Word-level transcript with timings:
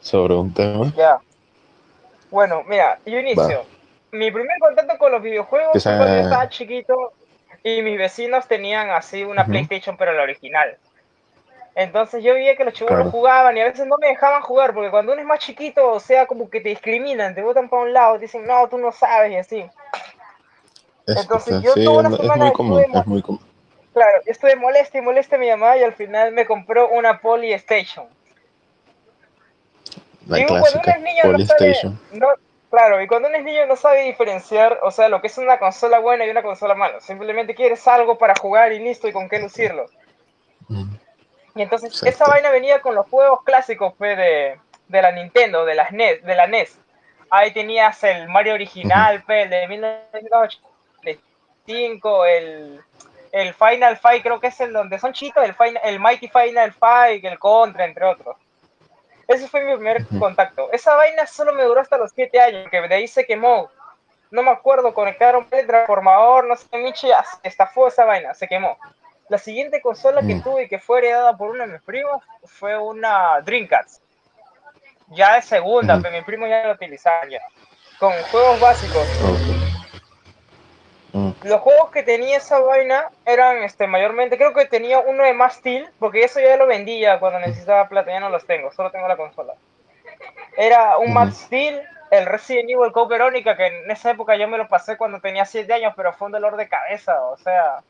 sobre 0.00 0.34
un 0.34 0.52
tema. 0.52 0.92
Ya. 0.96 1.18
Bueno, 2.30 2.62
mira, 2.66 2.98
yo 3.06 3.18
inicio. 3.18 3.64
Mi 4.10 4.30
primer 4.30 4.58
contacto 4.58 4.96
con 4.98 5.12
los 5.12 5.22
videojuegos 5.22 5.82
fue 5.82 5.96
cuando 5.96 6.14
yo 6.14 6.22
estaba 6.22 6.48
chiquito 6.48 7.12
y 7.62 7.82
mis 7.82 7.98
vecinos 7.98 8.46
tenían 8.46 8.90
así 8.90 9.24
una 9.24 9.44
PlayStation, 9.44 9.96
pero 9.96 10.12
la 10.12 10.22
original. 10.22 10.76
Entonces 11.74 12.24
yo 12.24 12.34
veía 12.34 12.56
que 12.56 12.64
los 12.64 12.74
chicos 12.74 13.08
jugaban 13.10 13.56
y 13.56 13.60
a 13.60 13.64
veces 13.66 13.86
no 13.86 13.96
me 13.98 14.08
dejaban 14.08 14.42
jugar, 14.42 14.74
porque 14.74 14.90
cuando 14.90 15.12
uno 15.12 15.20
es 15.20 15.26
más 15.26 15.38
chiquito, 15.38 15.92
o 15.92 16.00
sea, 16.00 16.26
como 16.26 16.50
que 16.50 16.60
te 16.60 16.70
discriminan, 16.70 17.34
te 17.36 17.42
botan 17.42 17.68
para 17.68 17.82
un 17.82 17.92
lado, 17.92 18.14
te 18.14 18.22
dicen, 18.22 18.44
no, 18.46 18.68
tú 18.68 18.78
no 18.78 18.90
sabes 18.90 19.30
y 19.30 19.36
así. 19.36 19.70
Entonces 21.06 21.62
yo 21.62 21.74
toda 21.74 22.08
una 22.08 22.16
semana 22.16 22.34
es 22.34 22.40
muy 22.40 22.52
común, 22.52 22.84
es 22.92 23.06
muy 23.06 23.22
común. 23.22 23.40
Claro, 23.94 24.22
estuve 24.26 24.56
molesta 24.56 24.98
y 24.98 25.02
molesta 25.02 25.36
a 25.36 25.38
mi 25.38 25.48
mamá 25.48 25.76
y 25.76 25.84
al 25.84 25.92
final 25.92 26.32
me 26.32 26.46
compró 26.46 26.88
una 26.88 27.20
Polystation. 27.20 28.06
La 30.28 30.44
clásica, 30.44 30.98
Polystation. 31.22 31.98
claro, 32.70 33.02
y 33.02 33.06
cuando 33.06 33.28
uno 33.28 33.38
es 33.38 33.44
niño 33.44 33.64
no 33.66 33.76
sabe 33.76 34.02
diferenciar, 34.02 34.78
o 34.82 34.90
sea, 34.90 35.08
lo 35.08 35.22
que 35.22 35.28
es 35.28 35.38
una 35.38 35.58
consola 35.58 36.00
buena 36.00 36.26
y 36.26 36.30
una 36.30 36.42
consola 36.42 36.74
mala. 36.74 37.00
Simplemente 37.00 37.54
quieres 37.54 37.88
algo 37.88 38.18
para 38.18 38.34
jugar 38.38 38.72
y 38.72 38.78
listo 38.78 39.08
y 39.08 39.12
con 39.12 39.26
qué 39.28 39.38
lucirlo. 39.38 39.86
Mm. 40.68 40.94
Y 41.56 41.62
entonces 41.62 42.02
esa 42.02 42.26
vaina 42.26 42.50
venía 42.50 42.82
con 42.82 42.94
los 42.94 43.08
juegos 43.08 43.42
clásicos 43.42 43.98
de, 43.98 44.60
de, 44.86 45.02
la 45.02 45.12
Nintendo, 45.12 45.64
de 45.64 45.74
las 45.74 45.92
NES, 45.92 46.22
de 46.22 46.34
la 46.36 46.46
NES. 46.46 46.78
Ahí 47.30 47.52
tenías 47.52 48.04
el 48.04 48.28
Mario 48.28 48.52
original, 48.54 49.24
el 49.26 49.50
de 49.50 49.66
1985, 49.66 52.26
el, 52.26 52.80
el 53.32 53.54
Final 53.54 53.96
Fight, 53.96 54.22
creo 54.22 54.40
que 54.40 54.48
es 54.48 54.60
el 54.60 54.74
donde 54.74 54.98
son 54.98 55.14
chicos, 55.14 55.42
el, 55.42 55.54
Final, 55.54 55.80
el 55.84 56.00
Mighty 56.00 56.28
Final 56.28 56.70
Fight, 56.72 57.24
el 57.24 57.38
Contra, 57.38 57.86
entre 57.86 58.04
otros. 58.04 58.36
Ese 59.28 59.46
fue 59.46 59.62
mi 59.62 59.74
primer 59.74 60.06
contacto. 60.18 60.72
Esa 60.72 60.94
vaina 60.94 61.26
solo 61.26 61.52
me 61.52 61.62
duró 61.62 61.82
hasta 61.82 61.98
los 61.98 62.12
7 62.12 62.40
años, 62.40 62.66
que 62.70 62.80
de 62.80 62.94
ahí 62.94 63.06
se 63.06 63.26
quemó. 63.26 63.70
No 64.30 64.42
me 64.42 64.50
acuerdo, 64.50 64.94
conectaron 64.94 65.46
el 65.50 65.66
transformador, 65.66 66.46
no 66.46 66.56
sé, 66.56 66.66
Michi, 66.78 67.08
estafó 67.42 67.88
esa 67.88 68.06
vaina, 68.06 68.32
se 68.32 68.48
quemó. 68.48 68.78
La 69.28 69.36
siguiente 69.36 69.82
consola 69.82 70.22
que 70.22 70.36
mm. 70.36 70.42
tuve 70.42 70.62
y 70.64 70.68
que 70.68 70.78
fue 70.78 71.00
heredada 71.00 71.36
por 71.36 71.50
uno 71.50 71.66
de 71.66 71.72
mis 71.74 71.82
primos 71.82 72.22
fue 72.44 72.78
una 72.78 73.40
Dreamcast. 73.42 74.02
Ya 75.08 75.34
de 75.34 75.42
segunda, 75.42 76.00
pero 76.02 76.16
mi 76.16 76.22
primo 76.22 76.46
ya 76.46 76.66
lo 76.66 76.72
utilizaba 76.72 77.28
ya. 77.28 77.40
Con 77.98 78.12
juegos 78.30 78.60
básicos. 78.60 79.67
Los 81.42 81.60
juegos 81.60 81.90
que 81.90 82.02
tenía 82.02 82.38
esa 82.38 82.58
vaina 82.58 83.10
eran 83.24 83.62
este, 83.62 83.86
mayormente, 83.86 84.36
creo 84.36 84.52
que 84.52 84.66
tenía 84.66 84.98
uno 84.98 85.22
de 85.22 85.34
más 85.34 85.54
Steel, 85.54 85.88
porque 85.98 86.24
eso 86.24 86.40
ya 86.40 86.56
lo 86.56 86.66
vendía 86.66 87.20
cuando 87.20 87.38
necesitaba 87.38 87.88
plata, 87.88 88.10
ya 88.10 88.20
no 88.20 88.28
los 88.28 88.44
tengo, 88.44 88.72
solo 88.72 88.90
tengo 88.90 89.06
la 89.06 89.16
consola. 89.16 89.54
Era 90.56 90.98
un 90.98 91.12
Max 91.12 91.42
Steel, 91.44 91.80
el 92.10 92.26
Resident 92.26 92.70
Evil 92.70 92.90
Code 92.90 93.16
Verónica, 93.16 93.56
que 93.56 93.66
en 93.66 93.90
esa 93.90 94.10
época 94.10 94.34
yo 94.36 94.48
me 94.48 94.58
lo 94.58 94.68
pasé 94.68 94.96
cuando 94.96 95.20
tenía 95.20 95.44
7 95.44 95.72
años, 95.72 95.92
pero 95.96 96.12
fue 96.12 96.26
un 96.26 96.32
dolor 96.32 96.56
de 96.56 96.68
cabeza, 96.68 97.22
o 97.22 97.36
sea, 97.36 97.82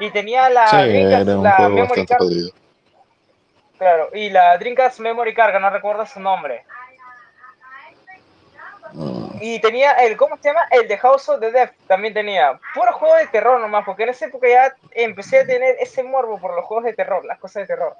y 0.00 0.10
tenía 0.10 0.50
la 0.50 0.66
Dreamcast, 0.66 1.28
la 1.28 1.68
Memory 1.68 2.06
Card. 2.06 2.22
Claro, 3.78 4.08
y 4.12 4.30
la 4.30 4.58
Dreamcast 4.58 4.98
Memory 4.98 5.34
Card, 5.34 5.60
no 5.60 5.70
recuerdo 5.70 6.04
su 6.06 6.18
nombre. 6.18 6.64
Mm. 8.96 9.42
Y 9.42 9.60
tenía 9.60 9.92
el, 9.92 10.16
¿cómo 10.16 10.38
se 10.38 10.48
llama? 10.48 10.62
El 10.70 10.88
de 10.88 10.96
House 10.96 11.28
of 11.28 11.40
the 11.40 11.52
Death 11.52 11.72
también 11.86 12.14
tenía. 12.14 12.58
Puro 12.74 12.92
juego 12.94 13.14
de 13.16 13.26
terror 13.26 13.60
nomás, 13.60 13.84
porque 13.84 14.04
en 14.04 14.08
esa 14.08 14.26
época 14.26 14.48
ya 14.48 14.74
empecé 14.92 15.40
a 15.40 15.46
tener 15.46 15.76
ese 15.78 16.02
morbo 16.02 16.38
por 16.38 16.54
los 16.54 16.64
juegos 16.64 16.86
de 16.86 16.94
terror, 16.94 17.22
las 17.26 17.38
cosas 17.38 17.64
de 17.64 17.66
terror. 17.66 17.92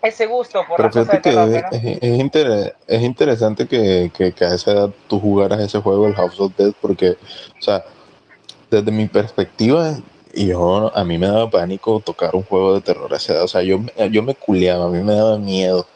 Ese 0.00 0.26
gusto 0.26 0.64
por 0.66 0.80
las 0.80 0.92
cosas 0.94 1.12
de 1.12 1.20
terror. 1.20 1.64
Es, 1.72 2.82
es, 2.86 3.02
interesante 3.02 3.66
que, 3.66 4.10
que, 4.16 4.32
que, 4.32 4.44
a 4.44 4.54
esa 4.54 4.72
edad 4.72 4.90
tú 5.08 5.20
jugaras 5.20 5.60
ese 5.60 5.78
juego, 5.78 6.06
el 6.06 6.14
House 6.14 6.40
of 6.40 6.56
Death, 6.56 6.74
porque, 6.80 7.10
o 7.10 7.62
sea, 7.62 7.84
desde 8.70 8.90
mi 8.90 9.08
perspectiva, 9.08 9.94
y 10.32 10.48
yo, 10.48 10.90
a 10.96 11.04
mí 11.04 11.18
me 11.18 11.26
daba 11.26 11.50
pánico 11.50 12.00
tocar 12.00 12.34
un 12.34 12.44
juego 12.44 12.74
de 12.74 12.80
terror 12.80 13.12
a 13.12 13.16
esa 13.18 13.34
edad. 13.34 13.44
O 13.44 13.48
sea, 13.48 13.62
yo, 13.62 13.78
yo 14.10 14.22
me 14.22 14.34
culeaba, 14.34 14.86
a 14.86 14.88
mí 14.88 15.02
me 15.02 15.14
daba 15.14 15.38
miedo 15.38 15.86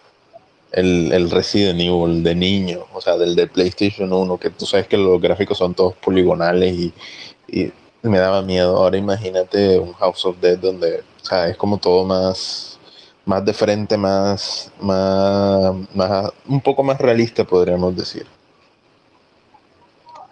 el, 0.79 1.13
el 1.13 1.31
Resident 1.31 1.81
Evil 1.81 2.23
de 2.23 2.35
niño, 2.35 2.87
o 2.93 3.01
sea, 3.01 3.17
del 3.17 3.35
de 3.35 3.47
PlayStation 3.47 4.13
1, 4.13 4.39
que 4.39 4.51
tú 4.51 4.67
sabes 4.67 4.87
que 4.87 4.97
los 4.97 5.21
gráficos 5.21 5.59
son 5.59 5.75
todos 5.75 5.95
poligonales 5.97 6.73
y, 6.73 6.95
y 7.49 7.73
me 8.03 8.19
daba 8.19 8.43
miedo. 8.43 8.77
Ahora 8.77 8.97
imagínate 8.97 9.79
un 9.79 9.93
House 9.95 10.25
of 10.25 10.39
Dead 10.41 10.59
donde, 10.59 11.01
o 11.23 11.25
sea, 11.25 11.49
es 11.49 11.57
como 11.57 11.79
todo 11.79 12.05
más, 12.05 12.79
más 13.25 13.45
de 13.45 13.53
frente, 13.53 13.97
más, 13.97 14.73
más, 14.81 15.75
más, 15.95 16.33
un 16.47 16.61
poco 16.61 16.83
más 16.83 16.99
realista, 16.99 17.45
podríamos 17.45 17.97
decir. 17.97 18.27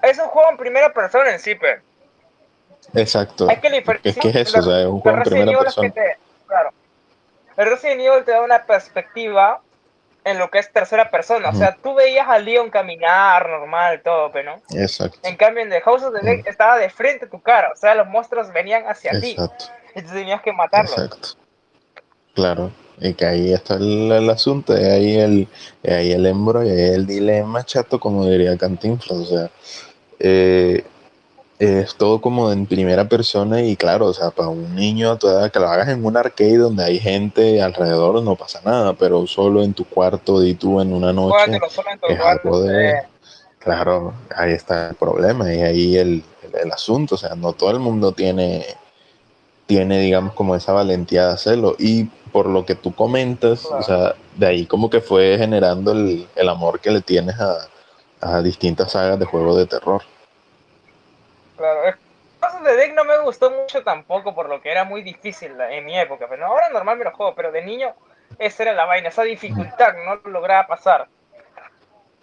Es 0.02 0.18
un 0.18 0.26
juego 0.26 0.50
en 0.50 0.56
primera 0.56 0.92
persona 0.92 1.32
en 1.32 1.40
sí, 1.40 1.54
pero 1.54 1.82
Exacto. 2.94 3.50
Es 3.50 3.58
que, 3.58 3.84
es, 4.04 4.16
que 4.16 4.28
es 4.28 4.36
eso, 4.36 4.60
o 4.60 4.62
sea, 4.62 4.80
es 4.80 4.86
un 4.86 5.00
juego 5.00 5.18
en 5.18 5.24
primera 5.24 5.58
persona. 5.58 5.92
claro. 6.46 6.70
El 7.56 7.70
Resident 7.70 8.00
Evil 8.00 8.24
te 8.24 8.30
da 8.30 8.42
una 8.42 8.64
perspectiva 8.64 9.60
en 10.26 10.38
lo 10.38 10.50
que 10.50 10.58
es 10.58 10.72
tercera 10.72 11.08
persona. 11.08 11.50
O 11.50 11.54
sea, 11.54 11.76
tú 11.80 11.94
veías 11.94 12.26
a 12.26 12.40
Leon 12.40 12.68
caminar 12.68 13.48
normal, 13.48 14.02
todo, 14.02 14.32
pero 14.32 14.56
no. 14.56 14.76
Exacto. 14.76 15.16
En 15.22 15.36
cambio, 15.36 15.62
en 15.62 15.70
The 15.70 15.80
House 15.82 16.02
of 16.02 16.12
the 16.12 16.26
Dead 16.26 16.40
estaba 16.46 16.78
de 16.78 16.90
frente 16.90 17.26
a 17.26 17.28
tu 17.28 17.40
cara. 17.40 17.70
O 17.72 17.76
sea, 17.76 17.94
los 17.94 18.08
monstruos 18.08 18.52
venían 18.52 18.82
hacia 18.88 19.12
Exacto. 19.12 19.54
ti. 19.56 20.00
Y 20.00 20.02
tú 20.02 20.12
tenías 20.12 20.42
que 20.42 20.52
matarlos. 20.52 20.98
Exacto. 20.98 21.28
Claro. 22.34 22.72
Y 22.98 23.14
que 23.14 23.24
ahí 23.24 23.52
está 23.52 23.74
el, 23.74 24.28
asunto, 24.28 24.72
ahí 24.72 25.16
el, 25.16 25.48
ahí 25.88 26.10
el 26.10 26.26
embro 26.26 26.64
y 26.64 26.70
ahí 26.70 26.94
el 26.94 27.06
dilema 27.06 27.64
chato, 27.64 28.00
como 28.00 28.26
diría 28.26 28.58
Cantinflas. 28.58 29.18
O 29.18 29.24
sea, 29.26 29.50
eh, 30.18 30.84
es 31.58 31.94
todo 31.94 32.20
como 32.20 32.52
en 32.52 32.66
primera 32.66 33.08
persona 33.08 33.62
y 33.62 33.76
claro, 33.76 34.06
o 34.06 34.14
sea, 34.14 34.30
para 34.30 34.48
un 34.48 34.74
niño 34.74 35.12
a 35.12 35.18
tu 35.18 35.28
edad 35.28 35.50
que 35.50 35.58
lo 35.58 35.68
hagas 35.68 35.88
en 35.88 36.04
un 36.04 36.16
arcade 36.16 36.58
donde 36.58 36.84
hay 36.84 36.98
gente 36.98 37.62
alrededor 37.62 38.22
no 38.22 38.36
pasa 38.36 38.60
nada, 38.64 38.92
pero 38.92 39.26
solo 39.26 39.62
en 39.62 39.72
tu 39.72 39.84
cuarto 39.86 40.44
y 40.44 40.54
tú 40.54 40.80
en 40.80 40.92
una 40.92 41.12
noche 41.12 41.58
es 42.08 42.20
algo 42.20 42.60
de... 42.60 43.02
Claro, 43.58 44.14
ahí 44.36 44.52
está 44.52 44.90
el 44.90 44.94
problema 44.94 45.52
y 45.52 45.60
ahí 45.60 45.96
el, 45.96 46.22
el, 46.52 46.70
asunto, 46.70 47.16
o 47.16 47.18
sea, 47.18 47.34
no 47.34 47.52
todo 47.52 47.72
el 47.72 47.80
mundo 47.80 48.12
tiene, 48.12 48.64
tiene, 49.66 49.98
digamos, 49.98 50.34
como 50.34 50.54
esa 50.54 50.72
valentía 50.72 51.26
de 51.26 51.32
hacerlo 51.32 51.74
y 51.76 52.04
por 52.30 52.46
lo 52.46 52.64
que 52.64 52.76
tú 52.76 52.94
comentas, 52.94 53.64
o 53.64 53.82
sea, 53.82 54.14
de 54.36 54.46
ahí 54.46 54.66
como 54.66 54.88
que 54.88 55.00
fue 55.00 55.36
generando 55.36 55.90
el, 55.90 56.28
el 56.36 56.48
amor 56.48 56.78
que 56.78 56.92
le 56.92 57.00
tienes 57.00 57.40
a, 57.40 57.56
a 58.20 58.40
distintas 58.40 58.92
sagas 58.92 59.18
de 59.18 59.24
juegos 59.24 59.56
de 59.56 59.66
terror. 59.66 60.02
Claro, 61.56 61.84
el 61.86 62.64
de 62.64 62.76
Deck 62.76 62.94
no 62.94 63.04
me 63.04 63.18
gustó 63.18 63.50
mucho 63.50 63.82
tampoco 63.82 64.34
por 64.34 64.48
lo 64.48 64.60
que 64.60 64.70
era 64.70 64.84
muy 64.84 65.02
difícil 65.02 65.52
en 65.60 65.84
mi 65.84 65.98
época, 65.98 66.26
pero 66.28 66.46
ahora 66.46 66.68
normal 66.68 66.98
me 66.98 67.04
lo 67.04 67.12
juego, 67.12 67.34
pero 67.34 67.52
de 67.52 67.62
niño 67.62 67.94
esa 68.38 68.64
era 68.64 68.72
la 68.74 68.84
vaina, 68.84 69.08
esa 69.08 69.22
dificultad 69.22 69.94
no 70.04 70.16
lo 70.16 70.30
lograba 70.30 70.66
pasar. 70.66 71.08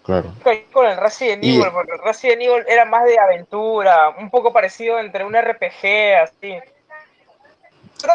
Claro. 0.04 0.34
Con 0.74 0.86
el 0.86 0.98
Resident 0.98 1.44
Evil, 1.44 1.66
porque 1.72 1.94
el 1.94 2.00
Resident 2.00 2.42
Evil 2.42 2.66
era 2.68 2.84
más 2.84 3.06
de 3.06 3.18
aventura, 3.18 4.10
un 4.10 4.30
poco 4.30 4.52
parecido 4.52 5.00
entre 5.00 5.24
un 5.24 5.34
RPG, 5.34 6.22
así. 6.22 6.60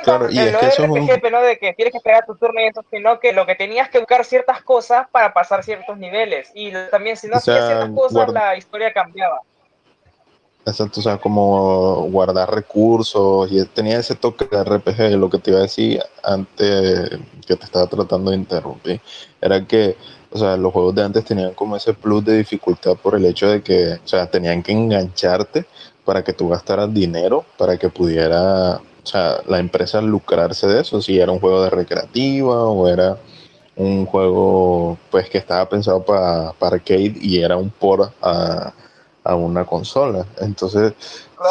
claro, 0.02 0.30
y 0.30 0.38
es 0.38 0.54
que 0.54 0.66
eso 0.66 0.84
RPG, 0.84 1.24
es 1.24 1.32
no 1.32 1.40
de 1.40 1.58
que 1.58 1.72
tienes 1.72 1.92
que 1.92 1.98
esperar 1.98 2.26
tu 2.26 2.36
turno 2.36 2.60
y 2.60 2.66
eso, 2.66 2.84
sino 2.90 3.18
que 3.18 3.32
lo 3.32 3.46
que 3.46 3.54
tenías 3.54 3.88
que 3.88 4.00
buscar 4.00 4.22
ciertas 4.26 4.62
cosas 4.62 5.08
para 5.08 5.32
pasar 5.32 5.64
ciertos 5.64 5.96
niveles. 5.96 6.50
Y 6.52 6.72
también 6.90 7.16
si 7.16 7.26
no 7.26 7.38
hacías 7.38 7.66
ciertas 7.66 7.90
cosas, 7.90 8.28
la 8.28 8.54
historia 8.54 8.92
cambiaba. 8.92 9.40
Exacto, 10.68 11.00
o 11.00 11.02
sea, 11.02 11.16
como 11.16 12.02
guardar 12.10 12.54
recursos 12.54 13.50
y 13.50 13.64
tenía 13.66 13.98
ese 13.98 14.14
toque 14.16 14.44
de 14.50 14.62
RPG, 14.62 15.16
lo 15.18 15.30
que 15.30 15.38
te 15.38 15.50
iba 15.50 15.60
a 15.60 15.62
decir 15.62 16.02
antes 16.22 17.10
que 17.46 17.56
te 17.56 17.64
estaba 17.64 17.86
tratando 17.86 18.30
de 18.30 18.36
interrumpir, 18.36 19.00
era 19.40 19.66
que, 19.66 19.96
o 20.30 20.36
sea, 20.38 20.58
los 20.58 20.70
juegos 20.70 20.94
de 20.94 21.04
antes 21.04 21.24
tenían 21.24 21.54
como 21.54 21.74
ese 21.76 21.94
plus 21.94 22.22
de 22.22 22.36
dificultad 22.36 22.96
por 22.96 23.14
el 23.14 23.24
hecho 23.24 23.48
de 23.48 23.62
que, 23.62 23.94
o 23.94 24.06
sea, 24.06 24.30
tenían 24.30 24.62
que 24.62 24.72
engancharte 24.72 25.64
para 26.04 26.22
que 26.22 26.34
tú 26.34 26.48
gastaras 26.50 26.92
dinero, 26.92 27.46
para 27.56 27.78
que 27.78 27.88
pudiera, 27.88 28.76
o 28.76 29.06
sea, 29.06 29.38
la 29.46 29.58
empresa 29.60 30.02
lucrarse 30.02 30.66
de 30.66 30.82
eso, 30.82 31.00
si 31.00 31.18
era 31.18 31.32
un 31.32 31.40
juego 31.40 31.62
de 31.62 31.70
recreativa 31.70 32.64
o 32.64 32.88
era 32.88 33.16
un 33.76 34.04
juego, 34.04 34.98
pues, 35.10 35.30
que 35.30 35.38
estaba 35.38 35.66
pensado 35.68 36.04
para, 36.04 36.52
para 36.52 36.76
arcade 36.76 37.14
y 37.22 37.38
era 37.40 37.56
un 37.56 37.70
por 37.70 38.12
a 38.20 38.74
a 39.28 39.34
una 39.34 39.66
consola. 39.66 40.24
Entonces, 40.40 40.94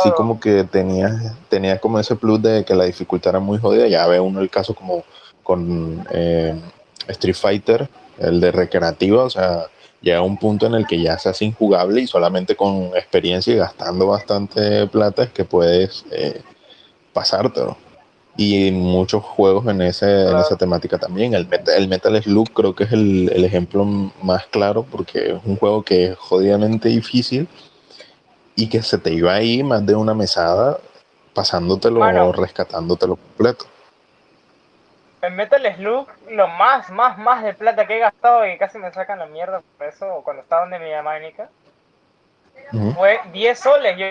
sí 0.04 0.12
como 0.18 0.40
que 0.40 0.64
tenía, 0.64 1.36
tenía 1.48 1.80
como 1.80 2.00
ese 2.00 2.16
plus 2.16 2.42
de 2.42 2.66
que 2.66 2.74
la 2.74 2.86
dificultad 2.86 3.30
era 3.30 3.40
muy 3.40 3.60
jodida. 3.60 3.88
Ya 3.88 4.08
ve 4.08 4.20
uno 4.20 4.42
el 4.42 4.50
caso 4.50 4.74
como 4.74 5.04
con 5.44 6.06
eh, 6.12 6.60
Street 7.08 7.36
Fighter, 7.36 7.88
el 8.18 8.42
de 8.42 8.52
recreativa, 8.52 9.24
o 9.24 9.30
sea, 9.30 9.68
llega 10.02 10.24
un 10.24 10.38
punto 10.38 10.66
en 10.66 10.74
el 10.74 10.88
que 10.88 11.00
ya 11.00 11.20
se 11.20 11.30
hace 11.30 11.46
injugable 11.46 12.02
y 12.02 12.08
solamente 12.08 12.56
con 12.56 12.96
experiencia 12.96 13.54
y 13.54 13.58
gastando 13.58 14.08
bastante 14.08 14.88
plata 14.88 15.24
es 15.24 15.30
que 15.30 15.46
puedes 15.46 16.04
eh, 16.12 16.42
pasártelo. 17.14 17.78
Y 18.38 18.72
muchos 18.72 19.24
juegos 19.24 19.66
en, 19.68 19.82
ese, 19.82 20.30
en 20.30 20.38
esa 20.38 20.56
temática 20.56 21.00
también. 21.00 21.34
El, 21.34 21.48
el 21.76 21.88
Metal 21.88 22.22
Slug 22.22 22.52
creo 22.54 22.76
que 22.76 22.84
es 22.84 22.92
el, 22.92 23.32
el, 23.34 23.44
ejemplo 23.44 23.84
más 23.84 24.46
claro 24.46 24.84
porque 24.84 25.32
es 25.32 25.40
un 25.44 25.58
juego 25.58 25.82
que 25.84 26.12
es 26.12 26.18
jodidamente 26.18 26.88
difícil 26.88 27.48
y 28.56 28.70
que 28.70 28.84
se 28.84 29.00
te 29.00 29.12
iba 29.12 29.34
ahí 29.34 29.64
más 29.64 29.86
de 29.86 29.96
una 29.96 30.14
mesada 30.14 30.78
pasándotelo 31.34 32.00
o 32.00 32.32
rescatándotelo 32.32 33.16
completo. 33.16 33.66
En 35.24 35.36
Metal 35.36 35.62
Slug, 35.76 36.08
lo 36.30 36.48
más, 36.48 36.92
más, 36.92 37.18
más 37.18 37.44
de 37.44 37.56
plata 37.56 37.88
que 37.88 37.98
he 37.98 38.00
gastado 38.00 38.48
y 38.48 38.58
casi 38.58 38.78
me 38.78 38.92
sacan 38.94 39.18
la 39.18 39.26
mierda 39.26 39.62
por 39.78 39.88
eso 39.88 40.22
cuando 40.24 40.44
estaba 40.44 40.64
en 40.64 40.82
mi 40.82 40.90
mánica 41.04 41.50
fue 42.96 43.20
10 43.34 43.60
soles. 43.60 43.98
Yo 43.98 44.06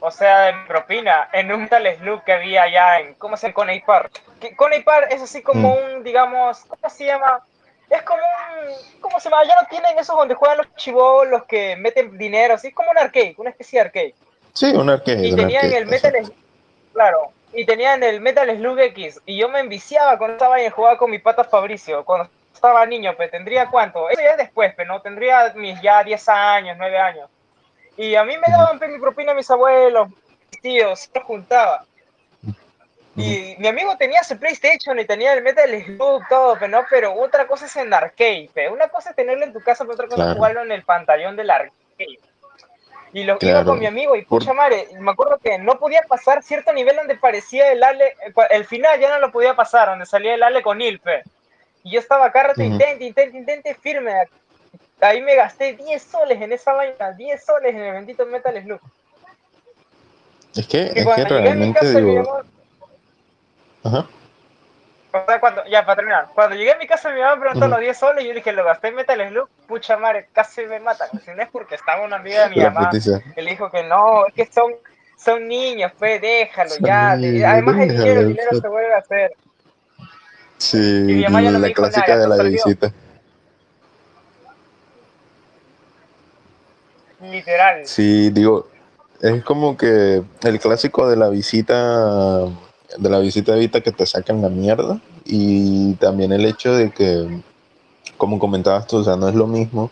o 0.00 0.10
sea, 0.10 0.46
de 0.46 0.54
propina, 0.66 1.28
en 1.32 1.52
un 1.52 1.68
tal 1.68 1.86
slug 1.96 2.24
que 2.24 2.32
había 2.32 2.62
allá 2.62 3.00
en, 3.00 3.14
¿cómo 3.14 3.36
se 3.36 3.46
llama? 3.46 3.54
Coney 3.54 3.80
Park. 3.80 4.22
Coney 4.56 4.82
Park 4.82 5.08
es 5.10 5.22
así 5.22 5.42
como 5.42 5.70
mm. 5.70 5.96
un, 5.96 6.04
digamos, 6.04 6.64
¿cómo 6.64 6.90
se 6.90 7.06
llama? 7.06 7.40
Es 7.90 8.02
como 8.02 8.20
un, 8.20 9.00
¿cómo 9.00 9.20
se 9.20 9.28
llama? 9.28 9.44
Ya 9.44 9.60
no 9.60 9.68
tienen 9.68 9.98
esos 9.98 10.16
donde 10.16 10.34
juegan 10.34 10.58
los 10.58 10.74
chivos, 10.76 11.28
los 11.28 11.44
que 11.44 11.76
meten 11.76 12.16
dinero, 12.16 12.54
así 12.54 12.72
como 12.72 12.90
un 12.90 12.98
arcade, 12.98 13.34
una 13.38 13.50
especie 13.50 13.78
de 13.78 13.86
arcade. 13.86 14.14
Sí, 14.54 14.66
un 14.66 14.88
arcade. 14.88 15.26
Y 15.26 15.36
tenían 15.36 15.72
el 15.72 15.86
Metal 15.86 16.14
claro, 16.92 17.32
y 17.52 17.64
tenían 17.66 18.02
el 18.02 18.20
Metal 18.20 18.48
Slug 18.56 18.78
X, 18.80 19.20
y 19.26 19.38
yo 19.38 19.48
me 19.48 19.60
enviciaba 19.60 20.16
cuando 20.16 20.36
estaba 20.36 20.62
y 20.62 20.70
jugaba 20.70 20.96
con 20.96 21.10
mi 21.10 21.18
pata 21.18 21.44
Fabricio, 21.44 22.04
cuando 22.04 22.30
estaba 22.54 22.86
niño, 22.86 23.14
pero 23.16 23.30
tendría 23.30 23.68
cuánto, 23.68 24.08
eso 24.08 24.20
ya 24.20 24.30
es 24.30 24.38
después, 24.38 24.72
pero 24.74 24.94
no, 24.94 25.02
tendría 25.02 25.52
mis 25.54 25.80
ya 25.82 26.02
10 26.02 26.28
años, 26.30 26.76
9 26.78 26.98
años. 26.98 27.30
Y 27.96 28.14
a 28.14 28.24
mí 28.24 28.34
me 28.36 28.52
daban 28.52 28.78
mi 28.92 28.98
propina 28.98 29.34
mis 29.34 29.50
abuelos, 29.50 30.08
mis 30.08 30.60
tíos, 30.60 31.08
se 31.12 31.20
juntaba. 31.20 31.84
Y 33.16 33.56
mi 33.58 33.68
amigo 33.68 33.96
tenía 33.96 34.22
su 34.22 34.38
PlayStation 34.38 34.98
y 34.98 35.06
tenía 35.06 35.32
el 35.32 35.42
Metal 35.42 35.70
Slug, 35.84 36.28
todo, 36.28 36.54
pero 36.58 36.68
no, 36.68 36.86
pero 36.90 37.14
otra 37.14 37.46
cosa 37.46 37.64
es 37.64 37.74
en 37.76 37.92
arcade, 37.92 38.50
una 38.70 38.88
cosa 38.88 39.10
es 39.10 39.16
tenerlo 39.16 39.44
en 39.44 39.54
tu 39.54 39.60
casa, 39.62 39.84
pero 39.84 39.94
otra 39.94 40.08
cosa 40.08 40.30
es 40.30 40.36
jugarlo 40.36 40.62
en 40.62 40.72
el 40.72 40.82
pantallón 40.82 41.34
del 41.34 41.50
arcade. 41.50 42.18
Y 43.14 43.24
lo 43.24 43.38
iba 43.40 43.64
con 43.64 43.78
mi 43.78 43.86
amigo 43.86 44.14
y 44.16 44.22
pucha 44.26 44.52
madre, 44.52 44.88
me 44.98 45.12
acuerdo 45.12 45.38
que 45.38 45.56
no 45.56 45.78
podía 45.78 46.02
pasar 46.02 46.42
cierto 46.42 46.74
nivel 46.74 46.96
donde 46.96 47.16
parecía 47.16 47.72
el 47.72 47.82
Ale, 47.82 48.14
el 48.50 48.66
final 48.66 49.00
ya 49.00 49.08
no 49.08 49.18
lo 49.18 49.32
podía 49.32 49.56
pasar, 49.56 49.88
donde 49.88 50.04
salía 50.04 50.34
el 50.34 50.42
Ale 50.42 50.60
con 50.60 50.82
Ilpe. 50.82 51.22
Y 51.84 51.92
yo 51.92 52.00
estaba 52.00 52.26
acá, 52.26 52.52
uh 52.54 52.60
intente, 52.60 53.04
intente, 53.04 53.38
intente, 53.38 53.74
firme, 53.76 54.12
Ahí 55.00 55.20
me 55.20 55.34
gasté 55.34 55.74
10 55.74 56.02
soles 56.02 56.40
en 56.40 56.52
esa 56.52 56.72
vaina, 56.72 57.12
10 57.12 57.44
soles 57.44 57.74
en 57.74 57.82
el 57.82 57.92
bendito 57.92 58.24
Metal 58.26 58.62
Slug. 58.62 58.80
Es 60.54 60.66
que, 60.66 60.92
es 60.94 61.06
que 61.06 61.24
realmente 61.24 62.02
digo... 62.02 62.40
Ajá. 63.84 64.06
O 65.12 65.26
sea, 65.26 65.40
cuando, 65.40 65.64
ya 65.66 65.84
para 65.84 65.96
terminar, 65.96 66.28
cuando 66.34 66.56
llegué 66.56 66.72
a 66.72 66.78
mi 66.78 66.86
casa 66.86 67.10
mi 67.10 67.20
mamá 67.20 67.36
me 67.36 67.40
preguntó 67.42 67.68
los 67.68 67.80
10 67.80 67.96
soles 67.96 68.24
y 68.24 68.28
yo 68.28 68.34
dije, 68.34 68.52
lo 68.52 68.64
gasté 68.64 68.88
en 68.88 68.96
Metal 68.96 69.28
Slug, 69.28 69.48
pucha 69.66 69.96
madre, 69.96 70.28
casi 70.32 70.64
me 70.66 70.80
matan. 70.80 71.08
Si 71.24 71.30
no 71.30 71.42
es 71.42 71.48
porque 71.50 71.74
estaba 71.74 72.04
una 72.04 72.16
amiga 72.16 72.48
de 72.48 72.56
mi 72.56 72.62
mamá, 72.62 72.90
él 73.36 73.46
dijo 73.46 73.70
que 73.70 73.82
no, 73.84 74.26
es 74.26 74.34
que 74.34 74.46
son, 74.46 74.72
son 75.16 75.46
niños, 75.46 75.92
pues 75.98 76.20
déjalo 76.20 76.74
ya. 76.80 77.12
Además 77.12 77.76
el 77.80 77.88
dinero, 77.96 78.20
el 78.20 78.28
dinero 78.28 78.60
se 78.60 78.68
vuelve 78.68 78.94
a 78.94 78.98
hacer. 78.98 79.32
Sí, 80.58 81.22
la 81.28 81.72
clásica 81.72 82.16
de 82.16 82.28
la 82.28 82.42
visita. 82.42 82.92
Literal. 87.20 87.86
Sí, 87.86 88.30
digo, 88.30 88.68
es 89.20 89.42
como 89.44 89.76
que 89.76 90.22
el 90.42 90.60
clásico 90.60 91.08
de 91.08 91.16
la 91.16 91.28
visita, 91.28 92.44
de 92.44 93.10
la 93.10 93.18
visita 93.18 93.56
evita 93.56 93.80
que 93.80 93.92
te 93.92 94.06
sacan 94.06 94.42
la 94.42 94.48
mierda. 94.48 95.00
Y 95.24 95.94
también 95.94 96.32
el 96.32 96.44
hecho 96.44 96.74
de 96.74 96.90
que, 96.90 97.42
como 98.16 98.38
comentabas 98.38 98.86
tú, 98.86 98.98
o 98.98 99.04
sea, 99.04 99.16
no 99.16 99.28
es 99.28 99.34
lo 99.34 99.46
mismo 99.46 99.90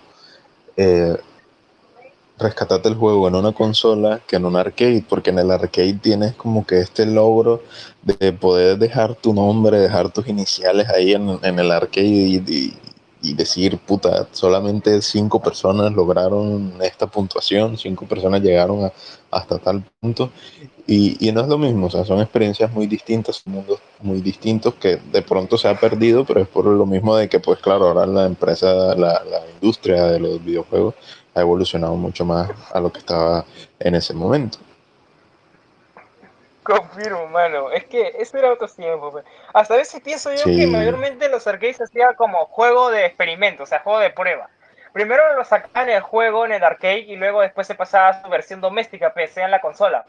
eh, 0.77 1.17
rescatarte 2.39 2.89
el 2.89 2.97
juego 2.97 3.29
en 3.29 3.37
una 3.37 3.53
consola 3.53 4.21
que 4.27 4.37
en 4.37 4.45
un 4.45 4.57
arcade, 4.57 5.05
porque 5.09 5.31
en 5.31 5.39
el 5.39 5.51
arcade 5.51 5.95
tienes 5.95 6.35
como 6.35 6.67
que 6.67 6.81
este 6.81 7.07
logro 7.07 7.63
de 8.03 8.33
poder 8.33 8.79
dejar 8.79 9.15
tu 9.15 9.33
nombre, 9.33 9.79
dejar 9.79 10.11
tus 10.11 10.27
iniciales 10.29 10.89
ahí 10.89 11.13
en, 11.13 11.39
el 11.43 11.71
arcade 11.71 12.07
y, 12.07 12.37
y 12.47 12.79
decir, 13.33 13.79
puta, 13.79 14.29
solamente 14.33 15.01
cinco 15.01 15.41
personas 15.41 15.93
lograron 15.93 16.75
esta 16.83 17.07
puntuación, 17.07 17.79
cinco 17.79 18.05
personas 18.07 18.43
llegaron 18.43 18.93
hasta 19.31 19.59
tal 19.59 19.83
punto. 20.01 20.31
Y, 20.87 21.33
no 21.33 21.41
es 21.41 21.49
lo 21.49 21.57
mismo, 21.57 21.87
o 21.87 21.91
sea, 21.91 22.05
son 22.05 22.21
experiencias 22.21 22.71
muy 22.71 22.87
distintas, 22.87 23.47
mundos 23.47 23.81
muy 24.03 24.21
distintos 24.21 24.75
que 24.75 24.97
de 24.97 25.23
pronto 25.23 25.57
se 25.57 25.69
ha 25.69 25.81
perdido, 25.81 26.27
pero 26.27 26.43
es 26.43 26.49
por 26.49 26.67
lo 26.67 26.85
mismo 26.85 27.17
de 27.17 27.29
que, 27.29 27.41
pues 27.41 27.59
claro, 27.61 27.89
ahora 27.89 28.05
la 28.07 28.27
empresa, 28.27 28.95
la, 28.95 29.23
la 29.25 29.41
industria 29.55 30.05
de 30.05 30.21
los 30.21 30.45
videojuegos 30.45 30.95
ha 31.35 31.41
evolucionado 31.41 31.97
mucho 31.97 32.27
más 32.27 32.51
a 32.73 32.81
lo 32.81 32.93
que 32.93 32.99
estaba 32.99 33.47
en 33.79 33.95
ese 33.95 34.13
momento. 34.13 34.59
Confirmo, 36.65 37.27
mano. 37.27 37.71
Es 37.71 37.85
que 37.85 38.15
eso 38.19 38.39
era 38.39 38.51
otro 38.51 38.67
tiempo. 38.67 39.13
Pues. 39.13 39.25
Hasta 39.53 39.75
a 39.75 39.77
veces 39.77 40.01
pienso 40.01 40.33
yo 40.33 40.45
que 40.45 40.67
mayormente 40.67 41.29
los 41.29 41.47
arcades 41.47 41.81
hacían 41.81 42.15
como 42.15 42.47
juego 42.47 42.91
de 42.91 43.05
experimento, 43.05 43.65
o 43.65 43.67
sea, 43.67 43.81
juego 43.81 43.99
de 43.99 44.11
prueba. 44.11 44.49
Primero 44.95 45.35
lo 45.37 45.45
sacaban 45.45 45.91
el 45.91 46.01
juego 46.01 46.47
en 46.47 46.53
el 46.53 46.65
arcade 46.65 47.01
y 47.01 47.17
luego 47.17 47.43
después 47.43 47.67
se 47.67 47.75
pasaba 47.75 48.09
a 48.09 48.23
su 48.23 48.31
versión 48.31 48.63
doméstica, 48.63 49.13
PC 49.13 49.43
en 49.43 49.51
la 49.51 49.61
consola. 49.61 50.07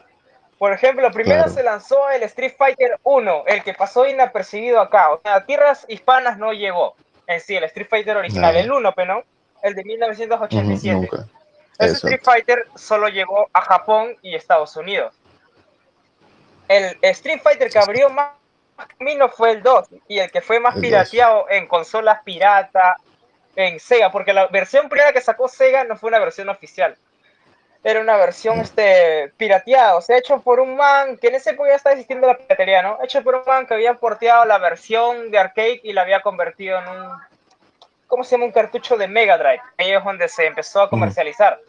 Por 0.58 0.72
ejemplo, 0.72 1.12
primero 1.12 1.50
se 1.50 1.62
lanzó 1.62 2.10
el 2.10 2.24
Street 2.24 2.54
Fighter 2.58 2.98
1, 3.04 3.44
el 3.48 3.64
que 3.64 3.74
pasó 3.74 4.08
inapercibido 4.08 4.80
acá. 4.80 5.12
O 5.12 5.20
sea, 5.22 5.36
a 5.36 5.46
tierras 5.46 5.86
hispanas 5.90 6.38
no 6.38 6.54
llegó 6.54 6.96
en 7.28 7.42
sí, 7.42 7.58
el 7.58 7.66
Street 7.66 7.88
Fighter 7.90 8.16
original, 8.16 8.56
el 8.56 8.72
1, 8.72 8.94
pero 8.96 9.16
no, 9.16 9.24
el 9.62 9.76
de 9.76 9.84
1987. 9.84 11.10
el 11.80 11.90
Street 11.90 12.22
Fighter 12.24 12.68
solo 12.76 13.10
llegó 13.10 13.50
a 13.52 13.62
Japón 13.62 14.16
y 14.22 14.36
Estados 14.36 14.78
Unidos 14.78 15.14
el 16.68 16.98
Street 17.02 17.42
Fighter 17.42 17.70
que 17.70 17.80
abrió 17.80 18.10
más 18.10 18.32
camino 18.98 19.30
fue 19.30 19.52
el 19.52 19.64
2 19.64 19.88
y 20.08 20.20
el 20.20 20.32
que 20.32 20.42
fue 20.42 20.60
más 20.60 20.78
pirateado 20.78 21.46
en 21.50 21.68
consolas 21.68 22.22
pirata, 22.24 22.98
en 23.56 23.80
Sega, 23.80 24.12
porque 24.12 24.34
la 24.34 24.48
versión 24.48 24.90
primera 24.90 25.14
que 25.14 25.22
sacó 25.22 25.48
Sega 25.48 25.84
no 25.84 25.96
fue 25.96 26.10
una 26.10 26.20
versión 26.20 26.50
oficial. 26.50 26.98
Era 27.84 28.02
una 28.02 28.18
versión 28.18 28.60
este, 28.60 29.32
pirateada, 29.38 29.96
o 29.96 30.02
sea, 30.02 30.18
hecho 30.18 30.42
por 30.42 30.60
un 30.60 30.76
man 30.76 31.18
que 31.18 31.28
en 31.28 31.36
ese 31.36 31.52
época 31.52 31.70
ya 31.70 31.76
estaba 31.76 31.94
existiendo 31.94 32.28
la 32.28 32.38
piratería, 32.38 32.82
¿no? 32.82 32.98
Hecho 33.04 33.24
por 33.24 33.36
un 33.36 33.44
man 33.46 33.68
que 33.68 33.76
había 33.76 33.94
porteado 33.94 34.44
la 34.46 34.58
versión 34.58 35.30
de 35.30 35.38
arcade 35.38 35.82
y 35.84 35.94
la 35.94 36.02
había 36.02 36.22
convertido 36.22 36.80
en 36.80 36.88
un, 36.88 37.12
¿cómo 38.08 38.24
se 38.24 38.32
llama? 38.32 38.46
Un 38.46 38.52
cartucho 38.52 38.98
de 38.98 39.08
Mega 39.08 39.38
Drive. 39.38 39.62
Ahí 39.78 39.92
es 39.92 40.04
donde 40.04 40.28
se 40.28 40.48
empezó 40.48 40.82
a 40.82 40.90
comercializar. 40.90 41.60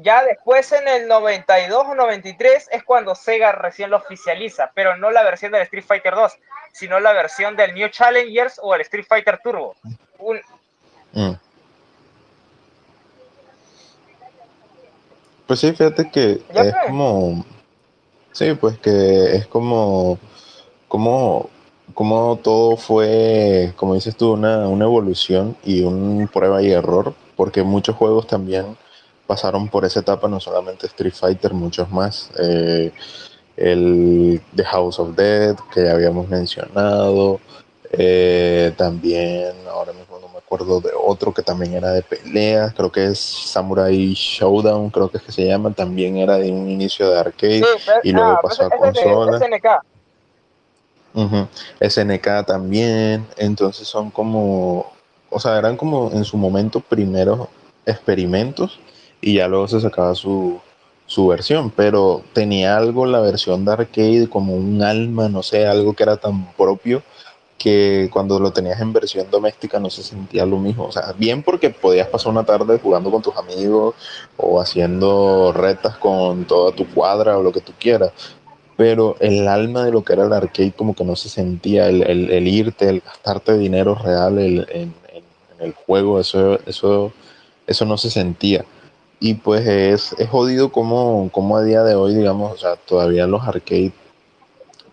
Ya 0.00 0.22
después 0.22 0.70
en 0.70 0.86
el 0.86 1.08
92 1.08 1.86
o 1.88 1.94
93 1.96 2.68
es 2.70 2.84
cuando 2.84 3.16
Sega 3.16 3.50
recién 3.50 3.90
lo 3.90 3.96
oficializa, 3.96 4.70
pero 4.72 4.96
no 4.96 5.10
la 5.10 5.24
versión 5.24 5.50
del 5.50 5.62
Street 5.62 5.84
Fighter 5.84 6.14
2, 6.14 6.38
sino 6.72 7.00
la 7.00 7.12
versión 7.12 7.56
del 7.56 7.74
New 7.74 7.88
Challengers 7.88 8.60
o 8.62 8.76
el 8.76 8.82
Street 8.82 9.06
Fighter 9.08 9.40
Turbo. 9.42 9.74
Mm. 11.12 11.32
Pues 15.48 15.58
sí, 15.58 15.72
fíjate 15.72 16.08
que 16.12 16.42
es 16.48 16.74
como... 16.86 17.44
Sí, 18.30 18.54
pues 18.54 18.78
que 18.78 19.34
es 19.34 19.46
como... 19.48 20.20
Como, 20.86 21.50
como 21.92 22.36
todo 22.36 22.76
fue, 22.76 23.72
como 23.74 23.94
dices 23.94 24.16
tú, 24.16 24.34
una, 24.34 24.68
una 24.68 24.84
evolución 24.84 25.56
y 25.64 25.82
un 25.82 26.30
prueba 26.32 26.62
y 26.62 26.70
error, 26.70 27.14
porque 27.36 27.64
muchos 27.64 27.96
juegos 27.96 28.28
también 28.28 28.76
pasaron 29.28 29.68
por 29.68 29.84
esa 29.84 30.00
etapa, 30.00 30.26
no 30.26 30.40
solamente 30.40 30.86
Street 30.86 31.12
Fighter, 31.12 31.52
muchos 31.52 31.88
más. 31.90 32.30
Eh, 32.38 32.90
el 33.58 34.40
The 34.56 34.64
House 34.64 34.98
of 34.98 35.14
Dead, 35.14 35.54
que 35.72 35.84
ya 35.84 35.92
habíamos 35.92 36.26
mencionado. 36.28 37.38
Eh, 37.92 38.72
también, 38.76 39.52
ahora 39.70 39.92
mismo 39.92 40.18
no 40.18 40.28
me 40.28 40.38
acuerdo 40.38 40.80
de 40.80 40.90
otro 40.96 41.34
que 41.34 41.42
también 41.42 41.74
era 41.74 41.90
de 41.92 42.02
peleas, 42.02 42.72
creo 42.74 42.90
que 42.90 43.04
es 43.06 43.18
Samurai 43.18 44.14
Showdown, 44.14 44.90
creo 44.90 45.10
que 45.10 45.18
es 45.18 45.22
que 45.22 45.32
se 45.32 45.46
llama, 45.46 45.72
también 45.72 46.16
era 46.16 46.38
de 46.38 46.50
un 46.50 46.68
inicio 46.68 47.10
de 47.10 47.20
arcade 47.20 47.64
y 48.02 48.12
luego 48.12 48.30
ah, 48.30 48.40
pasó 48.42 48.64
a 48.64 48.70
consola. 48.70 49.38
SNK. 49.38 49.66
SNK 51.80 52.46
también, 52.46 53.26
entonces 53.36 53.88
son 53.88 54.10
como, 54.10 54.90
o 55.30 55.40
sea, 55.40 55.58
eran 55.58 55.76
como 55.76 56.10
en 56.12 56.24
su 56.24 56.36
momento 56.36 56.80
primeros 56.80 57.48
experimentos 57.86 58.78
y 59.20 59.34
ya 59.34 59.48
luego 59.48 59.68
se 59.68 59.80
sacaba 59.80 60.14
su, 60.14 60.60
versión, 61.28 61.70
pero 61.70 62.22
tenía 62.32 62.76
algo 62.76 63.06
la 63.06 63.20
versión 63.20 63.64
de 63.64 63.72
arcade 63.72 64.28
como 64.28 64.54
un 64.54 64.82
alma, 64.82 65.28
no 65.28 65.42
sé, 65.42 65.66
algo 65.66 65.94
que 65.94 66.02
era 66.02 66.16
tan 66.16 66.52
propio 66.52 67.02
que 67.56 68.08
cuando 68.12 68.38
lo 68.38 68.52
tenías 68.52 68.80
en 68.80 68.92
versión 68.92 69.28
doméstica 69.30 69.80
no 69.80 69.90
se 69.90 70.04
sentía 70.04 70.46
lo 70.46 70.58
mismo. 70.58 70.84
O 70.84 70.92
sea, 70.92 71.12
bien 71.18 71.42
porque 71.42 71.70
podías 71.70 72.06
pasar 72.06 72.30
una 72.30 72.44
tarde 72.44 72.78
jugando 72.78 73.10
con 73.10 73.20
tus 73.20 73.36
amigos 73.36 73.96
o 74.36 74.60
haciendo 74.60 75.52
retas 75.52 75.96
con 75.96 76.44
toda 76.44 76.72
tu 76.72 76.86
cuadra 76.86 77.36
o 77.36 77.42
lo 77.42 77.50
que 77.50 77.60
tú 77.60 77.72
quieras, 77.78 78.12
pero 78.76 79.16
el 79.18 79.48
alma 79.48 79.84
de 79.84 79.90
lo 79.90 80.04
que 80.04 80.12
era 80.12 80.24
el 80.24 80.32
arcade 80.32 80.70
como 80.70 80.94
que 80.94 81.02
no 81.02 81.16
se 81.16 81.28
sentía, 81.28 81.88
el, 81.88 82.02
el, 82.04 82.46
irte, 82.46 82.88
el 82.88 83.00
gastarte 83.00 83.58
dinero 83.58 83.96
real 83.96 84.38
en, 84.38 84.64
en, 84.68 84.94
el 85.58 85.72
juego, 85.72 86.20
eso, 86.20 86.60
eso, 86.66 87.12
eso 87.66 87.84
no 87.84 87.98
se 87.98 88.10
sentía. 88.10 88.64
Y 89.20 89.34
pues 89.34 89.66
es, 89.66 90.12
es 90.18 90.28
jodido 90.28 90.70
como, 90.70 91.30
como 91.32 91.56
a 91.56 91.62
día 91.62 91.82
de 91.82 91.94
hoy, 91.94 92.14
digamos, 92.14 92.52
o 92.52 92.56
sea, 92.56 92.76
todavía 92.76 93.26
los 93.26 93.46
arcades, 93.46 93.92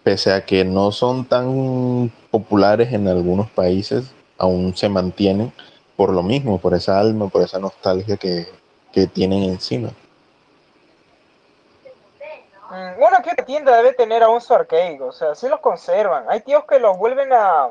pese 0.03 0.34
a 0.34 0.46
que 0.46 0.65
no 0.65 0.91
son 0.91 1.25
tan 1.25 2.12
populares 2.32 2.91
en 2.94 3.08
algunos 3.08 3.50
países, 3.51 4.13
aún 4.38 4.75
se 4.75 4.89
mantienen 4.89 5.53
por 5.96 6.12
lo 6.12 6.24
mismo, 6.24 6.60
por 6.60 6.74
esa 6.74 7.00
alma, 7.00 7.29
por 7.29 7.44
esa 7.44 7.60
nostalgia 7.60 8.17
que, 8.17 8.48
que 8.91 9.08
tienen 9.08 9.44
encima. 9.44 9.89
Mm, 12.70 13.00
bueno, 13.00 13.17
que 13.24 13.44
tienda 13.44 13.77
debe 13.77 13.94
tener 13.94 14.24
aún 14.24 14.41
su 14.41 14.53
arcade, 14.53 15.00
o 15.01 15.12
sea, 15.12 15.36
sí 15.36 15.48
los 15.48 15.60
conservan. 15.60 16.25
Hay 16.29 16.41
tíos 16.41 16.65
que 16.65 16.79
los 16.79 16.98
vuelven 16.98 17.32
a. 17.32 17.70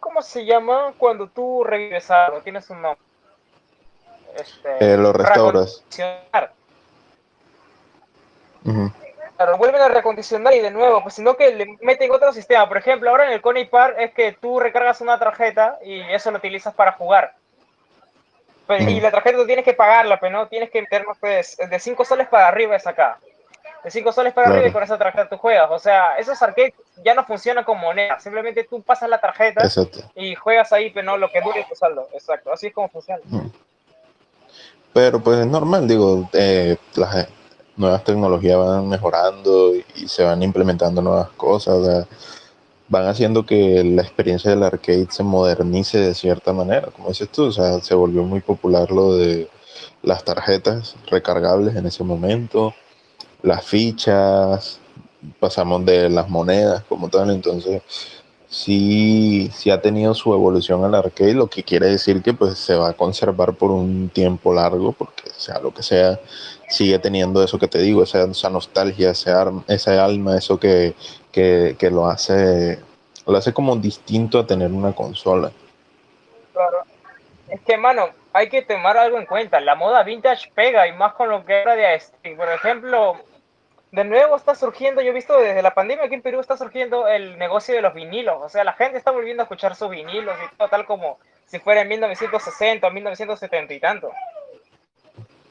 ¿Cómo 0.00 0.22
se 0.22 0.44
llama? 0.44 0.94
Cuando 0.96 1.26
tú 1.28 1.64
revives 1.64 2.10
algo, 2.10 2.40
tienes 2.40 2.70
un 2.70 2.82
nombre. 2.82 3.07
Este, 4.36 4.94
eh, 4.94 4.96
los 4.96 5.14
restauras. 5.14 5.84
Claro, 9.38 9.56
vuelven 9.56 9.80
a 9.80 9.88
recondicionar 9.88 10.52
y 10.52 10.58
de 10.58 10.72
nuevo, 10.72 11.00
pues 11.00 11.14
sino 11.14 11.36
que 11.36 11.54
le 11.54 11.76
meten 11.80 12.10
otro 12.10 12.32
sistema. 12.32 12.68
Por 12.68 12.76
ejemplo, 12.76 13.08
ahora 13.08 13.26
en 13.26 13.32
el 13.32 13.40
Coney 13.40 13.66
Park 13.66 13.94
es 13.98 14.12
que 14.12 14.32
tú 14.32 14.58
recargas 14.58 15.00
una 15.00 15.18
tarjeta 15.18 15.78
y 15.84 16.00
eso 16.00 16.32
lo 16.32 16.38
utilizas 16.38 16.74
para 16.74 16.92
jugar. 16.92 17.34
Y 18.80 19.00
la 19.00 19.10
tarjeta 19.10 19.38
tú 19.38 19.46
tienes 19.46 19.64
que 19.64 19.72
pagarla, 19.72 20.20
pero 20.20 20.36
no 20.36 20.48
tienes 20.48 20.70
que 20.70 20.82
meter 20.82 21.04
pues, 21.20 21.56
de 21.56 21.78
5 21.78 22.04
soles 22.04 22.28
para 22.28 22.48
arriba 22.48 22.76
es 22.76 22.86
acá. 22.86 23.18
De 23.84 23.90
5 23.90 24.12
soles 24.12 24.34
para 24.34 24.48
arriba 24.48 24.66
y 24.66 24.72
con 24.72 24.82
esa 24.82 24.98
tarjeta 24.98 25.28
tú 25.28 25.38
juegas. 25.38 25.70
O 25.70 25.78
sea, 25.78 26.18
esos 26.18 26.42
arcades 26.42 26.74
ya 27.04 27.14
no 27.14 27.24
funcionan 27.24 27.64
como 27.64 27.82
moneda. 27.82 28.18
Simplemente 28.18 28.64
tú 28.64 28.82
pasas 28.82 29.08
la 29.08 29.20
tarjeta 29.20 29.62
y 30.16 30.34
juegas 30.34 30.72
ahí, 30.72 30.90
pero 30.90 31.06
no 31.06 31.16
lo 31.16 31.30
que 31.30 31.40
dure 31.40 31.64
tu 31.68 31.76
saldo. 31.76 32.08
Exacto, 32.12 32.52
así 32.52 32.66
es 32.66 32.74
como 32.74 32.88
funciona. 32.88 33.22
Pero 34.92 35.22
pues 35.22 35.38
es 35.40 35.46
normal, 35.46 35.86
digo, 35.86 36.28
eh, 36.32 36.76
las 36.96 37.28
nuevas 37.76 38.04
tecnologías 38.04 38.58
van 38.58 38.88
mejorando 38.88 39.72
y 39.74 40.08
se 40.08 40.24
van 40.24 40.42
implementando 40.42 41.00
nuevas 41.00 41.30
cosas, 41.30 42.06
van 42.88 43.06
haciendo 43.06 43.44
que 43.46 43.84
la 43.84 44.02
experiencia 44.02 44.50
del 44.50 44.62
arcade 44.62 45.06
se 45.10 45.22
modernice 45.22 45.98
de 45.98 46.14
cierta 46.14 46.52
manera, 46.52 46.88
como 46.88 47.08
dices 47.08 47.28
tú, 47.30 47.44
o 47.44 47.52
sea, 47.52 47.80
se 47.80 47.94
volvió 47.94 48.22
muy 48.24 48.40
popular 48.40 48.90
lo 48.90 49.14
de 49.16 49.48
las 50.02 50.24
tarjetas 50.24 50.96
recargables 51.10 51.76
en 51.76 51.86
ese 51.86 52.02
momento, 52.02 52.74
las 53.42 53.64
fichas, 53.64 54.80
pasamos 55.38 55.84
de 55.84 56.08
las 56.08 56.28
monedas 56.28 56.82
como 56.88 57.08
tal, 57.08 57.30
entonces 57.30 57.82
sí, 58.48 59.50
sí 59.52 59.70
ha 59.70 59.80
tenido 59.80 60.14
su 60.14 60.32
evolución 60.32 60.84
al 60.84 60.94
arcade, 60.94 61.34
lo 61.34 61.48
que 61.48 61.62
quiere 61.62 61.86
decir 61.86 62.22
que 62.22 62.32
pues 62.32 62.58
se 62.58 62.74
va 62.74 62.90
a 62.90 62.94
conservar 62.94 63.54
por 63.54 63.70
un 63.70 64.08
tiempo 64.08 64.52
largo, 64.54 64.92
porque 64.92 65.30
sea 65.36 65.58
lo 65.60 65.72
que 65.72 65.82
sea, 65.82 66.18
sigue 66.68 66.98
teniendo 66.98 67.42
eso 67.42 67.58
que 67.58 67.68
te 67.68 67.80
digo, 67.80 68.02
esa, 68.02 68.50
nostalgia, 68.50 69.10
ese, 69.10 69.30
alma, 69.30 70.36
eso 70.36 70.58
que, 70.58 70.94
que, 71.32 71.76
que, 71.78 71.90
lo 71.90 72.06
hace 72.06 72.78
lo 73.26 73.36
hace 73.36 73.52
como 73.52 73.76
distinto 73.76 74.38
a 74.38 74.46
tener 74.46 74.72
una 74.72 74.92
consola. 74.92 75.52
Claro. 76.52 76.78
Es 77.48 77.60
que, 77.60 77.76
mano, 77.76 78.08
hay 78.32 78.48
que 78.48 78.62
tomar 78.62 78.96
algo 78.96 79.18
en 79.18 79.26
cuenta. 79.26 79.60
La 79.60 79.74
moda 79.74 80.02
vintage 80.02 80.50
pega 80.54 80.86
y 80.88 80.92
más 80.92 81.12
con 81.14 81.28
lo 81.28 81.44
que 81.44 81.60
era 81.60 81.76
de 81.76 81.94
este. 81.94 82.34
Por 82.34 82.48
ejemplo, 82.48 83.16
de 83.90 84.04
nuevo 84.04 84.36
está 84.36 84.54
surgiendo, 84.54 85.00
yo 85.00 85.10
he 85.10 85.14
visto 85.14 85.38
desde 85.38 85.62
la 85.62 85.74
pandemia 85.74 86.04
aquí 86.04 86.14
en 86.14 86.22
Perú 86.22 86.40
está 86.40 86.56
surgiendo 86.56 87.08
el 87.08 87.38
negocio 87.38 87.74
de 87.74 87.80
los 87.80 87.94
vinilos. 87.94 88.36
O 88.40 88.48
sea, 88.48 88.64
la 88.64 88.74
gente 88.74 88.98
está 88.98 89.10
volviendo 89.10 89.42
a 89.42 89.44
escuchar 89.44 89.74
sus 89.76 89.90
vinilos 89.90 90.34
y 90.44 90.56
todo, 90.56 90.68
tal 90.68 90.84
como 90.84 91.18
si 91.46 91.58
fuera 91.58 91.80
en 91.80 91.88
1960 91.88 92.86
o 92.86 92.90
1970 92.90 93.74
y 93.74 93.80
tanto. 93.80 94.10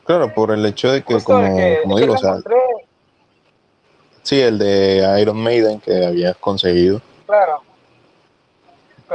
Claro, 0.05 0.33
por 0.33 0.51
el 0.51 0.65
hecho 0.65 0.91
de 0.91 1.03
que, 1.03 1.17
como, 1.21 1.97
digo, 1.97 2.13
o 2.13 2.17
sea, 2.17 2.37
sí, 4.21 4.39
el 4.39 4.57
de 4.57 5.19
Iron 5.19 5.37
Maiden 5.37 5.79
que 5.79 6.05
habías 6.05 6.37
conseguido. 6.37 7.01
Claro. 7.25 7.61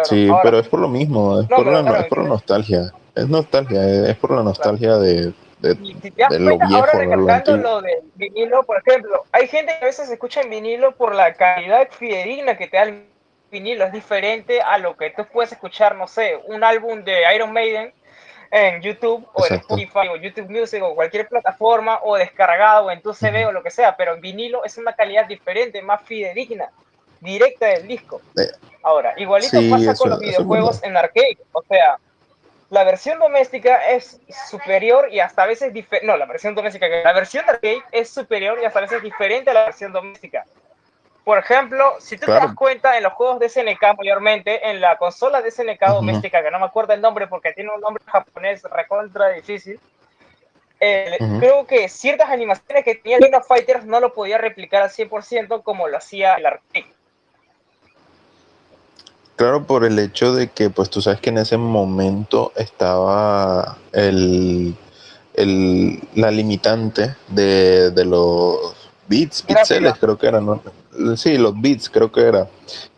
sí, 0.02 0.28
pero 0.42 0.58
es 0.58 0.68
por 0.68 0.80
lo 0.80 0.88
mismo, 0.88 1.40
es, 1.40 1.48
por, 1.48 1.66
la, 1.66 1.98
es 1.98 2.06
por 2.08 2.18
la 2.18 2.28
nostalgia. 2.28 2.92
Es 3.14 3.28
nostalgia, 3.28 4.08
es 4.10 4.16
por 4.16 4.32
la 4.32 4.42
nostalgia 4.42 4.96
de, 4.96 5.32
de, 5.62 6.38
lo 6.38 6.58
viejo. 6.58 6.76
Ahora 6.76 6.92
recalcando 6.92 7.56
lo 7.56 7.80
de 7.80 8.02
vinilo, 8.16 8.62
por 8.64 8.82
ejemplo, 8.84 9.24
hay 9.32 9.48
gente 9.48 9.72
que 9.78 9.84
a 9.84 9.86
veces 9.86 10.10
escucha 10.10 10.42
en 10.42 10.50
vinilo 10.50 10.92
por 10.96 11.14
la 11.14 11.34
calidad 11.34 11.88
fidedigna 11.90 12.56
que 12.56 12.68
te 12.68 12.76
da 12.76 12.82
el 12.84 13.06
vinilo, 13.50 13.84
es 13.84 13.92
diferente 13.92 14.60
a 14.60 14.78
lo 14.78 14.96
que 14.96 15.10
tú 15.10 15.24
puedes 15.32 15.52
escuchar, 15.52 15.94
no 15.96 16.06
sé, 16.08 16.40
un 16.46 16.64
álbum 16.64 17.04
de 17.04 17.22
Iron 17.34 17.52
Maiden 17.52 17.92
en 18.50 18.82
YouTube 18.82 19.26
o 19.32 19.46
en 19.46 19.54
Spotify 19.54 20.08
o 20.10 20.16
YouTube 20.16 20.50
Music 20.50 20.82
o 20.82 20.94
cualquier 20.94 21.28
plataforma 21.28 22.00
o 22.02 22.16
descargado 22.16 22.90
en 22.90 23.00
tu 23.00 23.14
CD 23.14 23.46
o 23.46 23.52
lo 23.52 23.62
que 23.62 23.70
sea, 23.70 23.96
pero 23.96 24.14
en 24.14 24.20
vinilo 24.20 24.64
es 24.64 24.76
una 24.78 24.92
calidad 24.94 25.26
diferente, 25.26 25.80
más 25.80 26.02
fidedigna, 26.02 26.70
directa 27.20 27.66
del 27.66 27.86
disco. 27.86 28.20
Eh, 28.36 28.50
Ahora, 28.82 29.14
igualito 29.16 29.58
pasa 29.70 29.94
con 29.94 30.10
los 30.10 30.18
videojuegos 30.18 30.82
en 30.82 30.96
arcade, 30.96 31.38
o 31.52 31.62
sea, 31.62 31.98
la 32.72 32.84
versión 32.84 33.18
doméstica 33.18 33.86
es 33.90 34.18
superior 34.48 35.12
y 35.12 35.20
hasta 35.20 35.42
a 35.42 35.46
veces 35.46 35.74
diferente. 35.74 36.06
No, 36.06 36.16
la 36.16 36.24
versión 36.24 36.54
doméstica, 36.54 36.86
la 36.88 37.12
versión 37.12 37.44
arcade 37.46 37.82
es 37.92 38.08
superior 38.08 38.58
y 38.62 38.64
hasta 38.64 38.78
a 38.78 38.82
veces 38.82 39.02
diferente 39.02 39.50
a 39.50 39.52
la 39.52 39.64
versión 39.66 39.92
doméstica. 39.92 40.46
Por 41.22 41.36
ejemplo, 41.36 41.96
si 42.00 42.16
tú 42.16 42.24
te 42.24 42.32
das 42.32 42.54
cuenta 42.54 42.96
en 42.96 43.02
los 43.02 43.12
juegos 43.12 43.40
de 43.40 43.50
SNK 43.50 43.98
mayormente, 43.98 44.70
en 44.70 44.80
la 44.80 44.96
consola 44.96 45.42
de 45.42 45.50
SNK 45.50 45.86
doméstica, 45.88 46.42
que 46.42 46.50
no 46.50 46.58
me 46.60 46.64
acuerdo 46.64 46.94
el 46.94 47.02
nombre 47.02 47.26
porque 47.26 47.52
tiene 47.52 47.70
un 47.74 47.80
nombre 47.82 48.02
japonés 48.06 48.62
recontra 48.62 49.28
difícil, 49.28 49.78
eh, 50.80 51.18
creo 51.40 51.66
que 51.66 51.90
ciertas 51.90 52.30
animaciones 52.30 52.84
que 52.84 52.94
tenía 52.94 53.18
King 53.18 53.36
of 53.36 53.46
Fighters 53.46 53.84
no 53.84 54.00
lo 54.00 54.14
podía 54.14 54.38
replicar 54.38 54.82
al 54.82 54.90
100% 54.90 55.62
como 55.62 55.88
lo 55.88 55.98
hacía 55.98 56.36
el 56.36 56.46
arcade. 56.46 56.91
Claro, 59.36 59.66
por 59.66 59.84
el 59.84 59.98
hecho 59.98 60.34
de 60.34 60.50
que, 60.50 60.70
pues 60.70 60.90
tú 60.90 61.00
sabes 61.00 61.20
que 61.20 61.30
en 61.30 61.38
ese 61.38 61.56
momento 61.56 62.52
estaba 62.54 63.78
el, 63.92 64.76
la 66.14 66.30
limitante 66.30 67.16
de, 67.28 68.04
los 68.04 68.74
bits, 69.08 69.42
píxeles 69.42 69.94
creo 69.98 70.18
que 70.18 70.26
eran, 70.26 70.60
sí, 71.16 71.38
los 71.38 71.58
bits 71.60 71.88
creo 71.88 72.12
que 72.12 72.20
era, 72.20 72.48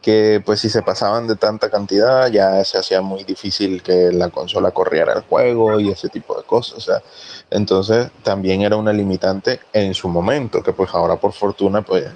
que 0.02 0.42
pues 0.44 0.60
si 0.60 0.68
se 0.68 0.82
pasaban 0.82 1.26
de 1.26 1.36
tanta 1.36 1.70
cantidad 1.70 2.28
ya 2.30 2.62
se 2.64 2.78
hacía 2.78 3.00
muy 3.00 3.24
difícil 3.24 3.82
que 3.82 4.10
la 4.12 4.30
consola 4.30 4.72
corriera 4.72 5.12
el 5.12 5.22
juego 5.22 5.80
y 5.80 5.90
ese 5.90 6.08
tipo 6.08 6.36
de 6.36 6.42
cosas, 6.42 6.78
o 6.78 6.80
sea, 6.80 7.02
entonces 7.50 8.08
también 8.22 8.62
era 8.62 8.76
una 8.76 8.92
limitante 8.92 9.60
en 9.72 9.94
su 9.94 10.08
momento, 10.08 10.62
que 10.62 10.72
pues 10.72 10.90
ahora 10.92 11.16
por 11.16 11.32
fortuna 11.32 11.82
pues 11.82 12.06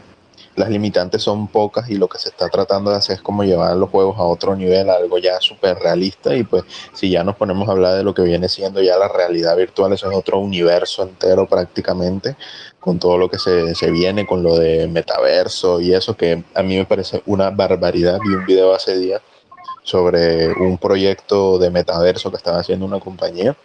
las 0.58 0.68
limitantes 0.68 1.22
son 1.22 1.48
pocas 1.48 1.88
y 1.88 1.94
lo 1.94 2.08
que 2.08 2.18
se 2.18 2.28
está 2.28 2.48
tratando 2.48 2.90
de 2.90 2.96
hacer 2.96 3.16
es 3.16 3.22
como 3.22 3.44
llevar 3.44 3.76
los 3.76 3.90
juegos 3.90 4.18
a 4.18 4.22
otro 4.22 4.56
nivel, 4.56 4.90
algo 4.90 5.18
ya 5.18 5.40
súper 5.40 5.78
realista 5.78 6.34
y 6.34 6.42
pues 6.42 6.64
si 6.92 7.10
ya 7.10 7.24
nos 7.24 7.36
ponemos 7.36 7.68
a 7.68 7.72
hablar 7.72 7.96
de 7.96 8.02
lo 8.02 8.12
que 8.12 8.22
viene 8.22 8.48
siendo 8.48 8.82
ya 8.82 8.98
la 8.98 9.08
realidad 9.08 9.56
virtual, 9.56 9.92
eso 9.92 10.10
es 10.10 10.16
otro 10.16 10.38
universo 10.38 11.02
entero 11.04 11.46
prácticamente, 11.46 12.36
con 12.80 12.98
todo 12.98 13.16
lo 13.18 13.30
que 13.30 13.38
se, 13.38 13.74
se 13.74 13.90
viene, 13.90 14.26
con 14.26 14.42
lo 14.42 14.56
de 14.56 14.88
metaverso 14.88 15.80
y 15.80 15.94
eso 15.94 16.16
que 16.16 16.42
a 16.54 16.62
mí 16.62 16.76
me 16.76 16.84
parece 16.84 17.22
una 17.26 17.50
barbaridad. 17.50 18.18
Vi 18.20 18.34
un 18.34 18.44
video 18.44 18.74
hace 18.74 18.98
días 18.98 19.22
sobre 19.82 20.52
un 20.52 20.76
proyecto 20.76 21.58
de 21.58 21.70
metaverso 21.70 22.30
que 22.30 22.36
estaba 22.36 22.58
haciendo 22.58 22.84
una 22.84 23.00
compañía 23.00 23.56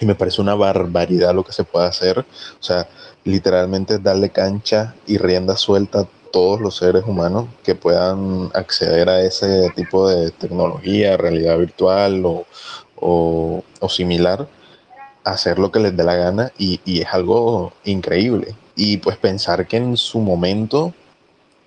y 0.00 0.06
me 0.06 0.14
parece 0.14 0.40
una 0.40 0.54
barbaridad 0.54 1.34
lo 1.34 1.44
que 1.44 1.52
se 1.52 1.64
puede 1.64 1.86
hacer. 1.86 2.18
O 2.20 2.62
sea, 2.62 2.88
literalmente 3.24 3.98
darle 3.98 4.30
cancha 4.30 4.94
y 5.06 5.18
rienda 5.18 5.56
suelta 5.56 6.00
a 6.00 6.08
todos 6.32 6.60
los 6.60 6.76
seres 6.76 7.04
humanos 7.06 7.46
que 7.62 7.74
puedan 7.74 8.50
acceder 8.54 9.08
a 9.08 9.20
ese 9.20 9.70
tipo 9.76 10.08
de 10.08 10.30
tecnología, 10.32 11.16
realidad 11.16 11.58
virtual 11.58 12.24
o, 12.26 12.44
o, 12.96 13.88
similar, 13.88 14.48
hacer 15.22 15.58
lo 15.58 15.70
que 15.70 15.80
les 15.80 15.96
dé 15.96 16.04
la 16.04 16.16
gana 16.16 16.52
y, 16.58 16.80
y 16.84 17.02
es 17.02 17.08
algo 17.12 17.72
increíble. 17.84 18.54
Y 18.76 18.96
pues 18.96 19.16
pensar 19.16 19.66
que 19.66 19.76
en 19.76 19.96
su 19.96 20.18
momento 20.18 20.92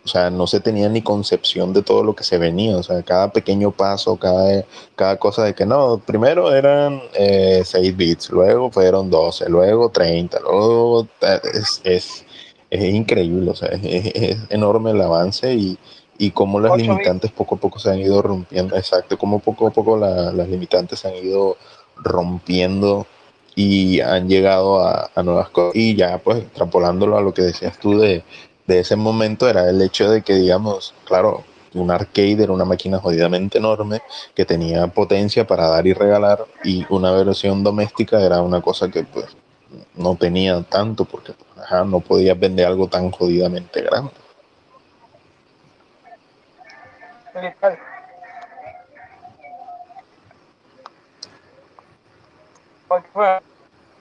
o 0.07 0.09
sea, 0.09 0.29
no 0.29 0.47
se 0.47 0.61
tenía 0.61 0.87
ni 0.87 1.01
concepción 1.01 1.73
de 1.73 1.81
todo 1.81 2.01
lo 2.01 2.15
que 2.15 2.23
se 2.23 2.37
venía. 2.37 2.77
O 2.77 2.83
sea, 2.83 3.03
cada 3.03 3.29
pequeño 3.29 3.71
paso, 3.71 4.15
cada, 4.15 4.63
cada 4.95 5.17
cosa 5.17 5.43
de 5.43 5.53
que 5.53 5.65
no, 5.65 5.97
primero 5.97 6.55
eran 6.55 7.01
6 7.13 7.73
eh, 7.75 7.91
bits, 7.91 8.29
luego 8.29 8.71
fueron 8.71 9.09
12, 9.09 9.49
luego 9.49 9.89
30, 9.89 10.39
luego 10.39 11.07
es, 11.21 11.81
es, 11.83 12.25
es 12.69 12.83
increíble. 12.95 13.51
O 13.51 13.55
sea, 13.55 13.67
es, 13.67 14.37
enorme 14.49 14.91
el 14.91 15.01
avance 15.01 15.53
y, 15.53 15.77
y 16.17 16.31
cómo 16.31 16.61
las 16.61 16.77
limitantes 16.77 17.29
poco 17.31 17.55
a 17.55 17.59
poco 17.59 17.77
se 17.77 17.89
han 17.89 17.99
ido 17.99 18.21
rompiendo. 18.21 18.77
Exacto, 18.77 19.17
cómo 19.17 19.39
poco 19.39 19.67
a 19.67 19.71
poco 19.71 19.97
las 19.97 20.47
limitantes 20.47 20.99
se 21.01 21.09
han 21.09 21.15
ido 21.15 21.57
rompiendo 21.97 23.05
y 23.55 23.99
han 23.99 24.29
llegado 24.29 24.79
a, 24.79 25.11
a, 25.13 25.21
nuevas 25.21 25.49
cosas. 25.49 25.75
Y 25.75 25.95
ya, 25.97 26.17
pues, 26.19 26.37
extrapolándolo 26.37 27.17
a 27.17 27.21
lo 27.21 27.33
que 27.33 27.41
decías 27.41 27.77
tú 27.77 27.99
de 27.99 28.23
de 28.67 28.79
ese 28.79 28.95
momento 28.95 29.49
era 29.49 29.69
el 29.69 29.81
hecho 29.81 30.11
de 30.11 30.21
que, 30.21 30.35
digamos, 30.35 30.93
claro, 31.05 31.43
un 31.73 31.89
arcade 31.89 32.43
era 32.43 32.51
una 32.51 32.65
máquina 32.65 32.99
jodidamente 32.99 33.57
enorme 33.57 34.01
que 34.35 34.45
tenía 34.45 34.87
potencia 34.87 35.45
para 35.47 35.67
dar 35.67 35.87
y 35.87 35.93
regalar 35.93 36.45
y 36.63 36.85
una 36.89 37.11
versión 37.11 37.63
doméstica 37.63 38.21
era 38.21 38.41
una 38.41 38.61
cosa 38.61 38.89
que 38.89 39.03
pues 39.03 39.35
no 39.95 40.15
tenía 40.15 40.61
tanto 40.63 41.05
porque 41.05 41.33
ajá, 41.57 41.83
no 41.83 41.99
podías 41.99 42.39
vender 42.39 42.67
algo 42.67 42.87
tan 42.87 43.11
jodidamente 43.11 43.81
grande. 43.81 44.11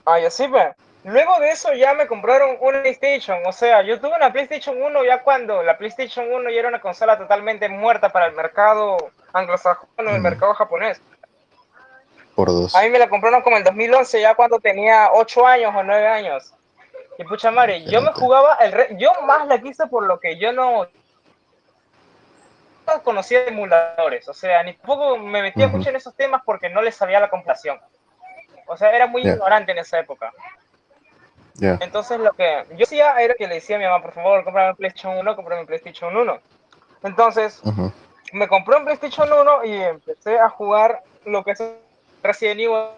Ay, 0.04 0.24
así 0.24 0.46
pues. 0.48 0.85
Luego 1.06 1.38
de 1.38 1.50
eso 1.50 1.72
ya 1.72 1.94
me 1.94 2.08
compraron 2.08 2.56
un 2.60 2.82
PlayStation, 2.82 3.38
o 3.46 3.52
sea, 3.52 3.80
yo 3.82 4.00
tuve 4.00 4.16
una 4.16 4.32
PlayStation 4.32 4.82
1 4.82 5.04
ya 5.04 5.22
cuando 5.22 5.62
la 5.62 5.78
PlayStation 5.78 6.26
1 6.28 6.50
ya 6.50 6.58
era 6.58 6.68
una 6.68 6.80
consola 6.80 7.16
totalmente 7.16 7.68
muerta 7.68 8.08
para 8.08 8.26
el 8.26 8.32
mercado 8.32 8.96
anglosajón 9.32 9.88
o 9.98 10.10
el 10.10 10.20
mercado 10.20 10.52
japonés. 10.54 11.00
Por 12.34 12.48
dos. 12.48 12.74
A 12.74 12.82
mí 12.82 12.90
me 12.90 12.98
la 12.98 13.08
compraron 13.08 13.40
como 13.42 13.56
en 13.56 13.62
2011, 13.62 14.20
ya 14.20 14.34
cuando 14.34 14.58
tenía 14.58 15.10
8 15.12 15.46
años 15.46 15.72
o 15.76 15.84
9 15.84 16.08
años. 16.08 16.52
Y 17.18 17.22
pucha 17.22 17.52
madre, 17.52 17.84
yo 17.84 18.02
me 18.02 18.12
jugaba, 18.12 18.56
el 18.56 18.98
yo 18.98 19.12
más 19.22 19.46
la 19.46 19.60
quise 19.60 19.86
por 19.86 20.04
lo 20.04 20.18
que 20.18 20.36
yo 20.38 20.52
no 20.52 20.88
conocía 23.04 23.44
de 23.44 23.50
emuladores, 23.50 24.28
o 24.28 24.34
sea, 24.34 24.60
ni 24.64 24.74
tampoco 24.74 25.18
me 25.18 25.40
metía 25.40 25.68
mucho 25.68 25.88
en 25.88 25.96
esos 25.96 26.16
temas 26.16 26.42
porque 26.44 26.68
no 26.68 26.82
les 26.82 26.96
sabía 26.96 27.20
la 27.20 27.30
comparación. 27.30 27.80
O 28.66 28.76
sea, 28.76 28.90
era 28.90 29.06
muy 29.06 29.22
ignorante 29.22 29.70
en 29.70 29.78
esa 29.78 30.00
época. 30.00 30.32
Entonces 31.60 32.18
lo 32.18 32.32
que 32.32 32.64
yo 32.76 32.84
hacía 32.84 33.20
era 33.20 33.34
que 33.34 33.46
le 33.46 33.56
decía 33.56 33.76
a 33.76 33.78
mi 33.78 33.84
mamá, 33.84 34.02
por 34.02 34.12
favor, 34.12 34.44
cómprame 34.44 34.70
un 34.70 34.76
PlayStation 34.76 35.16
1, 35.18 35.36
cómprame 35.36 35.60
un 35.62 35.66
PlayStation 35.66 36.16
1. 36.16 36.38
Entonces, 37.02 37.62
me 38.32 38.48
compré 38.48 38.76
un 38.76 38.84
PlayStation 38.84 39.28
1 39.32 39.64
y 39.64 39.72
empecé 39.74 40.38
a 40.38 40.48
jugar 40.48 41.02
lo 41.24 41.44
que 41.44 41.52
es 41.52 41.62
Resident 42.22 42.60
Evil 42.60 42.88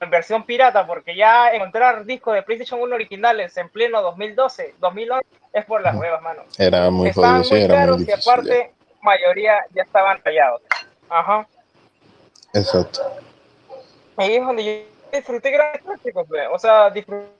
en 0.00 0.10
versión 0.10 0.44
pirata, 0.44 0.86
porque 0.86 1.16
ya 1.16 1.50
encontrar 1.50 2.04
discos 2.04 2.34
de 2.34 2.42
PlayStation 2.42 2.80
1 2.80 2.94
originales 2.94 3.56
en 3.56 3.68
pleno 3.68 4.00
2012, 4.00 4.76
2011, 4.78 5.26
es 5.52 5.64
por 5.64 5.82
las 5.82 5.94
huevas, 5.96 6.22
mano. 6.22 6.42
Era 6.56 6.90
muy 6.90 7.08
Estaban 7.08 7.42
muy 7.48 7.68
caros 7.68 8.02
y 8.02 8.12
aparte, 8.12 8.72
mayoría 9.02 9.64
ya 9.74 9.82
estaban 9.82 10.22
tallados. 10.22 10.62
Ajá. 11.08 11.46
Exacto. 12.54 13.00
Ahí 14.16 14.36
es 14.36 14.44
donde 14.44 14.64
yo 14.64 14.72
disfruté 15.12 15.50
grandes 15.50 15.82
clásicos, 15.82 16.26
o 16.52 16.58
sea, 16.58 16.90
disfruté 16.90 17.37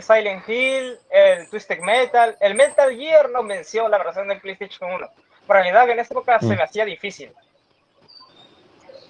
Silent 0.00 0.48
Hill, 0.48 0.98
el 1.10 1.48
Twisted 1.50 1.80
Metal, 1.80 2.36
el 2.40 2.54
Metal 2.54 2.94
Gear 2.96 3.30
no 3.30 3.42
mencionó 3.42 3.88
la 3.88 3.98
versión 3.98 4.28
del 4.28 4.40
PlayStation 4.40 4.92
1. 4.92 5.06
Por 5.46 5.56
realidad 5.56 5.86
que 5.86 5.92
en 5.92 5.98
esa 5.98 6.14
época 6.14 6.38
se 6.40 6.46
mm. 6.46 6.50
me 6.50 6.62
hacía 6.62 6.84
difícil. 6.84 7.30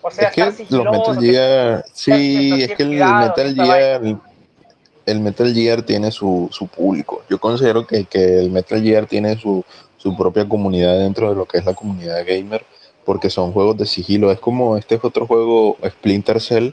O 0.02 0.10
sea, 0.10 0.28
es 0.28 0.34
que 0.34 0.66
los 0.70 0.84
Metal 0.84 1.20
Gear, 1.20 1.84
sí, 1.92 2.62
es 2.62 2.74
que 2.76 2.82
el 2.82 2.90
Metal 2.90 3.54
Gear, 3.54 4.02
el 5.06 5.20
Metal 5.20 5.54
Gear 5.54 5.82
tiene 5.82 6.10
su, 6.10 6.48
su 6.52 6.68
público. 6.68 7.24
Yo 7.28 7.38
considero 7.38 7.86
que, 7.86 8.04
que, 8.04 8.38
el 8.38 8.50
Metal 8.50 8.82
Gear 8.82 9.06
tiene 9.06 9.36
su, 9.36 9.64
su 9.96 10.16
propia 10.16 10.48
comunidad 10.48 10.98
dentro 10.98 11.30
de 11.30 11.36
lo 11.36 11.46
que 11.46 11.58
es 11.58 11.64
la 11.64 11.74
comunidad 11.74 12.24
gamer, 12.26 12.64
porque 13.04 13.30
son 13.30 13.52
juegos 13.52 13.76
de 13.78 13.86
sigilo. 13.86 14.30
Es 14.30 14.38
como 14.38 14.76
este 14.76 14.96
es 14.96 15.04
otro 15.04 15.26
juego, 15.26 15.76
Splinter 15.84 16.40
Cell, 16.40 16.70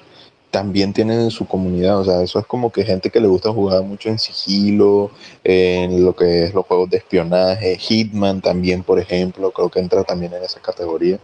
también 0.53 0.93
tienen 0.93 1.31
su 1.31 1.47
comunidad, 1.47 1.97
o 1.97 2.05
sea, 2.05 2.21
eso 2.21 2.37
es 2.37 2.45
como 2.45 2.71
que 2.71 2.85
gente 2.85 3.09
que 3.09 3.19
le 3.19 3.25
gusta 3.27 3.51
jugar 3.51 3.81
mucho 3.81 4.09
en 4.09 4.19
sigilo, 4.19 5.09
en 5.43 6.05
lo 6.05 6.15
que 6.15 6.43
es 6.43 6.53
los 6.53 6.63
juegos 6.67 6.91
de 6.91 6.97
espionaje, 6.97 7.75
Hitman 7.75 8.39
también, 8.39 8.83
por 8.83 8.99
ejemplo, 8.99 9.49
creo 9.49 9.69
que 9.69 9.79
entra 9.79 10.03
también 10.03 10.31
en 10.31 10.43
esa 10.43 10.59
categoría. 10.59 11.17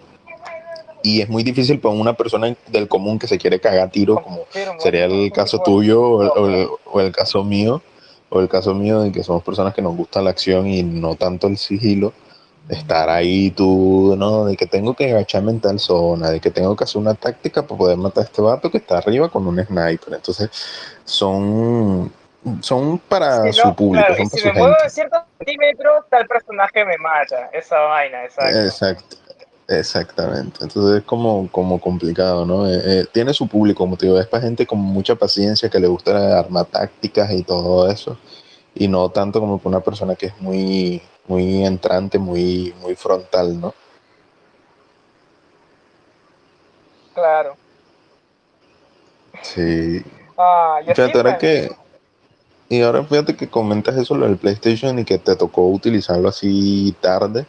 Y 1.03 1.21
es 1.21 1.29
muy 1.29 1.43
difícil 1.43 1.79
para 1.79 1.93
una 1.93 2.13
persona 2.13 2.55
del 2.71 2.87
común 2.87 3.19
que 3.19 3.27
se 3.27 3.37
quiere 3.37 3.59
cagar 3.59 3.91
tiro, 3.91 4.15
como 4.15 4.39
sería 4.79 5.05
el 5.05 5.31
caso 5.31 5.59
tuyo 5.59 6.01
o 6.01 6.99
el 6.99 7.11
caso 7.11 7.43
mío, 7.43 7.83
o 8.29 8.39
el 8.39 8.49
caso 8.49 8.73
mío 8.73 9.01
de 9.01 9.11
que 9.11 9.21
somos 9.23 9.43
personas 9.43 9.75
que 9.75 9.83
nos 9.83 9.95
gusta 9.95 10.23
la 10.23 10.31
acción 10.31 10.65
y 10.65 10.81
no 10.81 11.13
tanto 11.13 11.45
el 11.45 11.59
sigilo 11.59 12.13
estar 12.69 13.09
ahí 13.09 13.51
tú, 13.51 14.15
¿no? 14.17 14.45
De 14.45 14.55
que 14.55 14.67
tengo 14.67 14.93
que 14.93 15.11
agacharme 15.11 15.51
en 15.51 15.59
tal 15.59 15.79
zona, 15.79 16.29
de 16.29 16.39
que 16.39 16.51
tengo 16.51 16.75
que 16.75 16.83
hacer 16.83 17.01
una 17.01 17.15
táctica 17.15 17.63
para 17.63 17.77
poder 17.77 17.97
matar 17.97 18.23
a 18.23 18.25
este 18.27 18.41
vato 18.41 18.69
que 18.69 18.77
está 18.77 18.99
arriba 18.99 19.29
con 19.29 19.47
un 19.47 19.63
sniper. 19.63 20.13
Entonces, 20.13 20.49
son, 21.03 22.11
son 22.61 22.99
para 22.99 23.51
su 23.51 23.75
público. 23.75 24.07
son 24.15 24.29
si 24.29 24.45
me 24.45 24.53
muevo 24.53 24.75
en 24.83 24.89
ciertos 24.89 25.21
centímetros, 25.37 26.05
tal 26.09 26.27
personaje 26.27 26.85
me 26.85 26.97
mata. 26.97 27.49
Esa 27.53 27.79
vaina, 27.79 28.23
exacto. 28.23 28.59
Exacto. 28.59 29.15
Exactamente, 29.71 30.63
entonces 30.63 30.97
es 30.97 31.03
como, 31.03 31.47
como 31.51 31.79
complicado, 31.79 32.43
¿no? 32.43 32.67
Eh, 32.67 32.81
eh, 32.83 33.05
tiene 33.11 33.35
su 33.35 33.47
público, 33.47 33.83
como 33.83 33.97
te 33.97 34.07
digo, 34.07 34.19
es 34.19 34.25
para 34.25 34.41
gente 34.41 34.65
con 34.65 34.79
mucha 34.79 35.13
paciencia 35.13 35.69
que 35.69 35.79
le 35.79 35.85
gusta 35.85 36.39
armar 36.39 36.65
tácticas 36.65 37.31
y 37.31 37.43
todo 37.43 37.87
eso, 37.87 38.17
y 38.73 38.87
no 38.87 39.09
tanto 39.09 39.39
como 39.39 39.59
para 39.59 39.77
una 39.77 39.79
persona 39.81 40.15
que 40.15 40.25
es 40.25 40.41
muy, 40.41 41.03
muy 41.29 41.63
entrante, 41.63 42.17
muy, 42.17 42.73
muy 42.81 42.95
frontal, 42.95 43.61
¿no? 43.61 43.73
Claro. 47.13 47.55
Sí. 49.43 50.01
Ah, 50.35 50.79
y 50.81 50.91
fíjate, 50.91 51.17
ahora 51.17 51.37
que. 51.37 51.69
Y 52.67 52.81
ahora 52.81 53.03
fíjate 53.03 53.35
que 53.35 53.47
comentas 53.47 53.95
eso 53.95 54.15
lo 54.15 54.25
del 54.25 54.37
PlayStation 54.37 54.97
y 54.97 55.05
que 55.05 55.19
te 55.19 55.35
tocó 55.35 55.67
utilizarlo 55.67 56.29
así 56.29 56.95
tarde. 56.99 57.45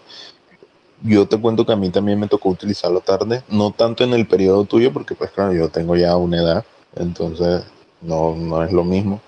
Yo 1.02 1.26
te 1.26 1.40
cuento 1.40 1.64
que 1.64 1.72
a 1.72 1.76
mí 1.76 1.88
también 1.88 2.20
me 2.20 2.28
tocó 2.28 2.50
utilizarlo 2.50 3.00
tarde, 3.00 3.42
no 3.48 3.70
tanto 3.70 4.04
en 4.04 4.12
el 4.12 4.26
periodo 4.26 4.66
tuyo, 4.66 4.92
porque 4.92 5.14
pues 5.14 5.30
claro, 5.30 5.54
yo 5.54 5.70
tengo 5.70 5.96
ya 5.96 6.14
una 6.16 6.36
edad, 6.36 6.64
entonces 6.96 7.64
no, 8.02 8.34
no 8.36 8.62
es 8.62 8.72
lo 8.72 8.84
mismo. 8.84 9.20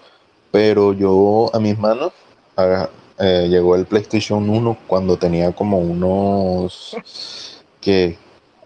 Pero 0.50 0.92
yo 0.92 1.50
a 1.54 1.58
mis 1.58 1.78
manos 1.78 2.12
eh, 3.22 3.46
llegó 3.48 3.76
el 3.76 3.86
PlayStation 3.86 4.50
1 4.50 4.78
cuando 4.88 5.16
tenía 5.16 5.52
como 5.52 5.78
unos 5.78 6.96
que 7.80 8.18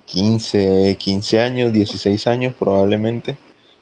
15, 0.06 0.96
15 0.98 1.40
años, 1.40 1.72
16 1.72 2.26
años 2.26 2.54
probablemente. 2.58 3.36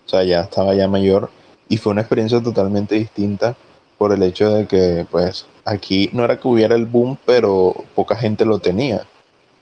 O 0.04 0.08
sea, 0.08 0.24
ya 0.24 0.40
estaba 0.40 0.74
ya 0.74 0.88
mayor. 0.88 1.30
Y 1.68 1.76
fue 1.76 1.92
una 1.92 2.02
experiencia 2.02 2.42
totalmente 2.42 2.96
distinta 2.96 3.56
por 3.98 4.12
el 4.12 4.22
hecho 4.24 4.50
de 4.50 4.66
que 4.66 5.06
pues 5.10 5.46
aquí 5.64 6.10
no 6.12 6.24
era 6.24 6.38
que 6.40 6.48
hubiera 6.48 6.74
el 6.74 6.86
boom, 6.86 7.16
pero 7.24 7.74
poca 7.94 8.16
gente 8.16 8.44
lo 8.44 8.58
tenía. 8.58 9.06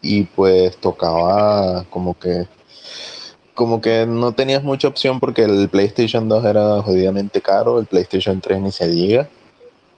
Y 0.01 0.25
pues 0.25 0.77
tocaba 0.79 1.85
como 1.90 2.18
que 2.18 2.46
como 3.55 3.83
que 3.83 4.07
no 4.07 4.33
tenías 4.33 4.62
mucha 4.62 4.88
opción 4.88 5.20
porque 5.20 5.42
el 5.44 5.68
PlayStation 5.68 6.29
2 6.29 6.44
era 6.46 6.83
jodidamente 6.83 7.42
caro, 7.42 7.79
el 7.79 7.87
PlayStation 7.87 8.40
3 8.40 8.61
ni 8.62 8.72
se 8.72 8.88
diga. 8.88 9.29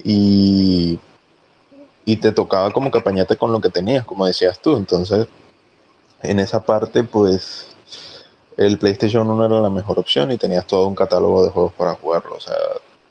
Y, 0.02 0.98
y 2.04 2.16
te 2.16 2.32
tocaba 2.32 2.70
como 2.70 2.90
que 2.90 2.98
apañarte 2.98 3.36
con 3.36 3.52
lo 3.52 3.60
que 3.60 3.70
tenías, 3.70 4.04
como 4.04 4.26
decías 4.26 4.58
tú. 4.58 4.76
Entonces, 4.76 5.26
en 6.22 6.38
esa 6.38 6.64
parte, 6.64 7.04
pues 7.04 7.74
el 8.56 8.78
PlayStation 8.78 9.28
1 9.28 9.46
era 9.46 9.60
la 9.60 9.70
mejor 9.70 9.98
opción 9.98 10.30
y 10.30 10.38
tenías 10.38 10.66
todo 10.66 10.86
un 10.86 10.94
catálogo 10.94 11.44
de 11.44 11.50
juegos 11.50 11.72
para 11.72 11.94
jugarlo. 11.94 12.36
O 12.36 12.40
sea, 12.40 12.56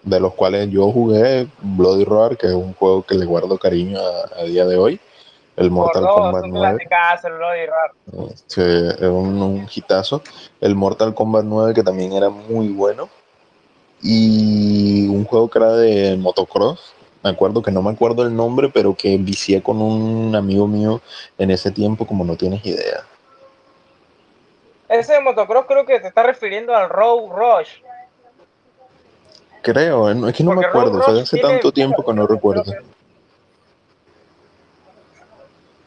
de 0.03 0.19
los 0.19 0.33
cuales 0.33 0.69
yo 0.69 0.91
jugué 0.91 1.47
Bloody 1.61 2.05
Roar, 2.05 2.37
que 2.37 2.47
es 2.47 2.53
un 2.53 2.73
juego 2.73 3.03
que 3.03 3.15
le 3.15 3.25
guardo 3.25 3.57
cariño 3.57 3.99
a, 3.99 4.43
día 4.43 4.65
de 4.65 4.77
hoy. 4.77 4.99
El 5.55 5.69
Mortal 5.69 6.07
Kombat 6.07 6.45
9. 6.47 6.87
Sí, 8.47 8.61
es 8.61 9.01
un, 9.01 9.41
un 9.41 9.67
hitazo. 9.73 10.21
El 10.59 10.75
Mortal 10.75 11.13
Kombat 11.13 11.45
9, 11.45 11.73
que 11.73 11.83
también 11.83 12.13
era 12.13 12.29
muy 12.29 12.69
bueno 12.69 13.07
y 14.03 15.07
un 15.07 15.23
juego 15.23 15.49
que 15.49 15.59
era 15.59 15.71
de 15.73 16.17
motocross. 16.17 16.92
Me 17.23 17.29
acuerdo 17.29 17.61
que 17.61 17.71
no 17.71 17.81
me 17.81 17.91
acuerdo 17.91 18.23
el 18.23 18.35
nombre, 18.35 18.69
pero 18.69 18.95
que 18.95 19.17
vicié 19.17 19.63
con 19.63 19.81
un 19.81 20.35
amigo 20.35 20.67
mío 20.67 21.01
en 21.37 21.51
ese 21.51 21.71
tiempo, 21.71 22.05
como 22.05 22.25
no 22.25 22.35
tienes 22.35 22.65
idea. 22.65 23.05
Ese 24.89 25.19
motocross 25.21 25.65
creo 25.65 25.85
que 25.85 25.99
te 26.01 26.07
está 26.07 26.23
refiriendo 26.23 26.75
al 26.75 26.89
Road 26.89 27.29
Rush. 27.31 27.81
Creo, 29.61 30.11
eh, 30.11 30.29
es 30.29 30.35
que 30.35 30.43
no 30.43 30.53
me 30.53 30.65
acuerdo, 30.65 31.01
fue 31.01 31.21
hace 31.21 31.39
tanto 31.39 31.71
tiempo 31.71 32.03
que 32.05 32.13
no 32.13 32.27
recuerdo. 32.27 32.73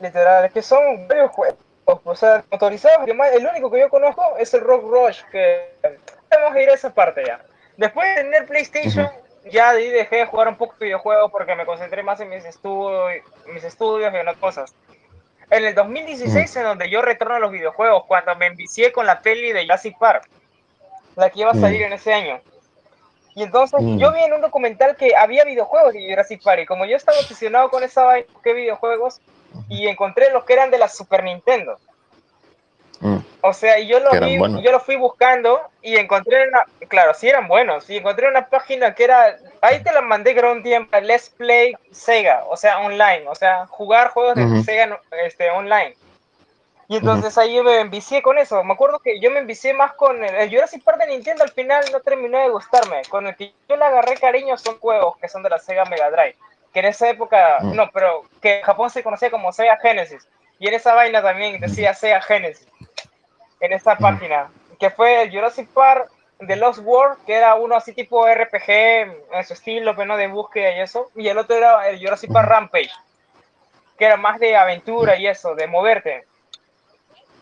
Literal, 0.01 0.47
es 0.47 0.53
que 0.53 0.63
son 0.63 1.07
varios 1.07 1.31
juegos, 1.31 1.59
o 1.85 2.15
sea, 2.15 2.43
motorizados. 2.51 3.07
El 3.07 3.47
único 3.47 3.71
que 3.71 3.81
yo 3.81 3.91
conozco 3.91 4.23
es 4.39 4.53
el 4.55 4.63
Rock 4.63 4.85
Rush, 4.91 5.21
que 5.31 5.75
vamos 6.31 6.57
a 6.57 6.63
ir 6.63 6.71
a 6.71 6.75
esa 6.75 6.93
parte 6.93 7.23
ya. 7.27 7.41
Después 7.77 8.09
de 8.09 8.23
tener 8.23 8.47
PlayStation, 8.47 9.11
ya 9.51 9.73
dejé 9.73 10.17
de 10.17 10.27
jugar 10.27 10.49
un 10.49 10.57
poco 10.57 10.75
de 10.79 10.87
videojuegos 10.87 11.31
porque 11.31 11.55
me 11.55 11.67
concentré 11.67 12.03
más 12.03 12.21
en 12.21 12.29
mis, 12.29 12.45
estudios, 12.45 13.23
mis 13.47 13.65
estudios 13.65 14.13
y 14.13 14.17
en 14.17 14.23
otras 14.23 14.37
cosas. 14.39 14.75
En 15.51 15.65
el 15.65 15.75
2016 15.75 16.57
en 16.57 16.65
donde 16.65 16.91
yo 16.91 17.03
retorno 17.03 17.35
a 17.35 17.39
los 17.39 17.53
videojuegos, 17.53 18.05
cuando 18.07 18.35
me 18.35 18.47
envicié 18.47 18.93
con 18.93 19.07
la 19.07 19.21
peli 19.21 19.53
de 19.53 19.63
Jurassic 19.63 19.97
Park, 19.99 20.29
la 21.15 21.31
que 21.31 21.41
iba 21.41 21.53
a 21.53 21.55
salir 21.55 21.83
en 21.83 21.93
ese 21.93 22.13
año. 22.13 22.41
Y 23.35 23.43
entonces 23.43 23.81
Mm. 23.81 23.99
yo 23.99 24.13
vi 24.13 24.21
en 24.21 24.33
un 24.33 24.41
documental 24.41 24.97
que 24.97 25.15
había 25.15 25.45
videojuegos 25.45 25.93
de 25.93 26.09
Jurassic 26.09 26.43
Park. 26.43 26.63
Y 26.63 26.67
como 26.67 26.85
yo 26.85 26.97
estaba 26.97 27.19
obsesionado 27.19 27.71
con 27.71 27.85
esa 27.85 28.03
vaina, 28.03 28.27
que 28.43 28.53
videojuegos, 28.55 29.21
y 29.69 29.87
encontré 29.87 30.31
los 30.33 30.45
que 30.45 30.55
eran 30.55 30.71
de 30.71 30.79
la 30.79 30.89
Super 30.89 31.23
Nintendo. 31.23 31.79
Mm, 33.01 33.19
O 33.43 33.53
sea, 33.53 33.79
yo 33.79 34.01
lo 34.01 34.11
vi, 34.11 34.39
yo 34.63 34.73
lo 34.73 34.81
fui 34.81 34.97
buscando 34.97 35.61
y 35.83 35.97
encontré 35.97 36.49
una, 36.49 36.65
claro, 36.89 37.13
sí 37.15 37.29
eran 37.29 37.47
buenos, 37.47 37.89
y 37.91 37.99
encontré 37.99 38.27
una 38.29 38.47
página 38.47 38.95
que 38.95 39.05
era, 39.05 39.37
ahí 39.61 39.83
te 39.83 39.93
la 39.93 40.01
mandé 40.01 40.35
creo 40.35 40.53
un 40.53 40.63
tiempo, 40.63 40.99
Let's 41.01 41.31
Play 41.31 41.77
Sega, 41.93 42.45
o 42.49 42.57
sea, 42.57 42.79
online, 42.81 43.25
o 43.29 43.35
sea, 43.35 43.67
jugar 43.67 44.11
juegos 44.11 44.35
de. 44.37 44.63
Sega 44.63 45.01
este, 45.25 45.51
online. 45.51 45.95
Y 46.89 46.99
entonces 46.99 47.37
ahí 47.37 47.61
me 47.63 47.81
envicié 47.81 48.23
con 48.23 48.39
eso. 48.39 48.63
Me 48.63 48.73
acuerdo 48.75 49.01
que 49.01 49.19
yo 49.19 49.31
me 49.33 49.41
envicié 49.41 49.75
más 49.75 49.93
con 49.95 50.25
el, 50.25 50.33
el 50.37 50.51
Jurassic 50.51 50.85
Park 50.85 50.99
de 50.99 51.09
Nintendo, 51.09 51.43
al 51.43 51.51
final 51.51 51.85
no 51.91 51.99
terminó 52.01 52.39
de 52.39 52.49
gustarme. 52.49 53.03
Con 53.09 53.27
el 53.27 53.35
que 53.35 53.53
yo 53.69 53.77
le 53.77 53.85
agarré 53.85 54.17
cariño 54.17 54.57
son 54.57 54.79
juegos 54.79 55.17
que 55.19 55.29
son 55.29 55.43
de 55.43 55.51
la 55.51 55.59
Sega 55.59 55.85
Mega 55.87 56.11
Drive, 56.13 56.37
que 56.73 56.79
en 56.79 56.87
esa 56.87 57.11
época, 57.11 57.59
Mm. 57.61 57.75
no, 57.75 57.91
pero 57.93 58.23
que 58.41 58.59
en 58.59 58.63
Japón 58.63 58.89
se 58.91 59.03
conocía 59.03 59.33
como 59.33 59.53
Sega 59.53 59.77
Genesis. 59.79 60.29
Y 60.61 60.69
en 60.69 60.75
esa 60.75 60.95
vaina 60.95 61.21
también 61.21 61.61
decía 61.61 61.93
Sega 61.93 62.23
Genesis 62.23 62.69
en 63.61 63.73
esta 63.73 63.97
página, 63.99 64.51
que 64.79 64.91
fue 64.91 65.23
el 65.23 65.31
Jurassic 65.33 65.69
Park 65.71 66.11
de 66.41 66.57
Lost 66.57 66.81
World, 66.85 67.19
que 67.27 67.35
era 67.35 67.55
uno 67.55 67.75
así 67.77 67.93
tipo 67.95 68.27
RPG 68.27 68.69
en 68.69 69.45
su 69.47 69.55
estilo, 69.55 69.95
pero 69.97 70.07
no 70.07 70.17
de 70.17 70.27
búsqueda 70.29 70.77
y 70.77 70.81
eso, 70.81 71.11
y 71.17 71.29
el 71.29 71.39
otro 71.39 71.57
era 71.57 71.89
el 71.89 71.99
Jurassic 71.99 72.31
Park. 72.33 72.49
Rampage, 72.49 72.91
que 73.99 74.05
era 74.05 74.17
más 74.19 74.39
de 74.39 74.55
aventura 74.57 75.17
y 75.17 75.27
eso, 75.27 75.55
de 75.55 75.67
moverte. 75.67 76.25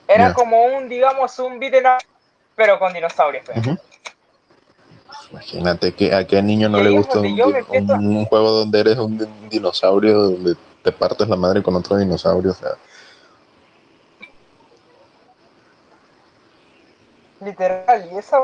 Era 0.06 0.28
como 0.34 0.62
un, 0.64 0.88
digamos, 0.88 1.36
un 1.40 1.58
beat'em 1.58 1.84
up, 1.86 2.02
pero 2.54 2.78
con 2.78 2.92
dinosaurios. 2.92 3.44
pues. 3.44 3.56
Imagínate 5.30 5.92
que 5.94 6.14
a 6.14 6.26
qué 6.26 6.40
niño 6.42 6.68
no 6.68 6.78
le 6.84 6.90
gusta 6.98 7.18
un, 7.18 7.26
un- 7.90 8.16
un 8.18 8.24
juego 8.26 8.50
donde 8.50 8.80
eres 8.80 8.98
un 8.98 9.48
dinosaurio, 9.48 10.14
donde 10.30 10.54
te 10.82 10.92
partes 10.92 11.28
la 11.28 11.36
madre 11.36 11.62
con 11.62 11.74
otro 11.74 11.96
dinosaurio. 11.96 12.52
O 12.52 12.54
sea, 12.54 12.70
Literal, 17.44 18.08
y 18.12 18.18
esa 18.18 18.40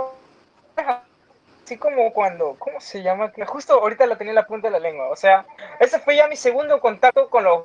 así 1.65 1.79
como 1.79 2.13
cuando, 2.13 2.57
¿cómo 2.59 2.81
se 2.81 3.03
llama? 3.03 3.33
Que 3.33 3.45
justo 3.47 3.75
ahorita 3.75 4.05
la 4.07 4.19
tenía 4.19 4.33
en 4.33 4.37
la 4.37 4.47
punta 4.47 4.69
de 4.69 4.73
la 4.73 4.81
lengua. 4.81 5.09
O 5.09 5.17
sea, 5.17 5.47
ese 5.79 6.01
fue 6.01 6.17
ya 6.17 6.27
mi 6.27 6.37
segundo 6.37 6.81
contacto 6.81 7.31
con 7.31 7.45
los, 7.45 7.65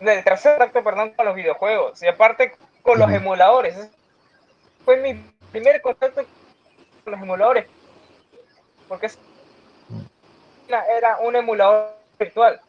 el 0.00 0.22
tercer 0.22 0.58
contacto, 0.58 0.84
perdón, 0.84 1.14
con 1.14 1.24
los 1.26 1.34
videojuegos. 1.34 2.02
Y 2.02 2.08
aparte 2.08 2.54
con 2.82 2.98
los 2.98 3.10
emuladores. 3.10 3.88
Fue 4.84 4.96
mi 4.96 5.14
primer 5.52 5.80
contacto 5.80 6.22
con 7.04 7.12
los 7.12 7.22
emuladores. 7.22 7.66
Porque 8.88 9.10
era 10.68 11.18
un 11.18 11.36
emulador 11.36 11.96
virtual. 12.18 12.60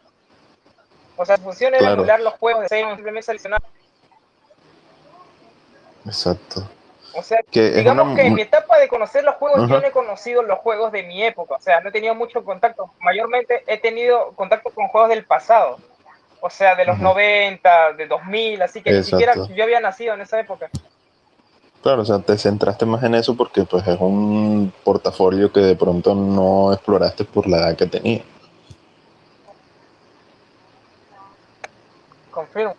O 1.18 1.26
sea, 1.26 1.38
su 1.38 1.44
función 1.44 1.74
era 1.74 1.80
Claro. 1.80 1.96
emular 1.96 2.20
los 2.22 2.34
juegos 2.36 2.62
de 2.64 2.70
Sega, 2.70 2.96
simplemente 2.96 3.26
seleccionar. 3.26 3.62
exacto. 6.06 6.70
O 7.16 7.22
sea, 7.22 7.40
Que 7.52 7.72
digamos 7.72 8.08
una 8.08 8.16
que 8.16 8.28
en 8.28 8.34
mi 8.34 8.42
etapa 8.42 8.80
de 8.80 8.88
conocer 8.88 9.24
los 9.24 9.36
juegos, 9.36 9.70
yo 9.70 9.80
no 9.80 9.88
he 9.88 9.92
conocido 9.92 10.42
los 10.42 10.60
juegos 10.60 10.92
de 10.92 11.04
mi 11.04 11.24
época. 11.24 11.56
O 11.56 11.62
sea, 11.62 11.80
no 11.82 11.90
he 11.90 11.92
tenido 11.92 12.16
mucho 12.16 12.44
contacto. 12.44 12.92
Mayormente 13.00 13.64
he 13.68 13.78
tenido 13.78 14.32
contacto 14.34 14.72
con 14.72 14.88
juegos 14.88 15.10
del 15.10 15.26
pasado. 15.26 15.78
O 16.42 16.50
sea, 16.50 16.76
de 16.76 16.86
los 16.86 16.96
Ujú. 16.96 17.04
90, 17.04 17.94
de 17.94 18.08
2000, 18.08 18.62
así 18.62 18.82
que 18.82 18.92
ni 18.92 19.04
siquiera 19.04 19.34
yo 19.48 19.64
había 19.64 19.80
nacido 19.80 20.14
en 20.14 20.22
esa 20.22 20.40
época. 20.40 20.70
Claro, 21.82 22.02
o 22.02 22.06
sea, 22.06 22.20
te 22.20 22.38
centraste 22.38 22.86
más 22.86 23.04
en 23.04 23.16
eso 23.16 23.36
porque 23.36 23.64
pues 23.64 23.86
es 23.88 24.00
un 24.00 24.74
portafolio 24.84 25.52
que 25.52 25.60
de 25.60 25.76
pronto 25.76 26.16
no 26.16 26.74
exploraste 26.74 27.26
por 27.26 27.48
la 27.48 27.58
edad 27.58 27.76
que 27.76 27.86
tenía. 27.86 28.24
Confirmo. 32.32 32.76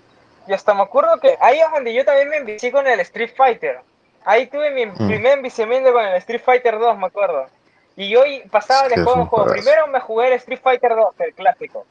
Y 0.47 0.53
hasta 0.53 0.75
me 0.75 0.83
acuerdo 0.83 1.19
que 1.21 1.37
ahí 1.41 1.59
es 1.61 1.71
donde 1.73 1.95
yo 1.95 2.05
también 2.05 2.29
me 2.29 2.37
envicié 2.39 2.73
con 2.73 2.87
el 2.87 3.01
Street 3.01 3.31
Fighter. 3.37 3.81
Ahí 4.25 4.47
tuve 4.47 4.71
mi 4.71 4.87
Mm. 4.87 5.07
primer 5.09 5.33
enviciamiento 5.39 5.93
con 5.93 6.05
el 6.05 6.15
Street 6.17 6.41
Fighter 6.45 6.79
2, 6.79 6.97
me 6.99 7.07
acuerdo. 7.07 7.47
Y 7.97 8.09
yo 8.09 8.25
y- 8.27 8.41
pasaba 8.49 8.89
de 8.89 9.03
juego 9.03 9.27
juego. 9.27 9.51
Primero 9.53 9.87
me 9.87 10.01
jugué 10.01 10.29
el 10.29 10.33
Street 10.35 10.61
Fighter 10.63 10.95
2, 10.97 11.15
el 11.21 11.35
clásico. 11.35 11.87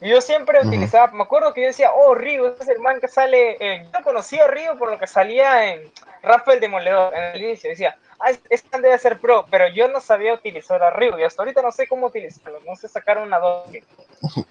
Y 0.00 0.10
yo 0.10 0.20
siempre 0.20 0.60
Ujú. 0.60 0.68
utilizaba, 0.68 1.10
me 1.12 1.22
acuerdo 1.24 1.52
que 1.52 1.62
yo 1.62 1.66
decía, 1.68 1.90
oh, 1.92 2.14
Ryu, 2.14 2.46
ese 2.46 2.62
es 2.62 2.68
el 2.68 2.78
man 2.78 3.00
que 3.00 3.08
sale. 3.08 3.56
eh, 3.58 3.86
yo 3.92 4.04
conocí 4.04 4.38
a 4.38 4.46
Ryu 4.46 4.78
por 4.78 4.90
lo 4.92 4.98
que 4.98 5.06
salía 5.08 5.72
en 5.72 5.90
Rafael 6.22 6.60
Demoledor 6.60 7.12
en 7.16 7.22
el 7.34 7.42
inicio. 7.42 7.70
Decía, 7.70 7.96
ah, 8.20 8.30
es- 8.30 8.40
este 8.50 8.68
man 8.70 8.82
debe 8.82 8.98
ser 8.98 9.18
pro, 9.18 9.46
pero 9.50 9.66
yo 9.68 9.88
no 9.88 10.00
sabía 10.00 10.34
utilizar 10.34 10.80
a 10.82 10.90
Ryu. 10.90 11.18
Y 11.18 11.24
hasta 11.24 11.42
ahorita 11.42 11.62
no 11.62 11.72
sé 11.72 11.88
cómo 11.88 12.06
utilizarlo. 12.06 12.60
No 12.66 12.76
sé 12.76 12.86
sacar 12.88 13.18
una 13.18 13.38
doble. 13.38 13.82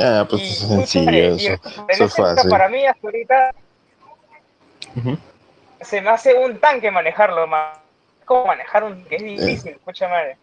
Ah, 0.00 0.26
pues 0.28 0.42
Y, 0.42 0.46
es 0.48 0.58
sencillo 0.58 1.10
y- 1.10 1.46
eso. 1.46 1.52
y 1.88 1.92
Eso 1.92 2.04
es 2.04 2.14
fácil. 2.14 2.50
para 2.50 2.68
mí, 2.68 2.86
hasta 2.86 3.06
ahorita 3.06 3.50
Ujú. 4.96 5.18
Se 5.80 6.00
me 6.00 6.10
hace 6.10 6.34
un 6.34 6.58
tanque 6.58 6.90
manejarlo, 6.90 7.46
man. 7.46 7.72
¿Cómo 8.24 8.46
manejar 8.46 8.84
un 8.84 9.00
tanque? 9.00 9.16
Es 9.16 9.22
Eh. 9.22 9.24
difícil, 9.24 9.70
escucha 9.72 10.08
madre. 10.08 10.36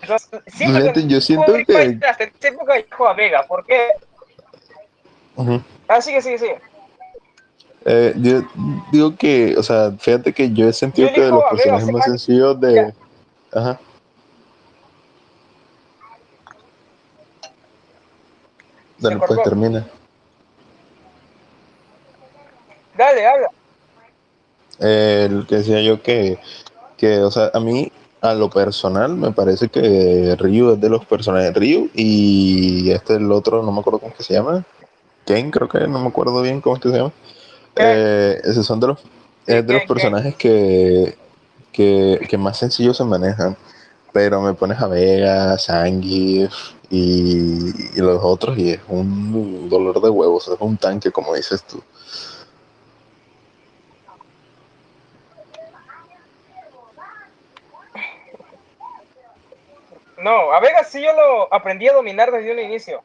Entonces, 0.00 0.28
siempre 0.46 0.80
Fíjate, 0.82 1.06
yo 1.06 1.20
siento 1.20 1.52
que... 1.66 1.98
Hasta 2.08 2.24
esa 2.24 2.48
época 2.48 2.74
juego 2.90 3.08
a 3.08 3.14
Vega, 3.14 3.42
¿por 3.44 3.64
qué? 3.64 3.88
Ah, 5.88 6.00
sigue, 6.00 6.20
sigue, 6.20 6.38
sigue. 6.38 6.58
Eh, 7.84 8.12
yo 8.16 8.42
digo 8.92 9.16
que, 9.16 9.56
o 9.56 9.62
sea, 9.62 9.92
fíjate 9.98 10.32
que 10.32 10.52
yo 10.52 10.68
he 10.68 10.72
sentido 10.72 11.08
Yo 11.08 11.14
que 11.14 11.20
de 11.20 11.30
los 11.30 11.38
Vega, 11.38 11.50
personajes 11.50 11.86
se 11.86 11.92
más 11.92 12.04
sencillos 12.04 12.60
de... 12.60 12.74
Ya. 12.74 12.92
Ajá. 13.58 13.80
Dale, 18.98 19.16
pues 19.16 19.42
termina. 19.42 19.86
Dale, 22.96 23.26
habla. 23.26 23.48
Eh, 24.80 25.28
el 25.30 25.46
que 25.46 25.56
decía 25.56 25.80
yo 25.82 26.02
que, 26.02 26.38
que, 26.96 27.18
o 27.20 27.30
sea, 27.30 27.50
a 27.54 27.60
mí, 27.60 27.92
a 28.20 28.34
lo 28.34 28.50
personal, 28.50 29.16
me 29.16 29.32
parece 29.32 29.68
que 29.68 30.36
Ryu 30.38 30.72
es 30.72 30.80
de 30.80 30.88
los 30.88 31.04
personajes 31.04 31.54
Ryu 31.54 31.90
y 31.94 32.90
este 32.90 33.16
el 33.16 33.30
otro, 33.32 33.62
no 33.62 33.72
me 33.72 33.80
acuerdo 33.80 33.98
cómo 33.98 34.12
es 34.12 34.18
que 34.18 34.24
se 34.24 34.34
llama. 34.34 34.64
Ken, 35.26 35.50
creo 35.50 35.68
que, 35.68 35.80
no 35.86 36.00
me 36.00 36.08
acuerdo 36.08 36.42
bien 36.42 36.60
cómo 36.60 36.76
es 36.76 36.82
que 36.82 36.90
se 36.90 36.96
llama. 36.96 37.12
Eh, 37.76 38.40
esos 38.44 38.66
son 38.66 38.80
de 38.80 38.88
los, 38.88 38.98
es 39.46 39.66
de 39.66 39.72
los 39.72 39.84
personajes 39.84 40.34
que, 40.36 41.16
que, 41.72 42.20
que 42.28 42.38
más 42.38 42.58
sencillos 42.58 42.96
se 42.96 43.04
manejan. 43.04 43.56
Pero 44.12 44.42
me 44.42 44.52
pones 44.52 44.78
a 44.78 44.88
Vega, 44.88 45.56
Zangief 45.58 46.52
y, 46.90 47.96
y 47.96 48.00
los 48.00 48.20
otros 48.22 48.58
y 48.58 48.72
es 48.72 48.80
un 48.88 49.70
dolor 49.70 50.02
de 50.02 50.10
huevos, 50.10 50.48
es 50.48 50.56
un 50.60 50.76
tanque, 50.76 51.10
como 51.10 51.34
dices 51.34 51.62
tú. 51.62 51.82
No, 60.22 60.52
a 60.52 60.60
Vega 60.60 60.84
sí 60.84 61.02
yo 61.02 61.12
lo 61.12 61.52
aprendí 61.52 61.88
a 61.88 61.92
dominar 61.92 62.30
desde 62.30 62.52
un 62.52 62.58
inicio. 62.60 63.02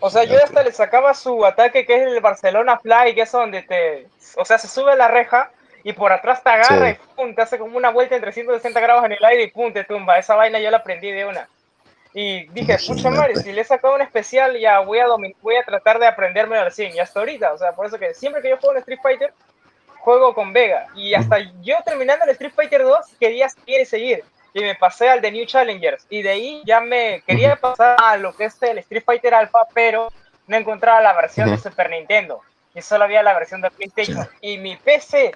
O 0.00 0.08
sea, 0.08 0.24
yo 0.24 0.42
hasta 0.42 0.62
le 0.62 0.72
sacaba 0.72 1.12
su 1.14 1.44
ataque 1.44 1.84
que 1.84 1.94
es 1.94 2.02
el 2.06 2.20
Barcelona 2.20 2.78
Fly, 2.78 3.14
que 3.14 3.22
es 3.22 3.32
donde 3.32 3.62
te... 3.62 4.06
O 4.36 4.44
sea, 4.44 4.58
se 4.58 4.68
sube 4.68 4.96
la 4.96 5.08
reja 5.08 5.50
y 5.84 5.92
por 5.92 6.12
atrás 6.12 6.42
te 6.42 6.50
agarra 6.50 6.92
Sí. 6.92 6.98
y 7.02 7.14
pum, 7.16 7.34
te 7.34 7.42
hace 7.42 7.58
como 7.58 7.76
una 7.76 7.90
vuelta 7.90 8.14
en 8.14 8.22
360 8.22 8.80
grados 8.80 9.04
en 9.04 9.12
el 9.12 9.24
aire 9.24 9.42
y 9.44 9.50
pum, 9.50 9.72
te 9.72 9.84
tumba. 9.84 10.18
Esa 10.18 10.34
vaina 10.36 10.58
yo 10.58 10.70
la 10.70 10.78
aprendí 10.78 11.12
de 11.12 11.26
una. 11.26 11.48
Y 12.12 12.46
dije, 12.48 12.76
pucha 12.86 13.10
madre, 13.10 13.36
si 13.36 13.52
le 13.52 13.60
he 13.60 13.64
sacado 13.64 13.94
un 13.94 14.00
especial, 14.02 14.58
ya 14.58 14.80
voy 14.80 14.98
a, 14.98 15.06
voy 15.42 15.56
a 15.56 15.62
tratar 15.64 15.98
de 15.98 16.06
aprenderme 16.06 16.56
al 16.56 16.72
100. 16.72 16.96
Y 16.96 16.98
hasta 16.98 17.20
ahorita, 17.20 17.52
o 17.52 17.58
sea, 17.58 17.72
por 17.72 17.86
eso 17.86 17.98
que 17.98 18.14
siempre 18.14 18.42
que 18.42 18.48
yo 18.48 18.56
juego 18.56 18.72
en 18.72 18.78
Street 18.78 18.98
Fighter, 19.02 19.32
juego 19.98 20.34
con 20.34 20.52
Vega. 20.52 20.86
Y 20.94 21.14
hasta 21.14 21.38
yo 21.60 21.76
terminando 21.84 22.24
el 22.24 22.30
Street 22.30 22.52
Fighter 22.54 22.82
2, 22.82 22.98
quería 23.20 23.48
seguir 23.48 23.80
y 23.80 23.84
seguir. 23.84 24.24
Y 24.52 24.60
me 24.62 24.74
pasé 24.74 25.08
al 25.08 25.20
de 25.20 25.30
New 25.32 25.46
Challengers. 25.46 26.06
Y 26.10 26.22
de 26.22 26.30
ahí 26.30 26.62
ya 26.64 26.80
me 26.80 27.22
quería 27.26 27.56
pasar 27.56 27.96
a 28.02 28.16
lo 28.16 28.34
que 28.34 28.44
es 28.46 28.62
el 28.62 28.78
Street 28.78 29.04
Fighter 29.04 29.34
Alpha, 29.34 29.66
pero 29.74 30.08
no 30.46 30.56
encontraba 30.56 31.00
la 31.00 31.12
versión 31.12 31.48
de 31.48 31.54
Ujú. 31.54 31.68
Super 31.68 31.90
Nintendo. 31.90 32.40
Y 32.74 32.82
solo 32.82 33.04
había 33.04 33.22
la 33.22 33.34
versión 33.34 33.60
de 33.60 33.70
PlayStation. 33.70 34.24
Sí. 34.24 34.30
Y 34.42 34.58
mi 34.58 34.76
PC, 34.76 35.34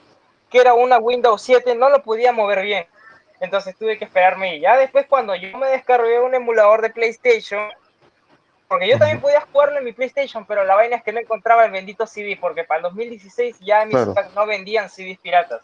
que 0.50 0.58
era 0.58 0.74
una 0.74 0.98
Windows 0.98 1.42
7, 1.42 1.74
no 1.74 1.88
lo 1.88 2.02
podía 2.02 2.32
mover 2.32 2.62
bien. 2.62 2.86
Entonces 3.40 3.76
tuve 3.76 3.98
que 3.98 4.04
esperarme. 4.04 4.56
Y 4.56 4.60
ya 4.60 4.76
después, 4.76 5.06
cuando 5.06 5.34
yo 5.34 5.56
me 5.58 5.66
descargué 5.68 6.20
un 6.20 6.34
emulador 6.34 6.82
de 6.82 6.90
PlayStation, 6.90 7.68
porque 8.68 8.88
yo 8.88 8.98
también 8.98 9.20
podía 9.20 9.40
jugarlo 9.42 9.78
en 9.78 9.84
mi 9.84 9.92
PlayStation, 9.92 10.46
pero 10.46 10.64
la 10.64 10.74
vaina 10.74 10.96
es 10.96 11.02
que 11.04 11.12
no 11.12 11.20
encontraba 11.20 11.64
el 11.64 11.70
bendito 11.70 12.06
CD, 12.06 12.36
porque 12.40 12.64
para 12.64 12.78
el 12.78 12.82
2016 12.84 13.58
ya 13.60 13.82
en 13.82 13.88
mi 13.88 13.94
Claro. 13.94 14.14
no 14.34 14.46
vendían 14.46 14.88
CDs 14.88 15.18
piratas. 15.18 15.60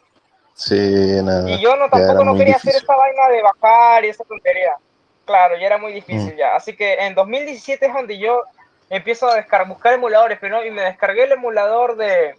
Sí, 0.61 1.20
nada. 1.23 1.51
Y 1.51 1.59
yo 1.61 1.75
no 1.77 1.88
tampoco 1.88 2.23
no 2.23 2.35
quería 2.37 2.55
difícil. 2.55 2.70
hacer 2.70 2.83
esa 2.83 2.94
vaina 2.96 3.29
de 3.29 3.42
bajar 3.42 4.05
y 4.05 4.09
esa 4.09 4.25
tontería. 4.25 4.77
Claro, 5.25 5.57
ya 5.57 5.66
era 5.66 5.79
muy 5.79 5.92
difícil 5.92 6.35
Mm. 6.35 6.38
ya. 6.38 6.55
Así 6.55 6.77
que 6.77 6.94
en 6.94 7.14
2017 7.14 7.87
es 7.87 7.94
donde 7.94 8.18
yo 8.18 8.42
empiezo 8.90 9.27
a 9.29 9.37
descargar, 9.37 9.68
buscar 9.68 9.94
emuladores, 9.94 10.38
pero 10.38 10.57
no, 10.59 10.64
y 10.64 10.70
me 10.70 10.83
descargué 10.83 11.25
el 11.25 11.33
emulador 11.33 11.96
de 11.96 12.35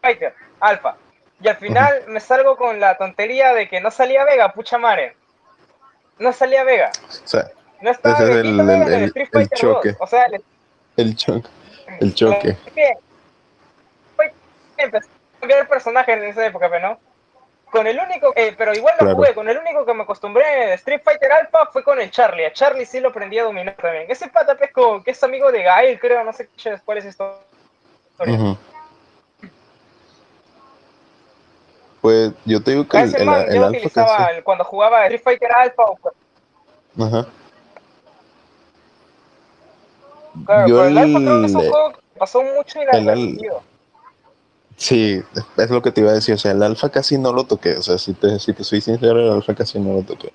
Fighter 0.00 0.34
Alpha. 0.60 0.96
Y 1.40 1.48
al 1.48 1.56
final 1.56 2.04
me 2.06 2.20
salgo 2.20 2.56
con 2.56 2.78
la 2.78 2.96
tontería 2.96 3.52
de 3.54 3.68
que 3.68 3.80
no 3.80 3.90
salía 3.90 4.24
Vega, 4.24 4.52
pucha 4.52 4.78
madre. 4.78 5.16
no 6.18 6.32
salía 6.32 6.62
Vega. 6.64 6.92
O 7.08 7.26
sea, 7.26 7.48
no 7.80 7.90
estaba 7.90 8.14
ese 8.14 8.24
es 8.24 8.36
el- 8.38 9.04
Street 9.04 9.28
el 9.32 9.48
choque. 9.50 9.88
2. 9.92 9.98
O 10.00 10.06
sea, 10.06 10.24
el, 10.26 10.44
el 10.96 11.16
choque. 11.16 11.48
El 12.00 12.14
choque. 12.14 12.56
Empezó 14.78 15.08
a 15.08 15.40
cambiar 15.40 15.60
el 15.60 15.66
personaje 15.68 16.12
en 16.12 16.24
esa 16.24 16.46
época, 16.46 16.68
pero 16.70 16.88
no. 16.90 16.98
Con 17.70 17.86
el 17.86 17.98
único, 17.98 18.32
eh, 18.36 18.54
pero 18.56 18.72
igual 18.74 18.94
lo 18.98 19.04
Claro. 19.04 19.16
jugué, 19.16 19.34
con 19.34 19.48
el 19.48 19.58
único 19.58 19.84
que 19.84 19.92
me 19.92 20.04
acostumbré 20.04 20.64
en 20.64 20.70
Street 20.74 21.00
Fighter 21.04 21.32
Alpha 21.32 21.66
fue 21.72 21.82
con 21.82 22.00
el 22.00 22.10
Charlie. 22.10 22.46
A 22.46 22.52
Charlie 22.52 22.86
sí 22.86 23.00
lo 23.00 23.08
aprendí 23.08 23.38
a 23.38 23.44
dominar 23.44 23.74
también. 23.74 24.06
Ese 24.08 24.28
pata 24.28 24.54
pesco, 24.54 25.02
que 25.02 25.10
es 25.10 25.22
amigo 25.24 25.50
de 25.50 25.62
Gael, 25.64 25.98
creo, 25.98 26.22
no 26.24 26.32
sé 26.32 26.48
cuál 26.84 26.98
es 26.98 27.04
esto. 27.06 27.42
Ujú. 28.20 28.56
Pues 32.00 32.32
yo 32.44 32.62
te 32.62 32.70
digo 32.70 32.86
que 32.88 32.98
el, 32.98 33.14
el, 33.16 33.22
el 33.22 33.28
alfa 33.28 33.66
utilizaba 33.68 34.28
cuando 34.44 34.64
jugaba 34.64 35.02
Street 35.06 35.22
Fighter 35.22 35.52
Alpha. 35.52 35.82
o- 35.84 37.04
Ajá. 37.04 37.26
Claro, 40.46 40.68
Yo 40.68 40.76
pero 40.76 40.88
el 40.88 40.98
Alpha 40.98 41.18
creo 41.18 41.40
que 41.40 41.46
es 41.46 41.54
un 41.54 41.68
juego 41.70 41.92
que 41.92 42.00
pasó 42.18 42.42
mucho 42.42 42.80
inadvertido. 42.82 43.62
Sí, 44.76 45.22
es 45.56 45.70
lo 45.70 45.80
que 45.80 45.90
te 45.90 46.02
iba 46.02 46.10
a 46.10 46.14
decir. 46.14 46.34
O 46.34 46.38
sea, 46.38 46.52
el 46.52 46.62
alfa 46.62 46.90
casi 46.90 47.18
no 47.18 47.32
lo 47.32 47.44
toqué. 47.44 47.76
O 47.76 47.82
sea, 47.82 47.98
si 47.98 48.12
te, 48.12 48.38
si 48.38 48.52
te 48.52 48.62
soy 48.62 48.80
sincero, 48.80 49.20
el 49.20 49.32
alfa 49.32 49.54
casi 49.54 49.78
no 49.78 49.94
lo 49.94 50.02
toqué. 50.02 50.32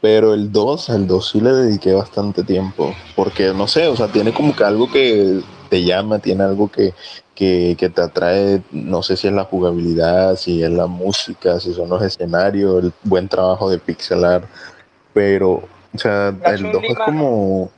Pero 0.00 0.34
el 0.34 0.52
2, 0.52 0.90
al 0.90 1.06
2 1.06 1.28
sí 1.30 1.40
le 1.40 1.52
dediqué 1.52 1.92
bastante 1.92 2.44
tiempo. 2.44 2.94
Porque 3.16 3.52
no 3.52 3.66
sé, 3.66 3.88
o 3.88 3.96
sea, 3.96 4.08
tiene 4.08 4.32
como 4.32 4.54
que 4.54 4.64
algo 4.64 4.90
que 4.90 5.40
te 5.70 5.82
llama, 5.82 6.18
tiene 6.20 6.44
algo 6.44 6.70
que, 6.70 6.94
que, 7.34 7.74
que 7.78 7.88
te 7.88 8.02
atrae. 8.02 8.62
No 8.70 9.02
sé 9.02 9.16
si 9.16 9.26
es 9.26 9.32
la 9.32 9.44
jugabilidad, 9.44 10.36
si 10.36 10.62
es 10.62 10.70
la 10.70 10.86
música, 10.86 11.58
si 11.58 11.74
son 11.74 11.88
los 11.88 12.02
escenarios, 12.02 12.84
el 12.84 12.92
buen 13.02 13.28
trabajo 13.28 13.68
de 13.68 13.78
pixelar. 13.78 14.46
Pero, 15.12 15.62
o 15.94 15.98
sea, 15.98 16.32
La 16.42 16.50
el 16.50 16.62
2 16.62 16.72
Chun-Li, 16.72 16.88
es 16.88 16.98
como. 16.98 17.70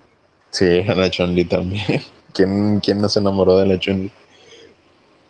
Sí, 0.51 0.83
la 0.85 1.11
Chun-Li 1.11 1.45
también. 1.47 2.03
¿Quién, 2.35 2.81
¿Quién 2.81 3.01
no 3.01 3.09
se 3.09 3.21
enamoró 3.21 3.57
de 3.57 3.67
la 3.67 3.79
Chun-Li? 3.79 4.11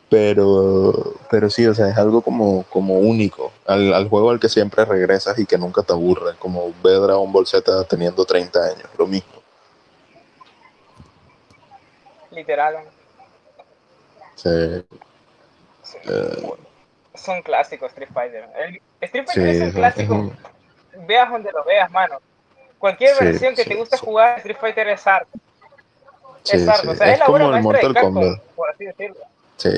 Pero, 0.09 1.15
pero 1.31 1.51
sí, 1.51 1.67
o 1.67 1.75
sea, 1.75 1.89
es 1.89 1.99
algo 1.99 2.23
como, 2.23 2.63
como 2.71 2.95
único, 2.99 3.53
al, 3.67 3.93
al 3.93 4.09
juego 4.09 4.31
al 4.31 4.39
que 4.39 4.49
siempre 4.49 4.85
regresas 4.85 5.37
y 5.39 5.47
que 5.47 5.59
nunca 5.59 5.83
te 5.83 5.93
aburre, 5.93 6.37
como 6.39 6.73
ver 6.83 7.01
Dragon 7.01 7.33
Ball 7.33 7.47
Z 7.47 7.85
teniendo 7.85 8.25
30 8.25 8.65
años, 8.65 8.89
lo 8.99 9.07
mismo. 9.09 9.33
Literal. 12.31 12.77
Sí, 14.37 14.49
Sí. 15.83 15.99
eh, 16.09 16.53
Es 17.15 17.29
un 17.29 17.41
clásico 17.43 17.87
Street 17.87 18.11
Fighter. 18.13 18.49
El 18.59 18.81
Street 19.01 19.25
sí, 19.29 19.41
Fighter 19.41 19.49
es 19.49 19.63
un 19.63 19.71
clásico. 19.73 20.15
es 20.15 20.21
un- 21.01 21.07
veas 21.07 21.31
donde 21.31 21.51
lo 21.53 21.65
veas, 21.65 21.91
mano. 21.91 22.19
Cualquier 22.79 23.15
Sí, 23.15 23.25
versión 23.25 23.55
que 23.55 23.65
te 23.65 23.75
guste 23.75 23.97
sí. 23.97 24.05
jugar, 24.05 24.39
Street 24.39 24.59
Fighter 24.61 24.89
es 24.89 25.07
arte. 25.07 25.39
es 26.45 26.69
arte. 26.69 26.83
sí, 26.83 26.89
O 26.89 26.95
sea, 26.95 27.07
es 27.09 27.15
es, 27.15 27.19
la 27.21 27.27
como 27.27 27.47
obra 27.47 27.57
el 27.57 27.63
Mortal 27.63 27.95
Kombat. 27.95 28.41
por 28.55 28.71
así 28.71 28.85
decirlo. 28.85 29.17
Sí, 29.57 29.71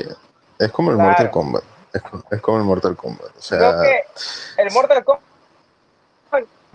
es 0.59 0.71
como 0.71 0.91
el 0.91 0.97
Claro. 0.97 1.09
Mortal 1.09 1.31
Kombat, 1.31 1.63
es, 1.93 2.01
es 2.31 2.41
como 2.41 2.57
el 2.57 2.63
Mortal 2.63 2.95
Kombat, 2.95 3.37
o 3.37 3.41
sea, 3.41 3.57
Creo 3.57 3.81
que 3.81 4.05
el 4.61 4.71
Mortal 4.71 5.03
Kombat. 5.03 5.29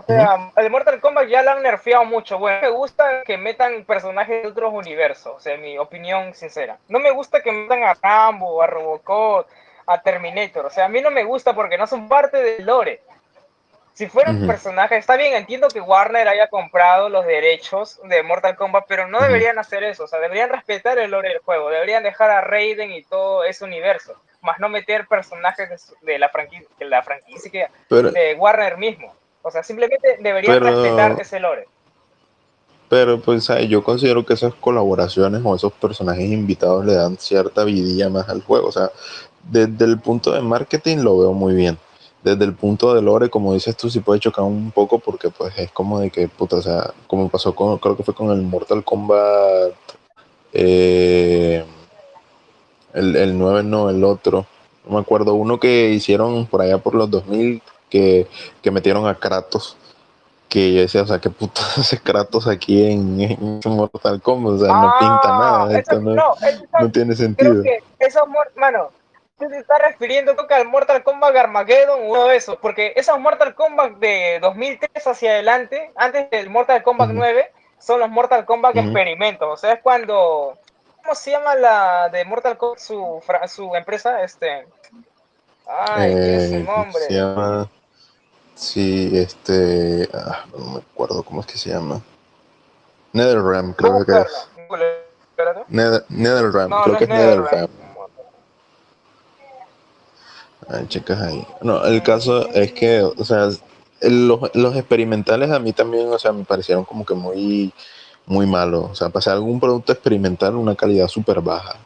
O 0.07 0.13
sea, 0.13 0.51
el 0.57 0.69
Mortal 0.69 0.99
Kombat 0.99 1.27
ya 1.27 1.41
lo 1.41 1.51
han 1.51 1.63
nerfeado 1.63 2.05
mucho. 2.05 2.37
Bueno, 2.37 2.61
me 2.61 2.69
gusta 2.69 3.23
que 3.23 3.37
metan 3.37 3.85
personajes 3.85 4.43
de 4.43 4.49
otros 4.49 4.71
universos, 4.71 5.33
o 5.35 5.39
sea, 5.39 5.57
mi 5.57 5.79
opinión 5.79 6.35
sincera. 6.35 6.77
No 6.89 6.99
me 6.99 7.09
gusta 7.11 7.41
que 7.41 7.51
metan 7.51 7.83
a 7.83 7.95
Rambo, 7.95 8.61
a 8.61 8.67
Robocop, 8.67 9.47
a 9.87 10.01
Terminator. 10.01 10.65
O 10.65 10.69
sea, 10.69 10.85
a 10.85 10.89
mí 10.89 11.01
no 11.01 11.09
me 11.09 11.23
gusta 11.23 11.55
porque 11.55 11.77
no 11.77 11.87
son 11.87 12.07
parte 12.07 12.37
del 12.37 12.65
lore. 12.65 13.01
Si 13.95 14.07
fueran 14.07 14.37
Ujú. 14.39 14.47
personajes, 14.47 14.99
está 14.99 15.15
bien, 15.15 15.33
entiendo 15.33 15.69
que 15.69 15.79
Warner 15.81 16.27
haya 16.27 16.47
comprado 16.49 17.09
los 17.09 17.25
derechos 17.25 17.99
de 18.03 18.21
Mortal 18.23 18.55
Kombat, 18.57 18.85
pero 18.87 19.07
no 19.07 19.21
deberían 19.21 19.57
hacer 19.57 19.83
eso. 19.83 20.03
O 20.03 20.07
sea, 20.07 20.19
deberían 20.19 20.49
respetar 20.49 20.97
el 20.99 21.09
lore 21.11 21.29
del 21.29 21.39
juego. 21.39 21.69
Deberían 21.69 22.03
dejar 22.03 22.29
a 22.29 22.41
Raiden 22.41 22.91
y 22.91 23.01
todo 23.03 23.43
ese 23.45 23.63
universo. 23.63 24.13
Más 24.41 24.59
no 24.59 24.67
meter 24.69 25.07
personajes 25.07 25.69
de, 25.69 25.77
su- 25.79 25.95
de 26.01 26.19
la 26.19 26.27
franquicia, 26.29 26.67
de 26.77 26.85
la 26.85 27.01
franquicia 27.01 27.71
pero, 27.87 28.11
de 28.11 28.35
Warner 28.35 28.77
mismo. 28.77 29.15
O 29.41 29.49
sea, 29.49 29.63
simplemente 29.63 30.17
deberían 30.19 30.59
Pero- 30.59 30.65
respetar 30.83 31.19
ese 31.21 31.39
lore. 31.39 31.65
pero 32.89 33.19
pues 33.21 33.45
¿sabes? 33.45 33.67
yo 33.69 33.83
considero 33.83 34.25
que 34.25 34.33
esas 34.33 34.53
colaboraciones 34.55 35.41
o 35.43 35.55
esos 35.55 35.71
personajes 35.73 36.25
invitados 36.25 36.85
le 36.85 36.93
dan 36.95 37.17
cierta 37.17 37.63
vidilla 37.63 38.09
más 38.09 38.27
al 38.29 38.43
juego, 38.43 38.67
o 38.67 38.71
sea, 38.71 38.91
desde 39.43 39.85
el 39.85 39.99
punto 39.99 40.31
de 40.31 40.41
marketing 40.41 40.97
lo 40.97 41.17
veo 41.17 41.31
muy 41.33 41.53
bien. 41.55 41.77
Desde 42.25 42.43
el 42.43 42.55
punto 42.55 42.91
de 42.95 43.03
lore, 43.03 43.29
como 43.29 43.53
dices 43.53 43.77
tú, 43.77 43.87
sí 43.87 43.99
puede 43.99 44.19
chocar 44.19 44.43
un 44.45 44.71
poco 44.71 44.97
porque 44.97 45.29
pues 45.29 45.53
es 45.59 45.69
como 45.71 45.99
de 45.99 46.09
que, 46.09 46.27
puta, 46.27 46.55
o 46.55 46.61
sea, 46.63 46.91
como 47.05 47.29
pasó 47.29 47.53
con, 47.53 47.77
creo 47.77 47.95
que 47.95 48.01
fue 48.01 48.15
con 48.15 48.31
el 48.31 48.41
Mortal 48.41 48.83
Kombat, 48.83 49.73
eh, 50.53 51.63
el, 52.93 53.15
el 53.15 53.37
9 53.37 53.61
no, 53.61 53.91
el 53.91 54.03
otro, 54.03 54.47
no 54.87 54.95
me 54.95 55.01
acuerdo, 55.01 55.35
uno 55.35 55.59
que 55.59 55.89
hicieron 55.91 56.47
por 56.47 56.61
allá 56.63 56.79
por 56.79 56.95
los 56.95 57.11
2000, 57.11 57.61
que, 57.91 58.25
que 58.63 58.71
metieron 58.71 59.05
a 59.07 59.13
Kratos, 59.13 59.77
que 60.49 60.73
yo 60.73 60.81
decía, 60.81 61.03
o 61.03 61.07
sea, 61.07 61.19
qué 61.19 61.29
puta 61.29 61.61
hace 61.77 61.99
Kratos 61.99 62.47
aquí 62.47 62.83
en, 62.87 63.21
en 63.21 63.59
Mortal 63.65 64.19
Kombat, 64.19 64.53
o 64.53 64.65
sea, 64.65 64.73
no 64.73 64.93
pinta 64.99 65.27
nada, 65.37 65.69
eso- 65.69 65.77
esto 65.79 66.01
no, 66.01 66.11
Ah, 66.11 66.15
no, 66.41 66.47
eso- 66.47 66.63
no 66.81 66.91
tiene 66.91 67.13
creo 67.13 67.27
sentido. 67.27 67.61
que 67.61 67.83
esos 67.99 68.27
mor- 68.27 68.51
mano, 68.55 68.89
tú 69.37 69.49
te 69.49 69.57
estás 69.59 69.79
refiriendo 69.81 70.35
creo 70.35 70.47
que 70.47 70.53
al 70.53 70.67
Mortal 70.67 71.03
Kombat 71.03 71.35
Armageddon 71.35 71.99
uno 72.03 72.25
de 72.25 72.37
esos, 72.37 72.57
porque 72.57 72.93
esos 72.95 73.19
Mortal 73.19 73.53
Kombat 73.55 73.93
de 73.97 74.39
2003 74.41 75.07
hacia 75.07 75.31
adelante, 75.31 75.91
antes 75.95 76.29
del 76.29 76.49
Mortal 76.49 76.83
Kombat 76.83 77.09
Ujú. 77.09 77.17
9, 77.17 77.51
son 77.79 77.99
los 77.99 78.09
Mortal 78.09 78.45
Kombat 78.45 78.77
experimentos. 78.77 79.47
O 79.51 79.57
sea, 79.57 79.73
es 79.73 79.81
cuando. 79.81 80.57
¿Cómo 81.03 81.13
se 81.13 81.31
llama 81.31 81.53
la 81.55 82.09
de 82.09 82.25
Mortal 82.25 82.57
Kombat 82.57 82.79
su, 82.79 83.21
su 83.47 83.75
empresa? 83.75 84.23
Este. 84.23 84.67
Ay, 85.67 86.13
¿qué 86.13 86.35
es 86.37 86.43
Eh, 86.43 86.59
su 86.59 86.63
nombre? 86.71 87.01
se 87.01 87.13
llama. 87.13 87.69
Sí, 88.55 89.11
este. 89.13 90.07
ah, 90.13 90.45
no 90.57 90.65
me 90.73 90.79
acuerdo 90.79 91.21
cómo 91.23 91.41
es 91.41 91.47
que 91.47 91.57
se 91.57 91.69
llama. 91.69 92.01
NetherRealm, 93.13 93.73
creo 93.73 94.05
que 94.05 94.11
es. 94.19 94.49
NetherRealm, 95.67 96.71
creo 96.83 96.97
que 96.97 97.03
es 97.03 97.09
es 97.09 97.15
NetherRealm. 97.15 97.69
Ay, 100.67 100.85
checas 100.87 101.21
ahí. 101.21 101.45
No, 101.61 101.83
el 101.85 102.01
caso 102.03 102.49
es 102.53 102.71
que, 102.73 103.01
o 103.01 103.23
sea, 103.23 103.49
los, 104.01 104.39
los 104.55 104.75
experimentales 104.75 105.51
a 105.51 105.59
mí 105.59 105.73
también, 105.73 106.07
o 106.09 106.17
sea, 106.19 106.31
me 106.31 106.43
parecieron 106.43 106.85
como 106.85 107.05
que 107.05 107.13
muy, 107.13 107.71
muy 108.25 108.47
malos. 108.47 108.91
O 108.91 108.95
sea, 108.95 109.09
pasé 109.09 109.29
algún 109.31 109.59
producto 109.59 109.91
experimental 109.93 110.55
una 110.55 110.75
calidad 110.75 111.07
súper 111.07 111.41
baja. 111.41 111.77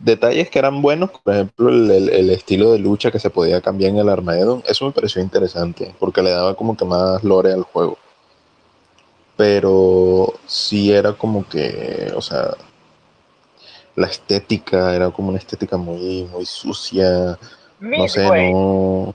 Detalles 0.00 0.50
que 0.50 0.58
eran 0.58 0.82
buenos, 0.82 1.10
por 1.10 1.34
ejemplo, 1.34 1.68
el, 1.70 1.90
el- 1.90 2.10
el 2.10 2.30
estilo 2.30 2.72
de 2.72 2.78
lucha 2.80 3.10
que 3.12 3.18
se 3.20 3.30
podía 3.30 3.60
cambiar 3.62 3.92
en 3.92 3.98
el 3.98 4.08
Armageddon, 4.10 4.62
eso 4.66 4.86
me 4.86 4.92
pareció 4.92 5.22
interesante, 5.22 5.94
porque 5.98 6.22
le 6.22 6.30
daba 6.30 6.54
como 6.56 6.76
que 6.76 6.84
más 6.84 7.24
lore 7.24 7.52
al 7.52 7.62
juego. 7.64 7.98
Pero 9.36 10.32
sí 10.46 10.92
era 10.92 11.12
como 11.12 11.46
que, 11.48 12.10
o 12.16 12.22
sea, 12.22 12.54
la 13.96 14.06
estética 14.08 14.94
era 14.94 15.10
como 15.10 15.28
una 15.30 15.38
estética 15.38 15.76
muy, 15.76 16.24
muy 16.24 16.44
sucia, 16.46 17.38
no 17.80 18.08
sé, 18.08 18.20
Midway. 18.20 18.52
no. 18.52 19.14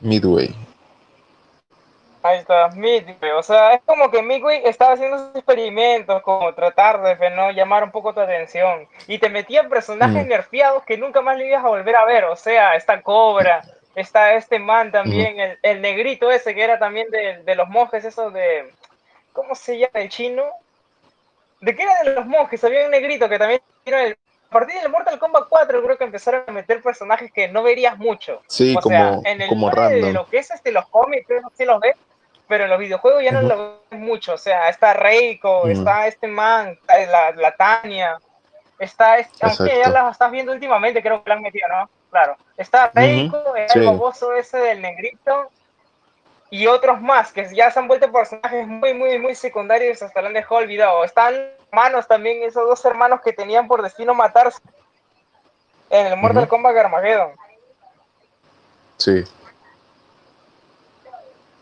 Midway. 0.00 0.54
Ahí 2.24 2.38
está, 2.38 2.68
Midway. 2.68 3.30
O 3.32 3.42
sea, 3.42 3.74
es 3.74 3.80
como 3.84 4.10
que 4.10 4.22
Midway 4.22 4.62
estaba 4.64 4.92
haciendo 4.94 5.18
sus 5.18 5.34
experimentos, 5.36 6.22
como 6.22 6.54
tratar 6.54 7.18
de 7.18 7.30
¿no? 7.30 7.50
llamar 7.50 7.82
un 7.82 7.90
poco 7.90 8.14
tu 8.14 8.20
atención. 8.20 8.86
Y 9.08 9.18
te 9.18 9.28
metían 9.28 9.68
personajes 9.68 10.24
Mm. 10.24 10.28
nerfeados 10.28 10.84
que 10.84 10.96
nunca 10.96 11.20
más 11.20 11.36
le 11.36 11.48
ibas 11.48 11.64
a 11.64 11.68
volver 11.68 11.96
a 11.96 12.04
ver. 12.04 12.24
O 12.26 12.36
sea, 12.36 12.76
está 12.76 13.02
Cobra, 13.02 13.62
está 13.96 14.34
este 14.34 14.58
man 14.60 14.92
también, 14.92 15.38
el, 15.40 15.58
el 15.62 15.80
negrito 15.80 16.30
ese 16.30 16.54
que 16.54 16.62
era 16.62 16.78
también 16.78 17.10
de, 17.10 17.42
de 17.42 17.54
los 17.56 17.68
monjes, 17.68 18.04
esos 18.04 18.32
de. 18.32 18.72
¿Cómo 19.32 19.54
se 19.56 19.78
llama? 19.78 20.00
¿El 20.00 20.08
chino? 20.08 20.44
¿De 21.60 21.74
qué 21.74 21.82
era 21.82 22.02
de 22.04 22.14
los 22.14 22.26
monjes? 22.26 22.62
Había 22.62 22.84
un 22.84 22.90
negrito 22.92 23.28
que 23.28 23.38
también. 23.38 23.60
era 23.84 24.04
el- 24.04 24.16
partir 24.52 24.80
del 24.80 24.90
Mortal 24.90 25.18
Kombat 25.18 25.48
4 25.48 25.82
creo 25.82 25.98
que 25.98 26.04
empezaron 26.04 26.44
a 26.46 26.52
meter 26.52 26.80
personajes 26.82 27.32
que 27.32 27.48
no 27.48 27.62
verías 27.62 27.98
mucho. 27.98 28.42
Sí, 28.46 28.74
O 28.76 28.80
como, 28.80 28.96
sea, 28.96 29.30
en 29.32 29.42
el 29.42 29.48
como 29.48 29.68
lore 29.70 29.82
de 29.82 29.88
random. 30.02 30.12
lo 30.14 30.26
que 30.26 30.38
es 30.38 30.50
este, 30.52 30.70
los 30.70 30.86
cómics, 30.88 31.26
sí 31.56 31.64
los 31.64 31.80
ves, 31.80 31.96
pero 32.46 32.64
en 32.64 32.70
los 32.70 32.78
videojuegos 32.78 33.22
ya 33.22 33.32
no 33.32 33.40
Ujú. 33.40 33.48
lo 33.48 33.80
ves 33.90 33.98
mucho. 34.00 34.34
O 34.34 34.38
sea, 34.38 34.68
está 34.68 34.92
Reiko, 34.94 35.66
está 35.68 36.06
este 36.06 36.28
man, 36.28 36.68
está 36.80 36.98
la, 37.06 37.30
la 37.32 37.56
Tania, 37.56 38.18
está 38.78 39.18
este, 39.18 39.44
aunque 39.46 39.64
ya 39.66 39.74
Exacto. 39.78 39.92
la 40.04 40.10
estás 40.10 40.30
viendo 40.30 40.52
últimamente, 40.52 41.02
creo 41.02 41.22
que 41.22 41.30
la 41.30 41.36
han 41.36 41.42
metido, 41.42 41.66
¿no? 41.68 41.88
Claro. 42.10 42.36
Está 42.56 42.90
Reiko, 42.94 43.56
el 43.56 43.68
sí. 43.70 43.80
boboso 43.80 44.34
ese 44.34 44.58
del 44.58 44.82
negrito, 44.82 45.50
y 46.52 46.66
otros 46.66 47.00
más 47.00 47.32
que 47.32 47.48
ya 47.54 47.70
se 47.70 47.78
han 47.80 47.88
vuelto 47.88 48.12
personajes 48.12 48.68
muy, 48.68 48.92
muy, 48.92 49.18
muy 49.18 49.34
secundarios 49.34 50.02
hasta 50.02 50.20
lo 50.20 50.26
han 50.26 50.34
dejado 50.34 50.56
olvidado. 50.60 51.02
Están 51.02 51.32
hermanos 51.70 52.06
también, 52.06 52.42
esos 52.42 52.68
dos 52.68 52.84
hermanos 52.84 53.20
que 53.24 53.32
tenían 53.32 53.66
por 53.66 53.80
destino 53.80 54.12
matarse 54.12 54.58
en 55.88 56.08
el 56.08 56.16
Mortal 56.18 56.42
Ujú. 56.42 56.50
Kombat 56.50 56.76
Armageddon. 56.76 57.30
Sí. 58.98 59.24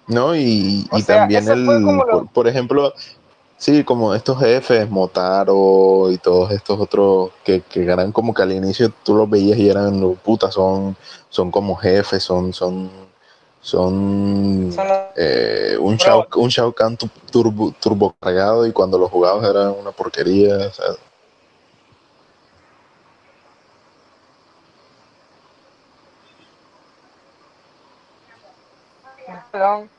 No, 0.09 0.35
y, 0.35 0.88
y 0.90 1.03
sea, 1.03 1.18
también 1.20 1.48
el, 1.48 1.64
lo- 1.66 2.07
por, 2.09 2.29
por 2.33 2.48
ejemplo, 2.48 2.92
sí, 3.59 3.85
como 3.85 4.12
estos 4.12 4.40
jefes, 4.40 4.90
Motaro 4.90 6.11
y 6.11 6.18
todos 6.18 6.50
estos 6.50 6.81
otros 6.81 7.31
que, 7.44 7.61
que 7.61 7.85
eran 7.85 8.11
como 8.11 8.35
que 8.35 8.42
al 8.42 8.50
inicio 8.50 8.90
tú 9.05 9.14
los 9.14 9.31
veías 9.31 9.57
y 9.57 9.70
eran, 9.70 10.00
"No, 10.00 10.14
puta, 10.14 10.50
son, 10.50 10.96
son 11.29 11.53
como 11.53 11.76
jefes, 11.76 12.24
son, 12.24 12.53
son, 12.53 12.90
son 13.62 14.70
eh, 15.16 15.77
un. 15.79 15.96
Shao, 15.96 16.27
un 16.37 16.49
Shao 16.49 16.73
Kahn 16.73 16.96
tu- 16.96 17.09
turbo, 17.31 17.73
turbo 17.81 18.14
cargado 18.20 18.66
y 18.66 18.73
cuando 18.73 18.99
los 18.99 19.11
jugabas 19.11 19.49
era 19.49 19.70
una 19.70 19.92
porquería, 19.92 20.57
o 20.57 20.73
sea, 20.73 20.87
Perdón. 29.53 29.90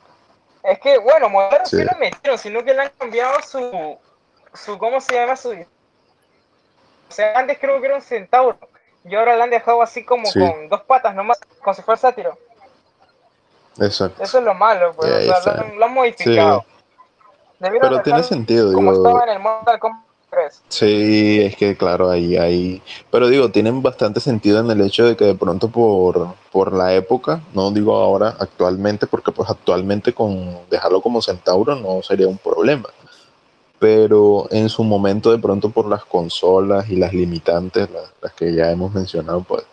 Es 0.62 0.78
que, 0.78 0.98
bueno, 0.98 1.28
Modelo 1.28 1.64
sí. 1.66 1.82
Lo 1.82 1.98
metieron, 1.98 2.38
sino 2.38 2.62
que 2.64 2.72
le 2.74 2.82
han 2.82 2.92
cambiado 2.96 3.40
su, 3.42 3.98
su, 4.54 4.78
¿cómo 4.78 5.00
se 5.00 5.14
llama? 5.14 5.36
Su, 5.36 5.50
o 5.50 7.14
sea, 7.14 7.38
antes 7.38 7.58
creo 7.58 7.80
que 7.80 7.86
era 7.86 7.96
un 7.96 8.02
centauro, 8.02 8.58
y 9.04 9.14
ahora 9.14 9.36
lo 9.36 9.42
han 9.42 9.50
dejado 9.50 9.82
así 9.82 10.04
como 10.04 10.26
Sí. 10.26 10.38
con 10.38 10.68
dos 10.68 10.82
patas 10.84 11.14
nomás, 11.14 11.38
como 11.60 11.74
si 11.74 11.82
fuera 11.82 11.98
sátiro. 12.00 12.38
Exacto. 13.78 14.22
Eso 14.22 14.38
es 14.38 14.44
lo 14.44 14.54
malo, 14.54 14.92
pues, 14.96 15.26
Y 15.26 15.30
o 15.30 15.34
sea, 15.42 15.54
lo, 15.54 15.60
han- 15.62 15.78
lo 15.78 15.84
han 15.86 15.94
modificado. 15.94 16.64
Pero 17.80 18.02
tiene 18.02 18.22
sentido, 18.22 18.72
Como 18.72 18.92
digo, 18.92 19.06
estaba 19.08 19.24
en 19.24 19.30
el 19.30 19.38
Mortal 19.38 19.78
Kombat 19.78 20.02
3. 20.30 20.62
Sí, 20.68 21.40
es 21.42 21.56
que 21.56 21.76
claro, 21.76 22.10
ahí, 22.10 22.36
ahí, 22.36 22.82
pero 23.10 23.28
digo, 23.28 23.50
tienen 23.50 23.82
bastante 23.82 24.18
sentido 24.20 24.58
en 24.60 24.70
el 24.70 24.80
hecho 24.80 25.04
de 25.04 25.16
que 25.16 25.26
de 25.26 25.34
pronto 25.34 25.68
por, 25.68 26.34
por 26.50 26.72
la 26.72 26.94
época, 26.94 27.40
no 27.54 27.70
digo 27.70 27.96
ahora, 27.96 28.34
actualmente, 28.40 29.06
porque 29.06 29.30
pues 29.30 29.48
actualmente 29.48 30.12
con 30.12 30.58
dejarlo 30.70 31.00
como 31.00 31.22
centauro 31.22 31.76
no 31.76 32.02
sería 32.02 32.26
un 32.26 32.38
problema, 32.38 32.88
pero 33.78 34.46
en 34.50 34.68
su 34.68 34.82
momento 34.84 35.30
de 35.30 35.38
pronto 35.38 35.70
por 35.70 35.86
las 35.86 36.04
consolas 36.04 36.88
y 36.88 36.96
las 36.96 37.12
limitantes, 37.12 37.90
las, 37.90 38.12
las 38.20 38.32
que 38.32 38.54
ya 38.54 38.70
hemos 38.70 38.92
mencionado, 38.92 39.42
pues 39.42 39.64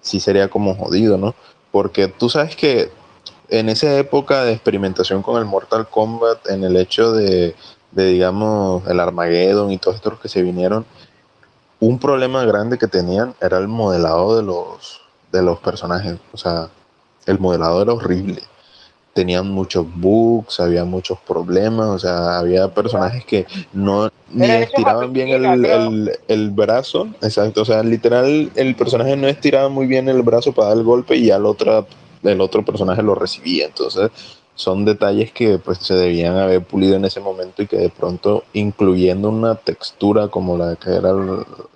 sí 0.00 0.20
sería 0.20 0.48
como 0.48 0.74
jodido, 0.74 1.16
¿no? 1.16 1.34
Porque 1.70 2.08
tú 2.08 2.28
sabes 2.28 2.56
que 2.56 2.90
en 3.52 3.68
esa 3.68 3.98
época 3.98 4.44
de 4.44 4.52
experimentación 4.52 5.22
con 5.22 5.38
el 5.38 5.44
Mortal 5.44 5.86
Kombat, 5.86 6.48
en 6.48 6.64
el 6.64 6.74
hecho 6.74 7.12
de, 7.12 7.54
de, 7.90 8.06
digamos, 8.06 8.86
el 8.88 8.98
Armageddon 8.98 9.70
y 9.70 9.76
todos 9.76 9.96
estos 9.96 10.18
que 10.18 10.30
se 10.30 10.42
vinieron, 10.42 10.86
un 11.78 11.98
problema 11.98 12.46
grande 12.46 12.78
que 12.78 12.86
tenían 12.86 13.34
era 13.42 13.58
el 13.58 13.68
modelado 13.68 14.38
de 14.38 14.42
los, 14.42 15.02
de 15.30 15.42
los 15.42 15.58
personajes. 15.58 16.16
O 16.32 16.38
sea, 16.38 16.70
el 17.26 17.38
modelado 17.38 17.82
era 17.82 17.92
horrible. 17.92 18.42
Tenían 19.12 19.50
muchos 19.50 19.84
bugs, 19.96 20.58
había 20.58 20.86
muchos 20.86 21.18
problemas, 21.20 21.88
o 21.88 21.98
sea, 21.98 22.38
había 22.38 22.72
personajes 22.72 23.22
que 23.26 23.46
no 23.74 24.10
ni 24.30 24.46
estiraban 24.46 25.12
bien 25.12 25.28
el, 25.28 25.66
el, 25.66 26.18
el 26.26 26.50
brazo, 26.50 27.08
exacto, 27.20 27.60
o 27.60 27.64
sea, 27.66 27.82
literal 27.82 28.50
el 28.54 28.74
personaje 28.74 29.14
no 29.14 29.28
estiraba 29.28 29.68
muy 29.68 29.86
bien 29.86 30.08
el 30.08 30.22
brazo 30.22 30.52
para 30.52 30.68
dar 30.68 30.78
el 30.78 30.84
golpe 30.84 31.16
y 31.16 31.30
al 31.30 31.44
otro, 31.44 31.86
el 32.22 32.40
otro 32.40 32.64
personaje 32.64 33.02
lo 33.02 33.14
recibía, 33.14 33.66
entonces 33.66 34.10
son 34.54 34.84
detalles 34.84 35.32
que 35.32 35.58
pues 35.58 35.78
se 35.78 35.94
debían 35.94 36.36
haber 36.36 36.62
pulido 36.64 36.96
en 36.96 37.04
ese 37.04 37.20
momento 37.20 37.62
y 37.62 37.66
que 37.66 37.76
de 37.78 37.88
pronto 37.90 38.44
incluyendo 38.52 39.28
una 39.30 39.54
textura 39.56 40.28
como 40.28 40.56
la 40.58 40.76
que 40.76 40.90
era 40.94 41.12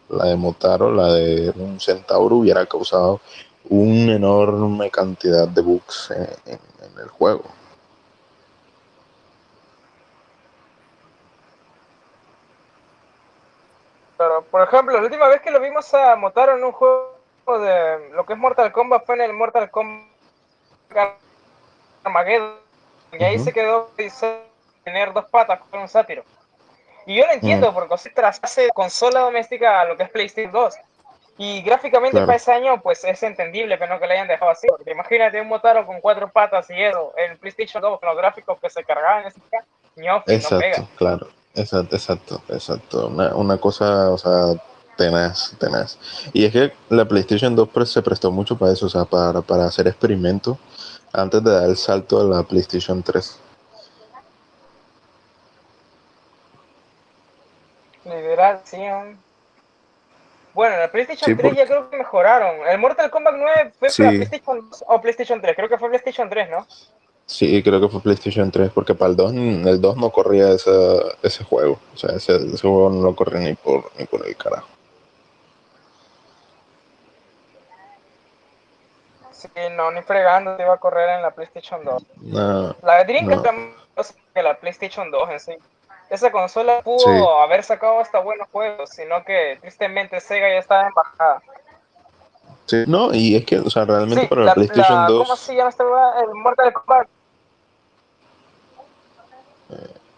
la 0.08 0.24
de 0.26 0.36
Motaro, 0.36 0.92
la 0.92 1.12
de 1.12 1.50
un 1.56 1.80
centauro 1.80 2.36
hubiera 2.36 2.66
causado 2.66 3.20
una 3.68 4.14
enorme 4.14 4.90
cantidad 4.90 5.48
de 5.48 5.62
bugs 5.62 6.10
en, 6.12 6.52
en- 6.52 6.60
en 6.92 6.98
el 7.02 7.08
juego. 7.08 7.44
Pero, 14.18 14.42
por 14.50 14.62
ejemplo, 14.62 14.96
la 14.96 15.02
última 15.02 15.28
vez 15.28 15.40
que 15.42 15.50
lo 15.50 15.60
vimos 15.60 15.92
a 15.94 16.16
Motaro 16.16 16.56
en 16.56 16.64
un 16.64 16.72
juego 16.72 17.12
de 17.46 18.10
lo 18.12 18.24
que 18.24 18.32
es 18.32 18.38
Mortal 18.38 18.72
Kombat 18.72 19.04
fue 19.04 19.14
en 19.16 19.20
el 19.22 19.32
Mortal 19.32 19.70
Kombat 19.70 20.15
Armageddon. 22.04 22.54
Y 23.12 23.22
ahí 23.24 23.36
Ujú. 23.36 23.44
se 23.44 23.52
quedó 23.52 23.90
dice, 23.96 24.42
tener 24.84 25.12
dos 25.12 25.24
patas 25.26 25.60
con 25.70 25.80
un 25.80 25.88
sátiro. 25.88 26.24
Y 27.06 27.16
yo 27.16 27.26
lo 27.26 27.32
entiendo, 27.32 27.72
porque 27.72 27.94
así 27.94 28.10
traspase 28.12 28.68
consola 28.74 29.20
doméstica 29.20 29.80
a 29.80 29.84
lo 29.84 29.96
que 29.96 30.02
es 30.04 30.10
PlayStation 30.10 30.52
2. 30.52 30.74
Y 31.38 31.62
gráficamente 31.62 32.12
Claro. 32.12 32.26
para 32.26 32.36
ese 32.36 32.52
año, 32.52 32.80
pues 32.82 33.04
es 33.04 33.22
entendible, 33.22 33.76
pero 33.78 33.94
no 33.94 34.00
que 34.00 34.06
le 34.06 34.14
hayan 34.14 34.26
dejado 34.26 34.50
así. 34.50 34.66
Porque 34.68 34.90
imagínate 34.90 35.40
un 35.40 35.48
Motaro 35.48 35.86
con 35.86 36.00
cuatro 36.00 36.28
patas 36.30 36.68
y 36.70 36.82
eso 36.82 37.12
en 37.16 37.38
PlayStation 37.38 37.82
2 37.82 38.00
con 38.00 38.08
los 38.08 38.18
gráficos 38.18 38.58
que 38.60 38.70
se 38.70 38.82
cargaban 38.84 39.22
en 39.22 39.26
ese 39.28 39.40
caso, 39.50 39.66
ñofi, 39.96 40.38
no 40.38 40.58
pega. 40.58 40.68
Exacto, 40.68 40.88
claro. 40.96 41.28
Exacto, 41.54 41.96
exacto, 41.96 42.42
exacto. 42.48 43.06
Una, 43.08 43.34
una 43.34 43.58
cosa, 43.58 44.10
o 44.10 44.18
sea, 44.18 44.60
tenaz, 44.96 45.54
tenaz. 45.58 45.98
Y 46.32 46.44
es 46.44 46.52
que 46.52 46.72
la 46.88 47.04
PlayStation 47.06 47.54
2 47.54 47.68
pre- 47.68 47.86
se 47.86 48.02
prestó 48.02 48.30
mucho 48.30 48.56
para 48.56 48.72
eso, 48.72 48.86
o 48.86 48.88
sea, 48.88 49.04
para, 49.04 49.40
para 49.42 49.66
hacer 49.66 49.86
experimentos 49.86 50.56
antes 51.12 51.42
de 51.42 51.50
dar 51.50 51.68
el 51.68 51.76
salto 51.76 52.20
a 52.20 52.24
la 52.24 52.42
PlayStation 52.42 53.02
3. 53.02 53.38
Literal, 58.04 58.60
sí. 58.64 58.76
¿no? 58.78 59.16
Bueno, 60.54 60.74
en 60.74 60.80
la 60.80 60.90
PlayStation 60.90 61.26
Sí, 61.26 61.34
3 61.36 61.42
porque- 61.42 61.56
ya 61.56 61.66
creo 61.66 61.90
que 61.90 61.96
mejoraron. 61.98 62.66
El 62.68 62.78
Mortal 62.78 63.10
Kombat 63.10 63.34
9 63.36 63.72
fue 63.78 63.90
Sí. 63.90 64.02
para 64.02 64.14
PlayStation 64.16 64.70
2 64.70 64.84
o 64.88 65.00
PlayStation 65.00 65.40
3. 65.40 65.56
Creo 65.56 65.68
que 65.68 65.78
fue 65.78 65.88
PlayStation 65.88 66.28
3, 66.30 66.50
¿no? 66.50 66.66
Sí, 67.26 67.60
creo 67.62 67.80
que 67.80 67.88
fue 67.88 68.00
PlayStation 68.00 68.50
3, 68.52 68.70
porque 68.72 68.94
para 68.94 69.10
el 69.10 69.16
2, 69.16 69.32
mm, 69.32 69.66
el 69.66 69.80
2 69.80 69.96
no 69.96 70.10
corría 70.10 70.50
esa, 70.52 70.70
ese 71.22 71.42
juego. 71.42 71.80
O 71.92 71.96
sea, 71.96 72.14
ese, 72.14 72.36
ese 72.36 72.58
juego 72.62 72.88
no 72.88 73.02
lo 73.02 73.16
corría 73.16 73.40
ni 73.40 73.54
por, 73.54 73.90
ni 73.98 74.06
por 74.06 74.24
el 74.26 74.36
carajo. 74.36 74.68
Sí, 79.54 79.60
no, 79.72 79.90
ni 79.90 80.02
fregando 80.02 80.56
te 80.56 80.62
iba 80.62 80.74
a 80.74 80.78
correr 80.78 81.10
en 81.10 81.22
la 81.22 81.30
PlayStation 81.30 81.84
2. 81.84 82.02
No, 82.22 82.76
La 82.82 83.04
Dreamcast 83.04 83.36
No. 83.38 83.42
también 83.42 83.74
es 83.96 84.14
que 84.34 84.42
la 84.42 84.54
PlayStation 84.54 85.10
2 85.10 85.30
en 85.30 85.40
sí. 85.40 85.54
Esa 86.10 86.30
consola 86.30 86.82
pudo 86.82 86.98
Sí. 87.00 87.24
haber 87.42 87.62
sacado 87.64 87.98
hasta 88.00 88.20
buenos 88.20 88.48
juegos, 88.52 88.90
sino 88.90 89.24
que 89.24 89.58
tristemente 89.60 90.20
Sega 90.20 90.48
ya 90.48 90.58
estaba 90.58 90.86
en 90.86 90.94
bajada. 90.94 91.42
sí, 92.66 92.84
no, 92.86 93.12
y 93.14 93.36
es 93.36 93.44
que, 93.44 93.58
o 93.58 93.70
sea, 93.70 93.84
realmente 93.84 94.22
Sí, 94.22 94.26
para 94.28 94.40
la, 94.42 94.46
la- 94.48 94.54
PlayStation 94.54 95.02
la- 95.02 95.08
2, 95.08 95.22
¿Cómo 95.24 95.36
se 95.36 95.54
llama 95.56 95.70
huevada? 95.78 96.20
El 96.22 96.34
Mortal 96.34 96.72
Kombat. 96.72 97.08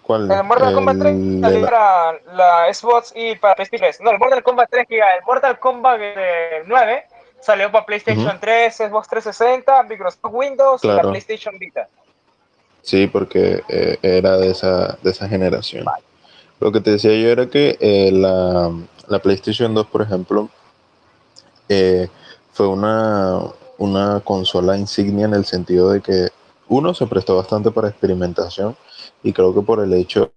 ¿cuál? 0.02 0.30
El 0.30 0.44
Mortal 0.44 0.74
Kombat 0.74 0.98
3 0.98 1.14
El- 1.14 1.40
salió 1.40 1.64
para 1.64 2.12
la 2.32 2.72
Xbox 2.72 3.12
y 3.14 3.36
para 3.36 3.54
PlayStation 3.54 3.86
3. 3.90 4.00
No, 4.00 4.10
el 4.10 4.18
Mortal 4.18 4.42
Kombat 4.42 4.68
3 4.70 4.86
que 4.88 4.96
iba, 4.96 5.06
el 5.14 5.22
Mortal 5.24 5.58
Kombat 5.58 5.98
eh, 6.00 6.62
9 6.66 7.06
salió 7.40 7.70
para 7.70 7.86
PlayStation 7.86 8.28
Ujú. 8.28 8.38
3, 8.40 8.76
Xbox 8.76 9.08
360, 9.08 9.82
Microsoft 9.84 10.32
Windows 10.32 10.84
y 10.84 10.88
la 10.88 10.94
Claro. 10.94 11.10
PlayStation 11.10 11.58
Vita. 11.58 11.88
Sí, 12.82 13.06
porque 13.06 13.62
eh, 13.68 13.98
era 14.02 14.36
de 14.36 14.50
esa, 14.50 14.98
de 15.02 15.10
esa 15.10 15.28
generación. 15.28 15.84
Lo 16.60 16.72
que 16.72 16.80
te 16.80 16.92
decía 16.92 17.12
yo 17.12 17.28
era 17.28 17.46
que 17.46 17.76
eh, 17.80 18.10
la, 18.12 18.72
la 19.06 19.18
PlayStation 19.18 19.74
2, 19.74 19.86
por 19.86 20.02
ejemplo, 20.02 20.48
eh, 21.68 22.08
fue 22.52 22.66
una, 22.68 23.40
una 23.76 24.20
consola 24.20 24.76
insignia 24.76 25.26
en 25.26 25.34
el 25.34 25.44
sentido 25.44 25.90
de 25.92 26.00
que 26.00 26.28
uno 26.68 26.94
se 26.94 27.06
prestó 27.06 27.36
bastante 27.36 27.70
para 27.70 27.88
experimentación 27.88 28.76
y 29.22 29.32
creo 29.32 29.54
que 29.54 29.62
por 29.62 29.82
el 29.82 29.92
hecho 29.94 30.30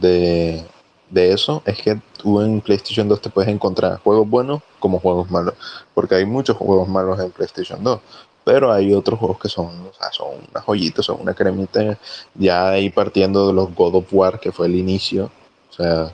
de, 0.00 0.64
de 1.12 1.32
eso 1.32 1.62
es 1.66 1.80
que 1.80 2.00
tú 2.16 2.40
en 2.40 2.62
PlayStation 2.62 3.06
2 3.06 3.20
te 3.20 3.28
puedes 3.30 3.50
encontrar 3.50 4.00
juegos 4.00 4.28
buenos 4.28 4.62
como 4.78 4.98
juegos 4.98 5.30
malos, 5.30 5.54
porque 5.94 6.14
hay 6.14 6.24
muchos 6.24 6.56
juegos 6.56 6.88
malos 6.88 7.20
en 7.20 7.30
PlayStation 7.30 7.84
2. 7.84 8.00
Pero 8.44 8.72
hay 8.72 8.92
otros 8.94 9.20
juegos 9.20 9.38
que 9.38 9.48
son, 9.48 9.66
o 9.66 9.92
sea, 9.92 10.10
son 10.10 10.30
una 10.50 10.60
joyita, 10.62 11.02
son 11.02 11.20
una 11.20 11.34
cremita, 11.34 11.96
ya 12.34 12.70
ahí 12.70 12.90
partiendo 12.90 13.46
de 13.46 13.52
los 13.52 13.72
God 13.74 13.96
of 13.96 14.06
War, 14.10 14.40
que 14.40 14.50
fue 14.50 14.66
el 14.66 14.74
inicio, 14.74 15.30
o 15.70 15.72
sea, 15.74 16.12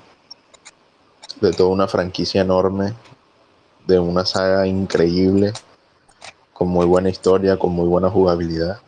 de 1.40 1.52
toda 1.52 1.70
una 1.70 1.86
franquicia 1.86 2.42
enorme, 2.42 2.92
de 3.86 3.98
una 4.00 4.26
saga 4.26 4.66
increíble, 4.66 5.52
con 6.52 6.68
muy 6.68 6.84
buena 6.84 7.08
historia, 7.08 7.56
con 7.56 7.70
muy 7.70 7.86
buena 7.86 8.10
jugabilidad. 8.10 8.80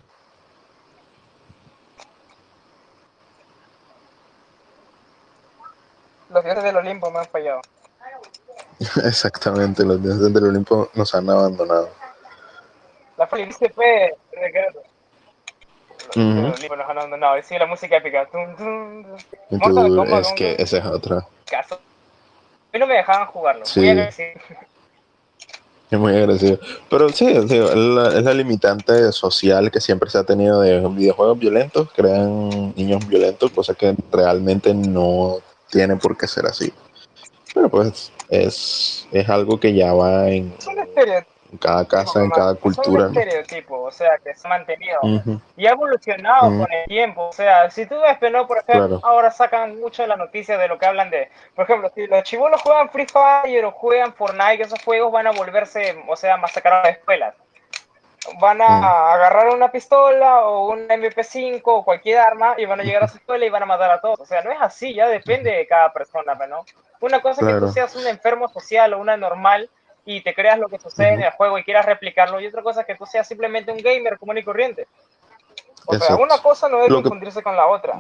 Los 6.31 6.45
dioses 6.45 6.63
del 6.65 6.77
Olimpo 6.77 7.11
me 7.11 7.19
han 7.19 7.27
fallado. 7.27 7.61
Exactamente, 9.05 9.85
los 9.85 10.03
dioses 10.03 10.33
del 10.33 10.45
Olimpo 10.45 10.91
nos 10.95 11.15
han 11.15 11.29
abandonado. 11.29 11.91
La 13.17 13.27
felicidad 13.27 13.71
fue 13.75 14.17
secreto. 14.31 14.83
Los 16.07 16.17
Ujú. 16.17 16.35
del 16.43 16.53
Olimpo 16.53 16.77
nos 16.77 16.89
han 16.89 16.99
abandonado. 16.99 17.39
Y 17.39 17.43
sí, 17.43 17.59
la 17.59 17.67
música 17.67 17.97
épica. 17.97 18.27
Tum, 18.27 18.57
tum, 18.57 19.05
tum. 19.51 20.15
Es 20.19 20.33
que 20.33 20.57
esa 20.59 20.79
es 20.79 20.87
otra. 20.87 21.27
Caso. 21.51 21.75
A 21.75 21.79
mí 22.73 22.79
no 22.79 22.87
me 22.87 22.95
dejaban 22.95 23.27
jugarlo. 23.27 23.67
Sí. 23.67 23.81
Voy 23.81 23.89
a 23.91 23.95
decir. 24.07 24.41
Es 25.91 25.99
muy 25.99 26.15
agresivo. 26.17 26.59
Pero 26.89 27.09
sí, 27.09 27.27
es, 27.27 27.51
la, 27.51 28.09
es 28.17 28.23
la 28.23 28.33
limitante 28.33 29.11
social 29.11 29.73
que 29.73 29.81
siempre 29.81 30.09
se 30.09 30.19
ha 30.19 30.25
tenido 30.25 30.61
de 30.61 30.79
videojuegos 30.89 31.37
violentos, 31.37 31.91
crean 31.93 32.73
niños 32.77 33.05
violentos, 33.09 33.51
cosa 33.51 33.75
que 33.75 33.97
realmente 34.13 34.73
no 34.73 35.39
tiene 35.71 35.97
por 35.97 36.17
qué 36.17 36.27
ser 36.27 36.47
así. 36.47 36.73
Pero 37.55 37.69
pues 37.69 38.13
es, 38.29 39.09
es 39.11 39.29
algo 39.29 39.59
que 39.59 39.75
ya 39.75 39.93
va 39.93 40.29
en, 40.29 40.55
en 41.53 41.59
cada 41.59 41.87
casa, 41.87 42.23
en 42.23 42.31
cada 42.31 42.55
cultura. 42.55 43.07
Es 43.07 43.11
un 43.11 43.19
estereotipo, 43.19 43.83
o 43.83 43.91
sea, 43.91 44.19
que 44.19 44.35
se 44.35 44.47
ha 44.47 44.51
mantenido 44.51 45.01
y 45.57 45.67
ha 45.67 45.71
evolucionado 45.71 46.43
con 46.43 46.73
el 46.73 46.87
tiempo. 46.87 47.29
O 47.29 47.33
sea, 47.33 47.71
si 47.71 47.87
tú 47.87 47.97
ves, 48.01 48.17
pero 48.21 48.47
por 48.47 48.59
ejemplo, 48.59 49.01
ahora 49.03 49.31
sacan 49.31 49.81
mucho 49.81 50.03
de 50.03 50.09
las 50.09 50.19
noticias 50.19 50.59
de 50.59 50.69
lo 50.69 50.79
que 50.79 50.87
hablan 50.87 51.11
de, 51.11 51.29
por 51.55 51.65
ejemplo, 51.65 51.91
si 51.95 52.07
los 52.07 52.23
chivolos 52.23 52.63
juegan 52.63 52.91
Free 52.91 53.07
Fire 53.07 53.65
o 53.65 53.73
juegan 53.73 54.15
Fortnite, 54.15 54.63
esos 54.63 54.83
juegos 54.85 55.11
van 55.11 55.27
a 55.27 55.33
volverse, 55.33 55.97
o 56.09 56.17
sea, 56.17 56.37
masacrar 56.37 56.75
a 56.75 56.89
las 56.89 56.99
escuelas. 56.99 57.35
Van 58.39 58.61
a 58.61 59.15
agarrar 59.15 59.49
una 59.49 59.73
pistola 59.73 60.47
o 60.47 60.71
un 60.71 60.89
MP5 60.89 61.63
o 61.65 61.85
cualquier 61.85 62.19
arma 62.19 62.55
y 62.59 62.67
van 62.67 62.81
a 62.81 62.83
llegar 62.83 63.05
a 63.05 63.09
su 63.09 63.17
escuela 63.17 63.47
y 63.47 63.51
van 63.51 63.63
a 63.63 63.67
matar 63.67 63.91
a 63.91 64.01
todos. 64.01 64.21
O 64.21 64.27
sea, 64.27 64.43
no 64.43 64.53
es 64.53 64.59
así, 64.61 64.95
ya 64.95 65.09
depende 65.09 65.51
de 65.51 65.67
cada 65.67 65.93
persona, 65.93 66.35
¿no? 66.47 66.65
Una 67.01 67.21
cosa 67.23 67.41
es 67.41 67.55
que 67.55 67.61
tú 67.61 67.69
seas 67.73 67.97
un 67.97 68.07
enfermo 68.07 68.49
social 68.49 68.93
o 68.93 68.99
una 68.99 69.17
normal 69.17 69.71
y 70.05 70.23
te 70.23 70.35
creas 70.35 70.59
lo 70.59 70.69
que 70.69 70.79
sucede 70.79 71.15
en 71.15 71.23
el 71.23 71.31
juego 71.33 71.59
y 71.59 71.65
quieras 71.65 71.87
replicarlo, 71.87 72.41
y 72.41 72.47
otra 72.47 72.63
cosa 72.63 72.81
es 72.81 72.87
que 72.87 72.95
tú 72.95 73.07
seas 73.07 73.27
simplemente 73.27 73.73
un 73.73 73.79
gamer 73.79 74.19
común 74.19 74.39
y 74.39 74.43
corriente. 74.43 74.87
O 75.87 75.95
sea, 75.95 76.17
una 76.17 76.39
cosa 76.39 76.69
no 76.69 76.79
debe 76.79 76.95
confundirse 76.95 77.43
con 77.43 77.57
la 77.57 77.67
otra. 77.67 77.99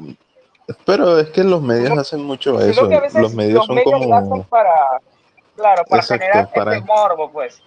Pero 0.84 1.18
es 1.18 1.30
que 1.30 1.42
los 1.42 1.60
medios 1.62 1.98
hacen 1.98 2.22
mucho 2.22 2.60
eso. 2.60 2.88
los 3.14 3.34
medios 3.34 3.66
son 3.66 3.82
como. 3.82 4.44
para, 4.44 5.00
claro, 5.56 5.84
para 5.84 6.02
generar 6.02 6.48
este 6.54 6.80
morbo, 6.82 7.30
pues. 7.30 7.62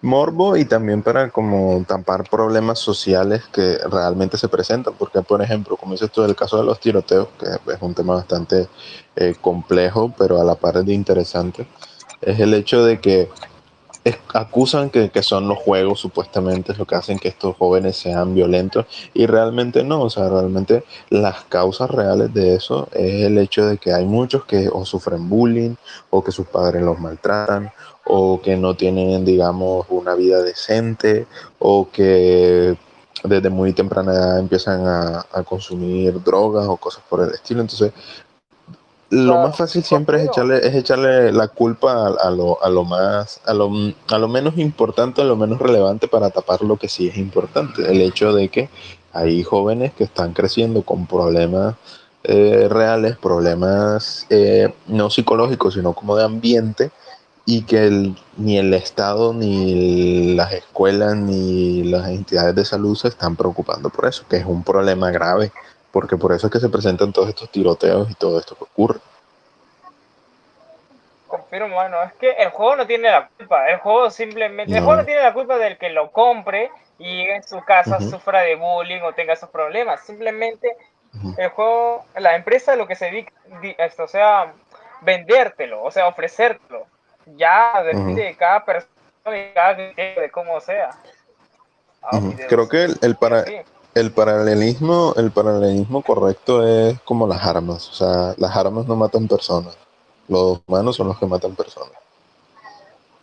Morbo 0.00 0.56
y 0.56 0.64
también 0.64 1.02
para 1.02 1.30
como 1.30 1.84
tampar 1.86 2.28
problemas 2.28 2.78
sociales 2.78 3.42
que 3.52 3.78
realmente 3.90 4.36
se 4.36 4.48
presentan, 4.48 4.94
porque 4.98 5.22
por 5.22 5.42
ejemplo, 5.42 5.76
como 5.76 5.92
dices 5.92 6.10
tú, 6.10 6.22
el 6.22 6.36
caso 6.36 6.58
de 6.58 6.64
los 6.64 6.80
tiroteos, 6.80 7.28
que 7.38 7.46
es 7.72 7.82
un 7.82 7.94
tema 7.94 8.14
bastante 8.14 8.68
eh, 9.16 9.34
complejo, 9.40 10.14
pero 10.16 10.40
a 10.40 10.44
la 10.44 10.54
par 10.54 10.84
de 10.84 10.92
interesante, 10.92 11.66
es 12.20 12.38
el 12.38 12.54
hecho 12.54 12.84
de 12.84 13.00
que 13.00 13.28
acusan 14.34 14.90
que, 14.90 15.10
son 15.22 15.46
los 15.46 15.58
juegos 15.58 16.00
supuestamente 16.00 16.74
lo 16.74 16.86
que 16.86 16.96
hacen 16.96 17.18
que 17.18 17.28
estos 17.28 17.56
jóvenes 17.56 17.96
sean 17.96 18.34
violentos 18.34 18.86
y 19.14 19.26
realmente 19.26 19.84
no, 19.84 20.02
o 20.02 20.10
sea, 20.10 20.28
realmente 20.28 20.84
las 21.10 21.44
causas 21.44 21.90
reales 21.90 22.34
de 22.34 22.54
eso 22.54 22.88
es 22.92 23.24
el 23.24 23.38
hecho 23.38 23.66
de 23.66 23.78
que 23.78 23.92
hay 23.92 24.04
muchos 24.04 24.44
que 24.44 24.68
o 24.68 24.84
sufren 24.84 25.28
bullying 25.28 25.76
o 26.10 26.24
que 26.24 26.32
sus 26.32 26.46
padres 26.46 26.82
los 26.82 26.98
maltratan 26.98 27.70
o 28.04 28.40
que 28.40 28.56
no 28.56 28.74
tienen, 28.74 29.24
digamos, 29.24 29.86
una 29.88 30.14
vida 30.14 30.42
decente 30.42 31.26
o 31.58 31.88
que 31.90 32.76
desde 33.24 33.50
muy 33.50 33.72
temprana 33.72 34.12
edad 34.12 34.38
empiezan 34.38 34.86
a, 34.86 35.26
a 35.32 35.42
consumir 35.44 36.22
drogas 36.22 36.66
o 36.66 36.76
cosas 36.76 37.02
por 37.08 37.22
el 37.22 37.30
estilo. 37.34 37.60
Entonces, 37.60 37.92
lo 39.12 39.34
más 39.34 39.56
fácil 39.56 39.84
siempre 39.84 40.22
es 40.22 40.28
echarle, 40.28 40.66
es 40.66 40.74
echarle 40.74 41.32
la 41.32 41.48
culpa 41.48 42.08
a, 42.18 42.30
lo, 42.30 42.62
a 42.64 42.70
lo 42.70 42.84
más, 42.84 43.42
a 43.44 43.52
lo, 43.52 43.70
a 44.08 44.18
lo 44.18 44.26
menos 44.26 44.56
importante, 44.56 45.20
a 45.20 45.24
lo 45.24 45.36
menos 45.36 45.58
relevante 45.58 46.08
para 46.08 46.30
tapar 46.30 46.62
lo 46.62 46.78
que 46.78 46.88
sí 46.88 47.08
es 47.08 47.18
importante. 47.18 47.82
El 47.82 48.00
hecho 48.00 48.32
de 48.32 48.48
que 48.48 48.70
hay 49.12 49.42
jóvenes 49.42 49.92
que 49.92 50.04
están 50.04 50.32
creciendo 50.32 50.80
con 50.82 51.06
problemas 51.06 51.74
eh, 52.24 52.68
reales, 52.70 53.18
problemas 53.18 54.26
eh, 54.30 54.72
no 54.86 55.10
psicológicos, 55.10 55.74
sino 55.74 55.92
como 55.92 56.16
de 56.16 56.24
ambiente, 56.24 56.90
y 57.44 57.64
que 57.64 58.12
ni 58.36 58.58
el 58.58 58.72
Estado, 58.72 59.32
ni 59.34 60.34
las 60.34 60.52
escuelas, 60.52 61.16
ni 61.16 61.84
las 61.84 62.08
entidades 62.08 62.54
de 62.54 62.64
salud 62.64 62.96
se 62.96 63.08
están 63.08 63.36
preocupando 63.36 63.90
por 63.90 64.06
eso, 64.06 64.24
que 64.28 64.36
es 64.36 64.46
un 64.46 64.62
problema 64.62 65.10
grave 65.10 65.52
porque 65.92 66.16
por 66.16 66.32
eso 66.32 66.46
es 66.46 66.52
que 66.52 66.58
se 66.58 66.70
presentan 66.70 67.12
todos 67.12 67.28
estos 67.28 67.50
tiroteos 67.50 68.10
y 68.10 68.14
todo 68.14 68.40
esto 68.40 68.56
que 68.56 68.64
ocurre. 68.64 68.98
Confirmo, 71.28 71.74
bueno, 71.74 72.02
es 72.02 72.12
que 72.14 72.30
el 72.30 72.48
juego 72.50 72.76
no 72.76 72.86
tiene 72.86 73.10
la 73.10 73.28
culpa, 73.28 73.68
el 73.68 73.78
juego 73.78 74.10
simplemente, 74.10 74.74
el 74.74 74.82
juego 74.82 74.96
no 74.96 75.04
tiene 75.04 75.22
la 75.22 75.34
culpa 75.34 75.58
del 75.58 75.78
que 75.78 75.90
lo 75.90 76.10
compre 76.10 76.70
y 76.98 77.20
en 77.20 77.42
su 77.42 77.62
casa 77.64 78.00
sufra 78.00 78.40
de 78.40 78.56
bullying 78.56 79.02
o 79.02 79.12
tenga 79.12 79.34
esos 79.34 79.50
problemas, 79.50 80.04
simplemente 80.04 80.76
el 81.36 81.48
juego, 81.50 82.04
la 82.16 82.36
empresa 82.36 82.74
lo 82.74 82.86
que 82.86 82.96
se 82.96 83.06
dedica, 83.06 83.32
o 83.98 84.08
sea, 84.08 84.52
vendértelo, 85.02 85.82
o 85.82 85.90
sea, 85.90 86.08
ofrecértelo, 86.08 86.86
ya 87.36 87.82
depende 87.82 88.22
de 88.22 88.36
cada 88.36 88.64
persona 88.64 88.88
y 89.26 89.52
cada 89.54 89.74
de 89.74 90.30
cómo 90.32 90.60
sea. 90.60 90.90
Creo 92.48 92.68
que 92.68 92.88
el, 93.00 93.16
para, 93.16 93.44
el 93.94 94.10
paralelismo, 94.10 95.14
el 95.16 95.30
paralelismo 95.30 96.02
correcto 96.02 96.66
es 96.66 97.00
como 97.02 97.26
las 97.26 97.44
armas. 97.44 97.88
O 97.88 97.92
sea, 97.92 98.34
las 98.36 98.56
armas 98.56 98.86
no 98.86 98.96
matan 98.96 99.28
personas. 99.28 99.76
Los 100.28 100.60
humanos 100.66 100.96
son 100.96 101.08
los 101.08 101.18
que 101.18 101.26
matan 101.26 101.54
personas. 101.54 101.92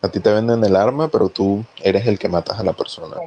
A 0.01 0.07
ti 0.07 0.19
te 0.19 0.31
venden 0.31 0.63
el 0.63 0.75
arma, 0.75 1.09
pero 1.09 1.27
tú 1.27 1.65
eres 1.81 2.07
el 2.07 2.17
que 2.17 2.29
matas 2.29 2.59
a 2.59 2.63
la 2.63 2.73
persona. 2.73 3.17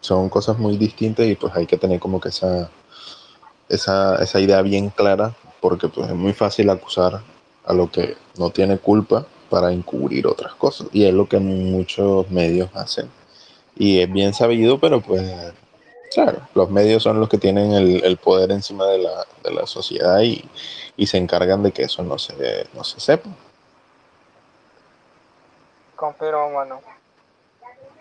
Son 0.00 0.28
cosas 0.28 0.58
muy 0.58 0.76
distintas 0.76 1.26
y 1.26 1.36
pues 1.36 1.54
hay 1.54 1.66
que 1.66 1.76
tener 1.76 2.00
como 2.00 2.20
que 2.20 2.30
esa, 2.30 2.68
esa, 3.68 4.16
esa 4.16 4.40
idea 4.40 4.60
bien 4.62 4.90
clara, 4.90 5.32
porque 5.62 5.88
pues 5.88 6.10
es 6.10 6.16
muy 6.16 6.32
fácil 6.32 6.68
acusar 6.68 7.22
a 7.64 7.72
lo 7.72 7.88
que 7.90 8.16
no 8.36 8.50
tiene 8.50 8.78
culpa 8.78 9.24
para 9.48 9.72
encubrir 9.72 10.26
otras 10.26 10.54
cosas. 10.56 10.88
Y 10.92 11.04
es 11.04 11.14
lo 11.14 11.28
que 11.28 11.38
muchos 11.38 12.28
medios 12.30 12.68
hacen. 12.74 13.08
Y 13.76 14.00
es 14.00 14.12
bien 14.12 14.34
sabido, 14.34 14.80
pero 14.80 15.00
pues, 15.00 15.22
claro, 16.12 16.40
los 16.54 16.68
medios 16.68 17.04
son 17.04 17.20
los 17.20 17.28
que 17.28 17.38
tienen 17.38 17.72
el, 17.72 18.16
poder 18.16 18.50
encima 18.50 18.86
de 18.86 18.98
la, 18.98 19.24
de 19.44 19.54
la 19.54 19.66
sociedad 19.66 20.20
y, 20.20 20.44
y, 20.96 21.06
se 21.06 21.16
encargan 21.16 21.62
de 21.62 21.70
que 21.70 21.84
eso 21.84 22.02
no 22.02 22.18
se, 22.18 22.66
no 22.74 22.82
se 22.82 22.98
sepa. 22.98 23.30
Confirmo, 25.94 26.50
bueno. 26.50 26.80